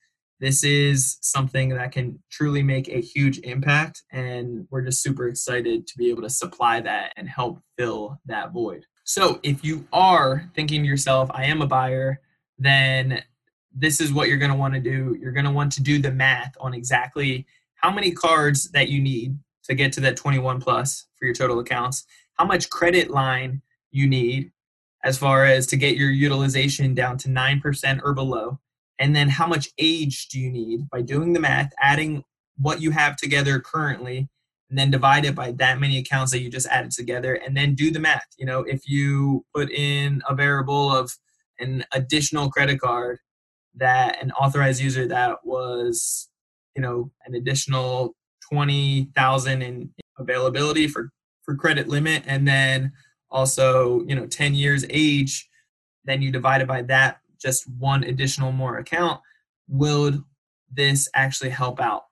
this 0.45 0.63
is 0.63 1.17
something 1.23 1.71
that 1.71 1.91
can 1.91 2.23
truly 2.31 2.63
make 2.63 2.89
a 2.89 3.01
huge 3.01 3.39
impact 3.41 4.03
and 4.13 4.67
we're 4.71 4.83
just 4.83 5.03
super 5.03 5.27
excited 5.29 5.87
to 5.87 5.97
be 5.97 6.11
able 6.11 6.23
to 6.23 6.29
supply 6.31 6.81
that 6.81 7.13
and 7.17 7.29
help 7.29 7.61
fill 7.79 8.19
that 8.27 8.53
void. 8.53 8.85
So 9.05 9.41
if 9.43 9.65
you 9.65 9.87
are 9.93 10.51
thinking 10.55 10.83
to 10.83 10.89
yourself 10.89 11.31
i 11.33 11.45
am 11.45 11.63
a 11.63 11.67
buyer 11.67 12.21
then 12.59 13.23
this 13.75 14.01
is 14.01 14.13
what 14.13 14.29
you're 14.29 14.39
going 14.39 14.53
to 14.53 14.57
want 14.57 14.73
to 14.73 14.81
do. 14.81 15.17
You're 15.21 15.33
going 15.33 15.47
to 15.47 15.51
want 15.51 15.73
to 15.73 15.83
do 15.83 15.99
the 15.99 16.13
math 16.13 16.55
on 16.61 16.75
exactly 16.75 17.45
how 17.75 17.91
many 17.91 18.13
cards 18.13 18.71
that 18.71 18.89
you 18.89 19.03
need 19.03 19.37
to 19.65 19.75
get 19.75 19.93
to 19.95 20.01
that 20.01 20.17
21 20.17 20.61
plus 20.61 21.07
for 21.17 21.25
your 21.25 21.35
total 21.35 21.59
accounts 21.59 22.07
how 22.35 22.45
much 22.45 22.71
credit 22.71 23.11
line 23.11 23.63
you 23.91 24.07
need 24.07 24.51
as 25.05 25.19
far 25.19 25.45
as 25.45 25.67
to 25.67 25.77
get 25.77 25.97
your 25.97 26.11
utilization 26.11 26.95
down 26.95 27.19
to 27.19 27.29
9% 27.29 28.01
or 28.03 28.15
below 28.15 28.59
and 28.99 29.15
then 29.15 29.29
how 29.29 29.47
much 29.47 29.69
age 29.79 30.29
do 30.29 30.39
you 30.39 30.51
need? 30.51 30.89
By 30.91 31.03
doing 31.03 31.33
the 31.33 31.41
math 31.41 31.73
adding 31.81 32.25
what 32.57 32.81
you 32.81 32.91
have 32.93 33.17
together 33.17 33.61
currently 33.61 34.29
and 34.71 34.79
then 34.79 34.91
divide 34.91 35.25
it 35.25 35.35
by 35.35 35.53
that 35.53 35.81
many 35.81 35.99
accounts 35.99 36.33
that 36.33 36.41
you 36.41 36.51
just 36.51 36.69
added 36.69 36.91
together 36.93 37.35
and 37.35 37.57
then 37.57 37.75
do 37.75 37.91
the 37.91 38.01
math. 38.01 38.27
You 38.39 38.47
know 38.47 38.61
if 38.61 38.89
you 38.89 39.45
put 39.55 39.71
in 39.71 40.23
a 40.29 40.35
variable 40.35 40.95
of 40.95 41.11
an 41.59 41.85
additional 41.93 42.51
credit 42.51 42.81
card 42.81 43.19
that 43.77 44.23
an 44.23 44.31
authorized 44.33 44.81
user 44.81 45.07
that 45.09 45.39
was 45.45 46.29
you 46.77 46.83
know 46.83 47.11
an 47.27 47.35
additional 47.35 48.15
20,000 48.51 49.63
in 49.63 49.91
availability 50.19 50.87
for 50.87 51.11
for 51.43 51.55
credit 51.55 51.89
limit 51.89 52.23
and 52.27 52.47
then 52.47 52.93
also 53.31 54.05
you 54.07 54.15
know 54.15 54.27
10 54.27 54.55
years 54.55 54.85
age 54.91 55.49
then 56.05 56.23
you 56.23 56.31
divide 56.31 56.61
it 56.61 56.69
by 56.69 56.83
that 56.83 57.19
just 57.45 57.71
one 57.79 58.05
additional 58.05 58.51
more 58.53 58.79
account, 58.79 59.21
will 59.69 60.25
this 60.73 61.09
actually 61.15 61.51
help 61.51 61.81
out? 61.81 62.05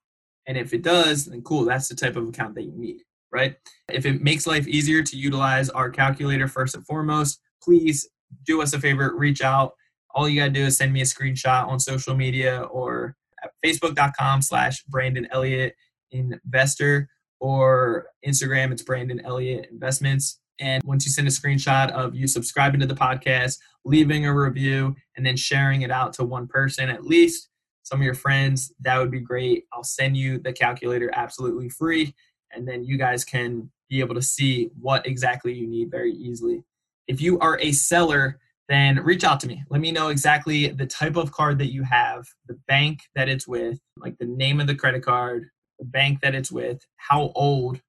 And 0.47 0.57
if 0.57 0.73
it 0.73 0.83
does, 0.83 1.27
then 1.27 1.43
cool, 1.43 1.65
that's 1.65 1.89
the 1.89 1.95
type 1.95 2.17
of 2.17 2.29
account 2.29 2.55
that 2.57 2.65
you 2.65 2.73
need, 2.77 2.99
right? 3.33 3.57
If 3.89 4.07
it 4.07 4.23
makes 4.23 4.47
life 4.47 4.69
easier 4.69 5.03
to 5.03 5.17
utilize 5.17 5.71
our 5.71 5.91
calculator 5.91 6.49
first 6.49 6.75
and 6.75 6.87
foremost, 6.87 7.41
please 7.63 8.09
do 8.47 8.61
us 8.63 8.73
a 8.73 8.81
favor, 8.81 9.15
reach 9.17 9.43
out. 9.43 9.73
All 10.15 10.29
you 10.29 10.41
gotta 10.41 10.51
do 10.51 10.65
is 10.65 10.77
send 10.77 10.93
me 10.93 11.01
a 11.01 11.05
screenshot 11.05 11.67
on 11.67 11.81
social 11.81 12.15
media 12.15 12.63
or 12.63 13.17
at 13.43 13.53
facebook.com 13.65 14.43
slash 14.43 14.83
Brandon 14.85 15.27
Elliott 15.31 15.75
investor 16.11 17.09
or 17.41 18.07
Instagram, 18.27 18.73
it's 18.73 18.83
Brandon 18.83 19.21
Elliott 19.25 19.69
Investments. 19.71 20.41
And 20.61 20.83
once 20.85 21.05
you 21.05 21.11
send 21.11 21.27
a 21.27 21.31
screenshot 21.31 21.91
of 21.91 22.15
you 22.15 22.29
subscribing 22.29 22.81
to 22.81 22.87
the 22.87 22.95
podcast, 22.95 23.59
leaving 23.85 24.27
a 24.27 24.35
review, 24.35 24.95
and 25.17 25.27
then 25.27 25.37
sharing 25.37 25.83
it 25.83 25.91
out 25.91 26.13
to 26.15 26.25
one 26.25 26.47
person 26.47 26.89
at 26.89 27.05
least, 27.05 27.49
some 27.83 28.01
of 28.01 28.05
your 28.05 28.15
friends, 28.15 28.73
that 28.81 28.97
would 28.99 29.11
be 29.11 29.21
great. 29.21 29.65
I'll 29.73 29.83
send 29.83 30.17
you 30.17 30.39
the 30.39 30.53
calculator 30.53 31.11
absolutely 31.15 31.69
free. 31.69 32.15
And 32.53 32.67
then 32.67 32.85
you 32.85 32.97
guys 32.97 33.25
can 33.25 33.71
be 33.91 34.01
able 34.01 34.15
to 34.15 34.23
see 34.23 34.71
what 34.81 35.07
exactly 35.07 35.53
you 35.53 35.67
need 35.67 35.91
very 35.91 36.13
easily. 36.13 36.63
If 37.09 37.21
you 37.21 37.39
are 37.41 37.59
a 37.61 37.73
seller, 37.73 38.39
then 38.69 39.03
reach 39.03 39.25
out 39.25 39.41
to 39.41 39.49
me. 39.49 39.65
Let 39.69 39.81
me 39.81 39.91
know 39.91 40.09
exactly 40.09 40.69
the 40.69 40.87
type 40.87 41.17
of 41.17 41.33
card 41.33 41.59
that 41.59 41.73
you 41.73 41.83
have, 41.83 42.25
the 42.47 42.59
bank 42.69 43.01
that 43.17 43.29
it's 43.29 43.49
with, 43.49 43.81
like 43.97 44.17
the 44.19 44.27
name 44.27 44.61
of 44.61 44.67
the 44.67 44.75
credit 44.75 45.05
card, 45.05 45.49
the 45.79 45.85
bank 45.85 46.21
that 46.23 46.35
it's 46.35 46.53
with, 46.53 46.81
how 46.97 47.33
old 47.35 47.81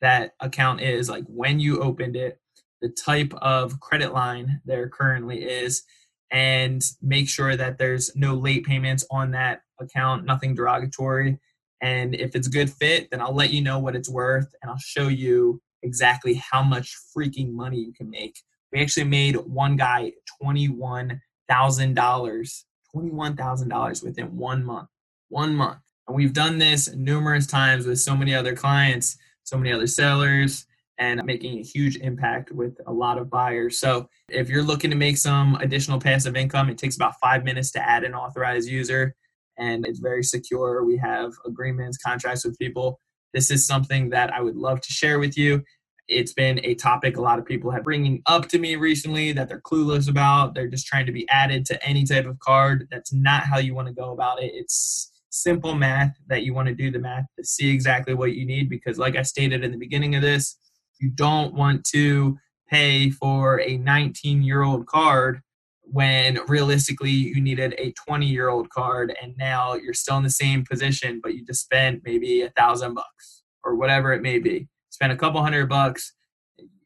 that 0.00 0.32
account 0.40 0.80
is, 0.80 1.08
like 1.08 1.24
when 1.26 1.60
you 1.60 1.80
opened 1.80 2.16
it, 2.16 2.38
the 2.80 2.88
type 2.88 3.34
of 3.34 3.80
credit 3.80 4.12
line 4.12 4.60
there 4.64 4.88
currently 4.88 5.42
is, 5.42 5.82
and 6.30 6.82
make 7.02 7.28
sure 7.28 7.56
that 7.56 7.78
there's 7.78 8.14
no 8.16 8.34
late 8.34 8.64
payments 8.64 9.04
on 9.10 9.32
that 9.32 9.62
account, 9.80 10.24
nothing 10.24 10.54
derogatory. 10.54 11.38
And 11.80 12.14
if 12.14 12.34
it's 12.34 12.48
a 12.48 12.50
good 12.50 12.70
fit, 12.70 13.10
then 13.10 13.20
I'll 13.20 13.34
let 13.34 13.52
you 13.52 13.60
know 13.60 13.78
what 13.78 13.94
it's 13.94 14.08
worth 14.08 14.52
and 14.62 14.70
I'll 14.70 14.78
show 14.78 15.08
you 15.08 15.60
exactly 15.82 16.34
how 16.34 16.62
much 16.62 16.96
freaking 17.16 17.52
money 17.52 17.78
you 17.78 17.92
can 17.92 18.10
make. 18.10 18.40
We 18.72 18.80
actually 18.80 19.04
made 19.04 19.36
one 19.36 19.76
guy 19.76 20.12
$21,000, 20.42 21.20
$21,000 21.50 24.02
within 24.02 24.36
one 24.36 24.64
month. 24.64 24.88
One 25.28 25.54
month. 25.54 25.78
And 26.08 26.16
we've 26.16 26.32
done 26.32 26.58
this 26.58 26.92
numerous 26.94 27.46
times 27.46 27.86
with 27.86 28.00
so 28.00 28.16
many 28.16 28.34
other 28.34 28.56
clients 28.56 29.16
so 29.46 29.56
many 29.56 29.72
other 29.72 29.86
sellers 29.86 30.66
and 30.98 31.22
making 31.24 31.58
a 31.58 31.62
huge 31.62 31.96
impact 31.96 32.52
with 32.52 32.78
a 32.86 32.92
lot 32.92 33.18
of 33.18 33.28
buyers. 33.28 33.78
So 33.78 34.08
if 34.28 34.48
you're 34.48 34.62
looking 34.62 34.90
to 34.90 34.96
make 34.96 35.18
some 35.18 35.56
additional 35.56 36.00
passive 36.00 36.36
income, 36.36 36.70
it 36.70 36.78
takes 36.78 36.96
about 36.96 37.14
five 37.20 37.44
minutes 37.44 37.70
to 37.72 37.86
add 37.86 38.04
an 38.04 38.14
authorized 38.14 38.68
user 38.68 39.14
and 39.58 39.86
it's 39.86 40.00
very 40.00 40.22
secure. 40.22 40.84
We 40.84 40.96
have 40.98 41.32
agreements, 41.46 41.98
contracts 41.98 42.44
with 42.44 42.58
people. 42.58 43.00
This 43.32 43.50
is 43.50 43.66
something 43.66 44.10
that 44.10 44.32
I 44.32 44.40
would 44.40 44.56
love 44.56 44.80
to 44.80 44.92
share 44.92 45.18
with 45.18 45.36
you. 45.36 45.62
It's 46.08 46.32
been 46.32 46.60
a 46.64 46.74
topic 46.74 47.16
a 47.16 47.20
lot 47.20 47.38
of 47.38 47.44
people 47.44 47.70
have 47.72 47.82
bringing 47.82 48.22
up 48.26 48.48
to 48.48 48.58
me 48.58 48.76
recently 48.76 49.32
that 49.32 49.48
they're 49.48 49.60
clueless 49.60 50.08
about. 50.08 50.54
They're 50.54 50.68
just 50.68 50.86
trying 50.86 51.06
to 51.06 51.12
be 51.12 51.28
added 51.28 51.66
to 51.66 51.84
any 51.84 52.04
type 52.04 52.26
of 52.26 52.38
card. 52.38 52.86
That's 52.90 53.12
not 53.12 53.42
how 53.42 53.58
you 53.58 53.74
want 53.74 53.88
to 53.88 53.94
go 53.94 54.12
about 54.12 54.42
it. 54.42 54.52
It's 54.54 55.10
simple 55.30 55.74
math 55.74 56.16
that 56.28 56.44
you 56.44 56.54
want 56.54 56.68
to 56.68 56.74
do 56.74 56.90
the 56.90 56.98
math 56.98 57.24
to 57.38 57.44
see 57.44 57.70
exactly 57.70 58.14
what 58.14 58.32
you 58.32 58.46
need 58.46 58.70
because 58.70 58.98
like 58.98 59.16
i 59.16 59.22
stated 59.22 59.62
in 59.62 59.70
the 59.70 59.76
beginning 59.76 60.14
of 60.14 60.22
this 60.22 60.56
you 61.00 61.10
don't 61.10 61.54
want 61.54 61.84
to 61.84 62.38
pay 62.68 63.10
for 63.10 63.60
a 63.60 63.76
19 63.76 64.42
year 64.42 64.62
old 64.62 64.86
card 64.86 65.40
when 65.82 66.38
realistically 66.48 67.10
you 67.10 67.40
needed 67.40 67.74
a 67.78 67.92
20 67.92 68.26
year 68.26 68.48
old 68.48 68.68
card 68.70 69.16
and 69.22 69.36
now 69.36 69.74
you're 69.74 69.94
still 69.94 70.16
in 70.16 70.24
the 70.24 70.30
same 70.30 70.64
position 70.64 71.20
but 71.22 71.34
you 71.34 71.44
just 71.44 71.62
spent 71.62 72.02
maybe 72.04 72.42
a 72.42 72.50
thousand 72.50 72.94
bucks 72.94 73.42
or 73.62 73.76
whatever 73.76 74.12
it 74.12 74.20
may 74.20 74.38
be 74.38 74.66
spend 74.90 75.12
a 75.12 75.16
couple 75.16 75.40
hundred 75.40 75.68
bucks 75.68 76.12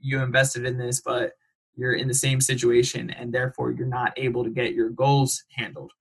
you 0.01 0.23
invested 0.23 0.67
in 0.67 0.77
this 0.77 1.01
but 1.01 1.33
you're 1.81 1.95
in 1.95 2.09
the 2.09 2.15
same 2.15 2.41
situation 2.41 3.11
and 3.11 3.33
therefore 3.33 3.73
you're 3.73 3.87
not 3.87 4.13
able 4.19 4.45
to 4.45 4.51
get 4.51 4.75
your 4.75 4.91
goals 4.91 5.45
handled. 5.57 5.93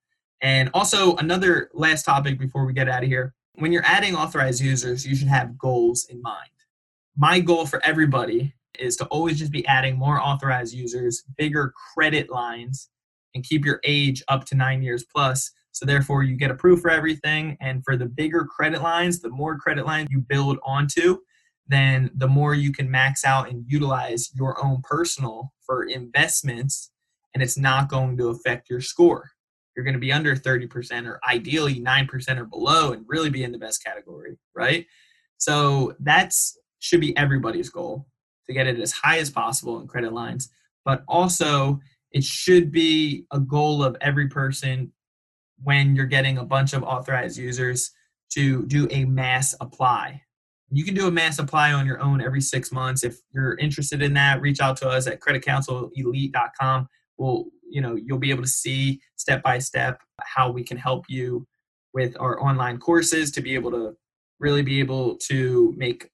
And 0.42 0.70
also, 0.74 1.16
another 1.16 1.70
last 1.74 2.04
topic 2.04 2.38
before 2.38 2.66
we 2.66 2.72
get 2.72 2.88
out 2.88 3.02
of 3.02 3.08
here 3.08 3.34
when 3.54 3.72
you're 3.72 3.84
adding 3.84 4.14
authorized 4.14 4.60
users, 4.60 5.06
you 5.06 5.14
should 5.16 5.28
have 5.28 5.58
goals 5.58 6.06
in 6.08 6.22
mind. 6.22 6.50
My 7.16 7.40
goal 7.40 7.66
for 7.66 7.84
everybody 7.84 8.54
is 8.78 8.96
to 8.96 9.04
always 9.06 9.38
just 9.38 9.52
be 9.52 9.66
adding 9.66 9.98
more 9.98 10.20
authorized 10.20 10.74
users, 10.74 11.22
bigger 11.36 11.72
credit 11.94 12.30
lines, 12.30 12.88
and 13.34 13.44
keep 13.44 13.64
your 13.64 13.80
age 13.84 14.22
up 14.28 14.44
to 14.46 14.54
nine 14.54 14.82
years 14.82 15.04
plus. 15.04 15.50
So, 15.72 15.86
therefore, 15.86 16.22
you 16.24 16.36
get 16.36 16.50
approved 16.50 16.82
for 16.82 16.90
everything. 16.90 17.56
And 17.60 17.84
for 17.84 17.96
the 17.96 18.06
bigger 18.06 18.44
credit 18.44 18.82
lines, 18.82 19.20
the 19.20 19.28
more 19.28 19.56
credit 19.56 19.86
lines 19.86 20.08
you 20.10 20.20
build 20.20 20.58
onto, 20.64 21.18
then 21.68 22.10
the 22.14 22.26
more 22.26 22.54
you 22.54 22.72
can 22.72 22.90
max 22.90 23.24
out 23.24 23.48
and 23.48 23.64
utilize 23.68 24.30
your 24.34 24.62
own 24.64 24.82
personal 24.82 25.52
for 25.64 25.84
investments, 25.84 26.90
and 27.32 27.42
it's 27.42 27.56
not 27.56 27.88
going 27.88 28.16
to 28.16 28.28
affect 28.28 28.68
your 28.68 28.80
score. 28.80 29.30
You're 29.76 29.84
going 29.84 29.94
to 29.94 30.00
be 30.00 30.12
under 30.12 30.34
30% 30.34 31.06
or 31.06 31.20
ideally 31.28 31.80
9% 31.80 32.38
or 32.38 32.44
below 32.44 32.92
and 32.92 33.04
really 33.06 33.30
be 33.30 33.44
in 33.44 33.52
the 33.52 33.58
best 33.58 33.84
category, 33.84 34.36
right? 34.54 34.84
So 35.38 35.94
that's 36.00 36.58
should 36.80 37.00
be 37.00 37.16
everybody's 37.16 37.70
goal 37.70 38.06
to 38.46 38.52
get 38.52 38.66
it 38.66 38.78
as 38.80 38.92
high 38.92 39.18
as 39.18 39.30
possible 39.30 39.80
in 39.80 39.86
credit 39.86 40.12
lines, 40.12 40.50
but 40.84 41.04
also 41.06 41.78
it 42.12 42.24
should 42.24 42.72
be 42.72 43.24
a 43.30 43.38
goal 43.38 43.84
of 43.84 43.96
every 44.00 44.28
person 44.28 44.92
when 45.62 45.94
you're 45.94 46.06
getting 46.06 46.38
a 46.38 46.44
bunch 46.44 46.72
of 46.72 46.82
authorized 46.82 47.38
users 47.38 47.92
to 48.30 48.66
do 48.66 48.88
a 48.90 49.04
mass 49.04 49.54
apply 49.60 50.20
you 50.70 50.84
can 50.84 50.94
do 50.94 51.08
a 51.08 51.10
mass 51.10 51.38
apply 51.38 51.72
on 51.72 51.86
your 51.86 52.00
own 52.00 52.20
every 52.20 52.40
six 52.40 52.70
months. 52.70 53.02
If 53.02 53.18
you're 53.34 53.56
interested 53.56 54.02
in 54.02 54.14
that, 54.14 54.40
reach 54.40 54.60
out 54.60 54.76
to 54.78 54.88
us 54.88 55.06
at 55.06 55.20
creditcounselelite.com. 55.20 56.88
We'll, 57.18 57.46
you 57.68 57.80
know, 57.80 57.96
you'll 57.96 58.18
be 58.18 58.30
able 58.30 58.42
to 58.42 58.48
see 58.48 59.00
step 59.16 59.42
by 59.42 59.58
step 59.58 60.00
how 60.22 60.50
we 60.50 60.62
can 60.62 60.76
help 60.76 61.06
you 61.08 61.46
with 61.92 62.16
our 62.20 62.40
online 62.40 62.78
courses 62.78 63.32
to 63.32 63.40
be 63.40 63.54
able 63.54 63.72
to 63.72 63.96
really 64.38 64.62
be 64.62 64.78
able 64.78 65.16
to 65.16 65.74
make 65.76 66.08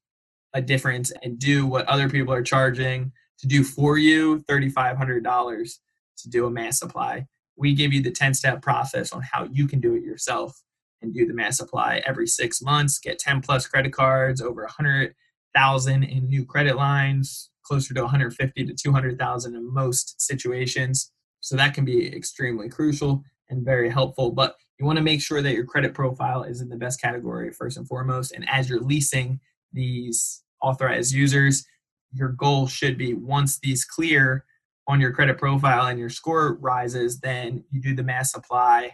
a 0.57 0.63
difference 0.63 1.13
and 1.23 1.39
do 1.39 1.67
what 1.67 1.87
other 1.87 2.09
people 2.09 2.33
are 2.33 2.43
charging 2.43 3.13
to 3.39 3.47
do 3.47 3.63
for 3.63 3.99
you 3.99 4.43
$3,500 4.49 5.79
to 6.17 6.31
do 6.31 6.47
a 6.47 6.51
mass 6.51 6.81
apply. 6.81 7.27
We 7.57 7.75
give 7.75 7.93
you 7.93 8.03
the 8.03 8.11
10 8.11 8.33
step 8.33 8.63
process 8.63 9.13
on 9.13 9.21
how 9.21 9.49
you 9.53 9.69
can 9.69 9.81
do 9.81 9.95
it 9.95 10.03
yourself 10.03 10.59
and 11.03 11.13
do 11.13 11.27
the 11.27 11.35
mass 11.35 11.61
apply 11.61 12.03
every 12.07 12.27
six 12.27 12.63
months, 12.63 12.99
get 12.99 13.19
10 13.19 13.43
plus 13.43 13.67
credit 13.67 13.93
cards, 13.93 14.41
over 14.41 14.63
100,000 14.63 16.03
in 16.03 16.27
new 16.27 16.47
credit 16.47 16.77
lines, 16.77 17.51
closer 17.63 17.93
to 17.93 18.01
150 18.01 18.65
to 18.65 18.75
200,000 18.75 19.55
in 19.55 19.75
most 19.75 20.19
situations. 20.21 21.13
So 21.41 21.55
that 21.57 21.75
can 21.75 21.85
be 21.85 22.15
extremely 22.17 22.71
crucial 22.71 23.23
and 23.51 23.63
very 23.63 23.91
helpful. 23.91 24.33
But 24.33 24.57
you 24.79 24.87
want 24.87 24.97
to 24.97 25.05
make 25.05 25.21
sure 25.21 25.43
that 25.43 25.53
your 25.53 25.67
credit 25.67 25.93
profile 25.93 26.45
is 26.45 26.63
in 26.63 26.71
the 26.71 26.77
best 26.77 26.99
category 26.99 27.53
first 27.53 27.77
and 27.77 27.87
foremost. 27.87 28.33
And 28.33 28.49
as 28.49 28.71
you're 28.71 28.81
leasing 28.81 29.41
these 29.73 30.43
authorized 30.67 31.13
users, 31.13 31.65
your 32.13 32.29
goal 32.31 32.67
should 32.67 32.99
be 32.99 33.15
once 33.15 33.59
these 33.59 33.85
clear 33.85 34.45
on 34.89 35.01
your 35.01 35.13
credit 35.13 35.39
profile 35.39 35.87
and 35.87 35.99
your 35.99 36.09
score 36.09 36.55
rises, 36.61 37.21
then 37.21 37.65
you 37.71 37.81
do 37.81 37.95
the 37.95 38.03
mass 38.03 38.35
apply 38.35 38.91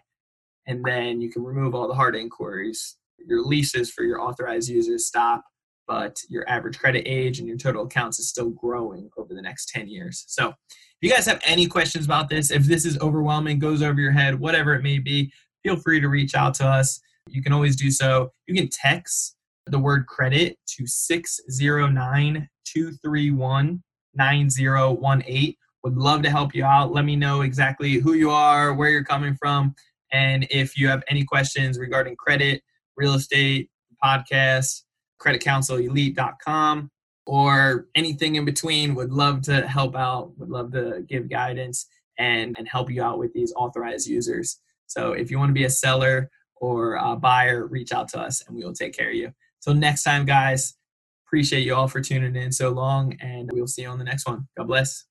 and 0.66 0.84
then 0.84 1.20
you 1.20 1.30
can 1.30 1.44
remove 1.44 1.74
all 1.74 1.88
the 1.88 1.94
hard 1.94 2.16
inquiries. 2.16 2.96
Your 3.18 3.42
leases 3.42 3.90
for 3.90 4.02
your 4.02 4.20
authorized 4.20 4.68
users 4.68 5.06
stop, 5.06 5.44
but 5.86 6.16
your 6.28 6.48
average 6.48 6.78
credit 6.78 7.04
age 7.06 7.38
and 7.38 7.48
your 7.48 7.56
total 7.56 7.84
accounts 7.84 8.18
is 8.18 8.28
still 8.28 8.50
growing 8.50 9.10
over 9.16 9.34
the 9.34 9.42
next 9.42 9.68
10 9.68 9.88
years. 9.88 10.24
So, 10.28 10.48
if 10.48 11.08
you 11.08 11.10
guys 11.10 11.26
have 11.26 11.40
any 11.44 11.66
questions 11.66 12.04
about 12.04 12.28
this, 12.28 12.52
if 12.52 12.62
this 12.62 12.84
is 12.84 12.96
overwhelming, 13.00 13.58
goes 13.58 13.82
over 13.82 14.00
your 14.00 14.12
head, 14.12 14.38
whatever 14.38 14.72
it 14.74 14.84
may 14.84 15.00
be, 15.00 15.32
feel 15.64 15.76
free 15.76 16.00
to 16.00 16.08
reach 16.08 16.36
out 16.36 16.54
to 16.54 16.66
us. 16.66 17.00
You 17.28 17.42
can 17.42 17.52
always 17.52 17.74
do 17.74 17.90
so. 17.90 18.30
You 18.46 18.54
can 18.54 18.68
text 18.68 19.34
the 19.66 19.78
word 19.78 20.06
credit 20.06 20.58
to 20.66 20.86
609 20.86 22.48
231 22.64 23.82
9018. 24.14 25.54
Would 25.84 25.96
love 25.96 26.22
to 26.22 26.30
help 26.30 26.54
you 26.54 26.64
out. 26.64 26.92
Let 26.92 27.04
me 27.04 27.16
know 27.16 27.40
exactly 27.40 27.94
who 27.94 28.12
you 28.12 28.30
are, 28.30 28.72
where 28.72 28.90
you're 28.90 29.04
coming 29.04 29.34
from, 29.34 29.74
and 30.12 30.46
if 30.50 30.76
you 30.76 30.88
have 30.88 31.02
any 31.08 31.24
questions 31.24 31.78
regarding 31.78 32.16
credit, 32.16 32.62
real 32.96 33.14
estate, 33.14 33.70
podcast, 34.04 34.82
creditcounselelite.com, 35.20 36.90
or 37.26 37.86
anything 37.94 38.34
in 38.36 38.44
between, 38.44 38.94
would 38.94 39.12
love 39.12 39.42
to 39.42 39.66
help 39.66 39.96
out, 39.96 40.32
would 40.38 40.50
love 40.50 40.72
to 40.72 41.04
give 41.08 41.30
guidance 41.30 41.86
and, 42.18 42.54
and 42.58 42.68
help 42.68 42.90
you 42.90 43.02
out 43.02 43.18
with 43.18 43.32
these 43.32 43.52
authorized 43.56 44.06
users. 44.06 44.58
So 44.86 45.12
if 45.12 45.30
you 45.30 45.38
want 45.38 45.48
to 45.48 45.54
be 45.54 45.64
a 45.64 45.70
seller 45.70 46.28
or 46.56 46.94
a 46.94 47.16
buyer, 47.16 47.66
reach 47.66 47.92
out 47.92 48.08
to 48.08 48.20
us 48.20 48.42
and 48.46 48.56
we 48.56 48.64
will 48.64 48.74
take 48.74 48.94
care 48.94 49.08
of 49.08 49.14
you. 49.14 49.32
So 49.62 49.72
next 49.72 50.02
time, 50.02 50.26
guys, 50.26 50.74
appreciate 51.26 51.64
you 51.64 51.74
all 51.76 51.86
for 51.86 52.00
tuning 52.00 52.34
in 52.34 52.50
so 52.50 52.70
long 52.70 53.14
and 53.20 53.48
we'll 53.52 53.68
see 53.68 53.82
you 53.82 53.88
on 53.88 53.98
the 53.98 54.04
next 54.04 54.26
one. 54.26 54.48
God 54.56 54.66
bless. 54.66 55.04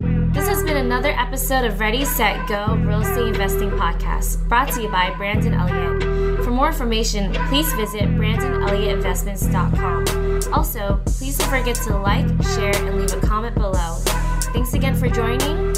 This 0.00 0.48
has 0.48 0.64
been 0.64 0.76
another 0.76 1.12
episode 1.12 1.64
of 1.64 1.78
Ready, 1.78 2.04
Set, 2.04 2.48
Go 2.48 2.74
Real 2.74 3.02
Estate 3.02 3.28
Investing 3.28 3.70
Podcast, 3.70 4.48
brought 4.48 4.72
to 4.72 4.82
you 4.82 4.88
by 4.90 5.14
Brandon 5.16 5.54
Elliott. 5.54 6.02
For 6.44 6.50
more 6.50 6.66
information, 6.66 7.32
please 7.48 7.72
visit 7.74 8.02
BrandonElliottInvestments.com. 8.02 10.52
Also, 10.52 11.00
please 11.06 11.38
don't 11.38 11.48
forget 11.48 11.76
to 11.76 11.96
like, 11.96 12.26
share, 12.54 12.74
and 12.84 12.98
leave 12.98 13.12
a 13.14 13.20
comment 13.20 13.54
below. 13.54 14.00
Thanks 14.52 14.74
again 14.74 14.96
for 14.96 15.08
joining 15.08 15.72